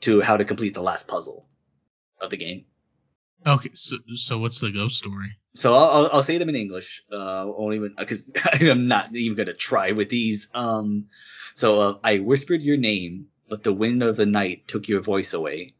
[0.00, 1.46] to how to complete the last puzzle
[2.24, 2.64] of the game.
[3.46, 3.70] Okay.
[3.74, 5.36] So so what's the ghost story?
[5.54, 9.54] So I'll, I'll, I'll say them in English, uh, only because I'm not even gonna
[9.54, 10.48] try with these.
[10.54, 11.08] Um,
[11.54, 15.34] So uh, I whispered your name, but the wind of the night took your voice
[15.34, 15.74] away.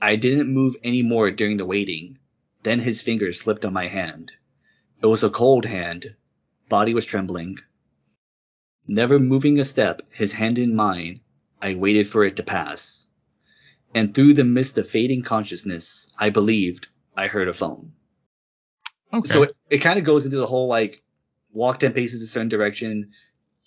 [0.00, 2.18] I didn't move any more during the waiting.
[2.62, 4.32] Then his fingers slipped on my hand.
[5.02, 6.14] It was a cold hand.
[6.68, 7.58] Body was trembling.
[8.86, 11.20] Never moving a step, his hand in mine,
[11.60, 13.07] I waited for it to pass.
[13.94, 17.92] And through the mist of fading consciousness, I believed I heard a phone.
[19.12, 19.28] Okay.
[19.28, 21.02] So it, it kind of goes into the whole like
[21.52, 23.12] walk 10 paces a certain direction.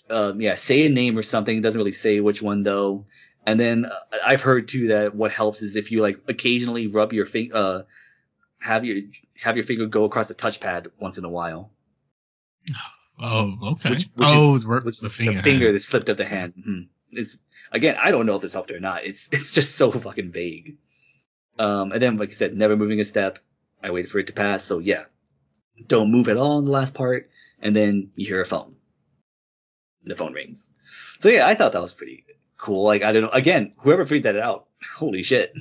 [0.10, 1.58] Um, yeah, say a name or something.
[1.58, 3.06] It doesn't really say which one though.
[3.46, 3.90] And then uh,
[4.26, 7.82] I've heard too that what helps is if you like occasionally rub your finger, uh,
[8.62, 9.02] have your
[9.42, 11.72] have your finger go across the touchpad once in a while.
[13.20, 13.90] oh, okay.
[13.90, 15.34] Which- which oh, the, Which the finger.
[15.34, 16.54] the finger that slipped of the hand.
[16.68, 16.88] Mhm.
[17.12, 17.38] Is
[17.72, 19.06] again, I don't know if this helped or not.
[19.06, 20.78] It's it's just so fucking vague.
[21.60, 23.40] Um, and then like I said, never moving a step.
[23.84, 24.64] I waited for it to pass.
[24.64, 25.04] So yeah,
[25.88, 27.30] don't move at all in the last part,
[27.60, 28.76] and then you hear a phone.
[30.04, 30.70] The phone rings.
[31.20, 32.26] So yeah, I thought that was pretty
[32.58, 32.84] cool.
[32.84, 33.30] Like I don't know.
[33.30, 34.68] Again, whoever figured that out,
[34.98, 35.54] holy shit.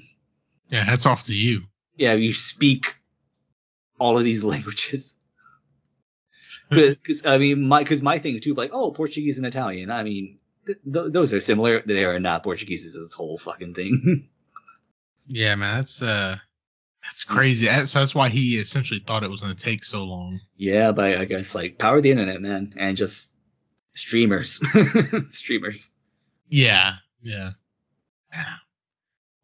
[0.69, 1.63] Yeah, hats off to you.
[1.97, 2.97] Yeah, you speak
[3.99, 5.17] all of these languages.
[6.69, 9.91] Because I mean, my because my thing too, like oh, Portuguese and Italian.
[9.91, 11.81] I mean, th- th- those are similar.
[11.81, 12.43] They are not.
[12.43, 14.29] Portuguese is this whole fucking thing.
[15.33, 16.37] Yeah, man, that's uh,
[17.05, 17.67] that's crazy.
[17.67, 20.41] That's, that's why he essentially thought it was gonna take so long.
[20.57, 23.37] yeah, but I guess like power the internet, man, and just
[23.93, 24.59] streamers,
[25.31, 25.93] streamers.
[26.49, 27.51] Yeah, yeah.
[28.33, 28.55] Yeah.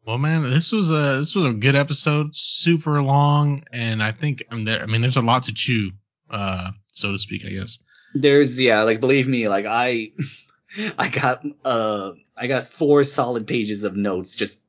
[0.05, 4.43] Well, man, this was a this was a good episode, super long, and I think
[4.51, 5.91] I mean, there, I mean there's a lot to chew,
[6.29, 7.79] uh, so to speak, I guess.
[8.13, 10.11] There's yeah, like believe me, like I,
[10.97, 14.61] I got uh, I got four solid pages of notes just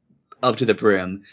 [0.43, 1.24] up to the brim,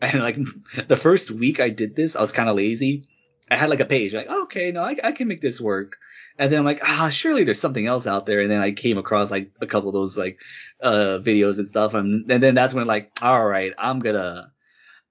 [0.00, 0.38] and like
[0.86, 3.04] the first week I did this, I was kind of lazy.
[3.50, 5.96] I had like a page, like okay, no, I, I can make this work.
[6.40, 8.40] And then I'm like, ah, surely there's something else out there.
[8.40, 10.40] And then I came across like a couple of those like
[10.80, 14.52] uh videos and stuff, and, and then that's when like, all right, I'm gonna.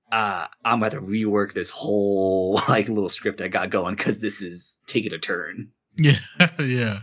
[0.10, 4.22] Uh, I'm gonna have to rework this whole like little script I got going because
[4.22, 5.72] this is taking a turn.
[6.00, 6.20] Yeah,
[6.60, 7.00] yeah.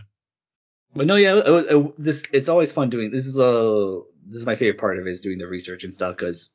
[0.95, 3.11] But no, yeah, it, it, this it's always fun doing.
[3.11, 5.93] This is a this is my favorite part of it is doing the research and
[5.93, 6.51] stuff because,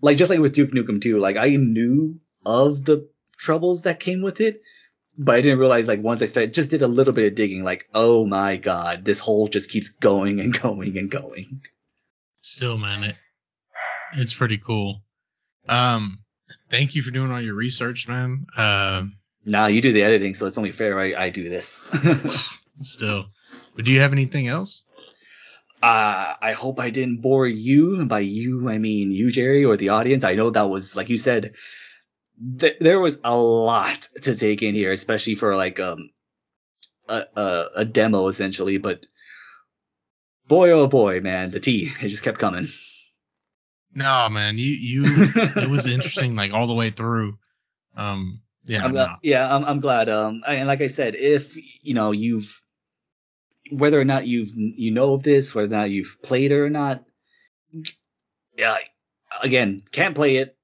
[0.00, 4.22] like, just like with Duke Nukem 2, like I knew of the troubles that came
[4.22, 4.62] with it,
[5.18, 7.64] but I didn't realize like once I started, just did a little bit of digging,
[7.64, 11.62] like, oh my god, this hole just keeps going and going and going.
[12.42, 13.16] Still, man, it
[14.16, 15.02] it's pretty cool.
[15.68, 16.20] Um,
[16.70, 18.46] thank you for doing all your research, man.
[18.56, 21.86] Um, Nah, you do the editing, so it's only fair I, I do this.
[22.82, 23.26] still,
[23.74, 24.84] but do you have anything else?
[25.82, 28.00] Uh, I hope I didn't bore you.
[28.00, 30.24] And by you, I mean you, Jerry, or the audience.
[30.24, 31.54] I know that was, like you said,
[32.58, 36.10] th- there was a lot to take in here, especially for like um
[37.08, 38.78] a, a, a demo essentially.
[38.78, 39.06] But
[40.48, 42.68] boy, oh boy, man, the tea it just kept coming.
[43.94, 45.02] No, man, you you
[45.36, 47.38] it was interesting like all the way through.
[47.96, 49.04] Um, yeah, I'm no.
[49.04, 50.08] glad, yeah, I'm, I'm glad.
[50.08, 52.60] Um, and like I said, if you know you've
[53.70, 56.70] whether or not you've you know of this, whether or not you've played it or
[56.70, 57.04] not,
[58.56, 58.76] yeah,
[59.42, 60.56] again, can't play it.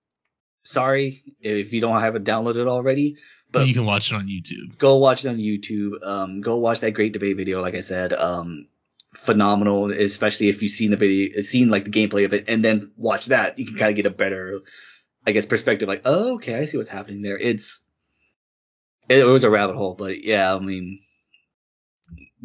[0.63, 3.17] Sorry if you don't have it downloaded already,
[3.51, 4.77] but you can watch it on YouTube.
[4.79, 6.07] go watch it on YouTube.
[6.07, 7.63] Um, go watch that Grate Debate video.
[7.63, 8.69] Like I said, um,
[9.15, 9.91] phenomenal.
[9.91, 13.27] Especially if you've seen the video, seen like the gameplay of it, and then watch
[13.27, 14.61] that, you can kind of get a better,
[15.27, 15.89] I guess, perspective.
[15.89, 17.39] Like, oh, okay, I see what's happening there.
[17.39, 17.81] It's
[19.09, 21.01] it, was a rabbit hole, but yeah, I mean,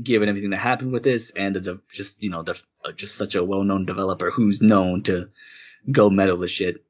[0.02, 3.36] given everything that happened with this, and the, just you know, the, uh, just such
[3.36, 5.30] a well-known developer who's known to
[5.90, 6.84] go metal the shit.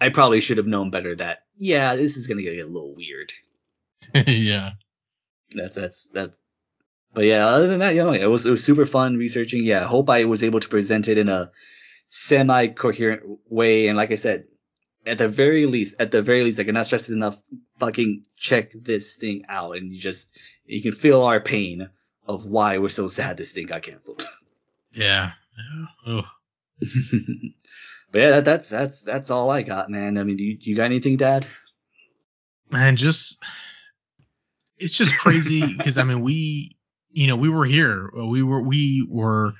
[0.00, 3.32] I probably should have known better that yeah, this is gonna get a little weird.
[4.26, 4.72] yeah.
[5.54, 6.42] That's that's that's.
[7.14, 9.64] But yeah, other than that, you know, it was it was super fun researching.
[9.64, 11.50] Yeah, I hope I was able to present it in a
[12.10, 13.88] semi coherent way.
[13.88, 14.44] And like I said,
[15.06, 17.40] at the very least, at the very least, I cannot stress it enough.
[17.78, 21.88] Fucking check this thing out, and you just you can feel our pain
[22.26, 24.26] of why we're so sad this thing got canceled.
[24.92, 25.32] Yeah.
[25.58, 25.86] yeah.
[26.06, 26.22] Oh.
[28.10, 30.16] but yeah, that, that's that's that's all I got, man.
[30.16, 31.46] I mean, do you, do you got anything, Dad?
[32.70, 33.36] Man, just
[34.78, 36.76] it's just crazy because I mean we
[37.10, 39.52] you know we were here we were we were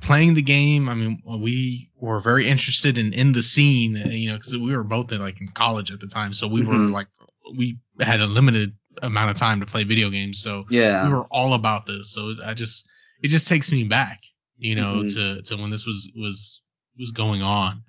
[0.00, 4.36] playing the game I mean we were very interested in in the scene you know
[4.36, 6.92] because we were both in like in college at the time so we were Mhm.
[6.92, 7.08] like
[7.56, 8.72] we had a limited
[9.02, 11.04] amount of time to play video games so Yeah.
[11.04, 12.86] we were all about this so I just
[13.22, 14.20] it just takes me back
[14.58, 15.14] you know Mhm.
[15.14, 16.60] to to when this was was
[16.98, 17.82] was going on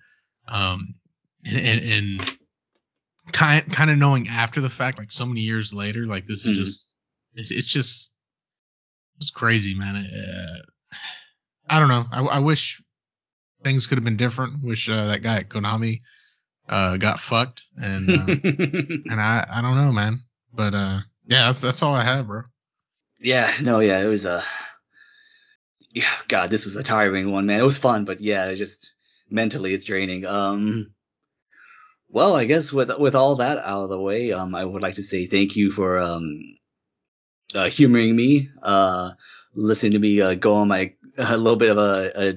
[0.47, 0.95] um
[1.45, 2.37] and, and, and
[3.31, 6.53] kind kind of knowing after the fact like so many years later like this is
[6.57, 6.61] Mhm.
[6.63, 6.95] just
[7.35, 8.13] it's, it's just
[9.17, 10.61] it's crazy man uh,
[11.69, 12.05] I don't know.
[12.11, 12.81] I, I wish
[13.63, 14.61] things could have been different.
[14.63, 16.01] Wish uh, that guy at Konami
[16.67, 18.25] uh, got fucked, and uh,
[19.09, 20.19] and I I don't know, man.
[20.53, 22.43] But uh, yeah, that's that's all I have, bro.
[23.19, 24.37] Yeah, no, yeah, it was a.
[24.37, 24.43] Uh,
[25.93, 27.59] yeah, God, this was a tiring one, man.
[27.59, 28.91] It was fun, but yeah, just
[29.29, 30.25] mentally it's draining.
[30.25, 30.93] Um,
[32.09, 34.95] well, I guess with with all that out of the way, um, I would like
[34.95, 36.57] to say thank you for um,
[37.55, 39.11] uh, humoring me, uh,
[39.55, 42.33] listening to me uh, go on my a little bit of a, a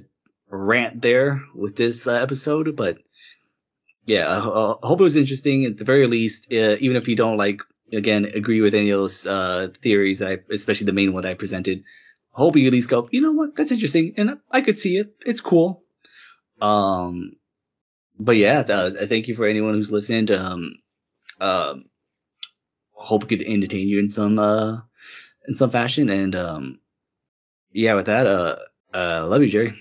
[0.48, 2.98] rant there with this uh, episode, but
[4.06, 6.52] yeah, I, I, hope it was interesting at the very least.
[6.52, 7.60] Uh, even if you don't like,
[7.94, 11.84] again, agree with any of those uh, theories, I, especially the main one I presented,
[12.30, 15.14] hope you at least go, you know what, that's interesting, and I could see it.
[15.24, 15.82] It's cool.
[16.60, 17.32] Um,
[18.18, 20.30] but yeah, uh, thank you for anyone who's listened.
[20.30, 20.74] Um,
[21.40, 21.74] uh,
[22.92, 24.80] hope it could entertain you in some uh
[25.46, 26.80] in some fashion, and um,
[27.72, 28.56] yeah, with that, uh,
[28.94, 29.74] uh, love you, Jerry.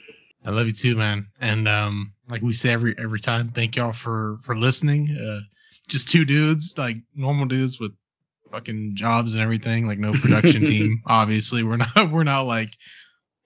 [0.46, 1.28] I love you too, man.
[1.40, 5.10] And um, like we say every every time, thank y'all for for listening.
[5.10, 5.40] Uh,
[5.88, 7.94] just two dudes, like normal dudes with
[8.54, 11.02] fucking jobs and everything, like no production team.
[11.08, 12.70] Obviously, we're not we're not like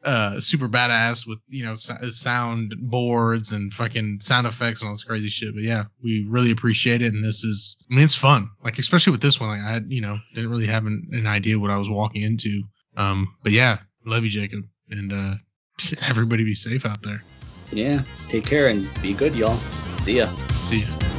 [0.04, 5.04] uh super badass with you know sound boards and fucking sound effects and all this
[5.04, 5.54] crazy shit.
[5.56, 8.50] But yeah, we really appreciate it, and this is I mean it's fun.
[8.64, 11.26] Like especially with this one, like I had you know didn't really have an, an
[11.26, 12.64] idea what I was walking into.
[12.98, 15.34] Um, but yeah, love you, Jacob, and uh
[16.02, 17.24] everybody be safe out there.
[17.72, 19.60] Yeah, take care and be good, y'all.
[19.98, 20.28] See ya.
[20.62, 21.17] See ya.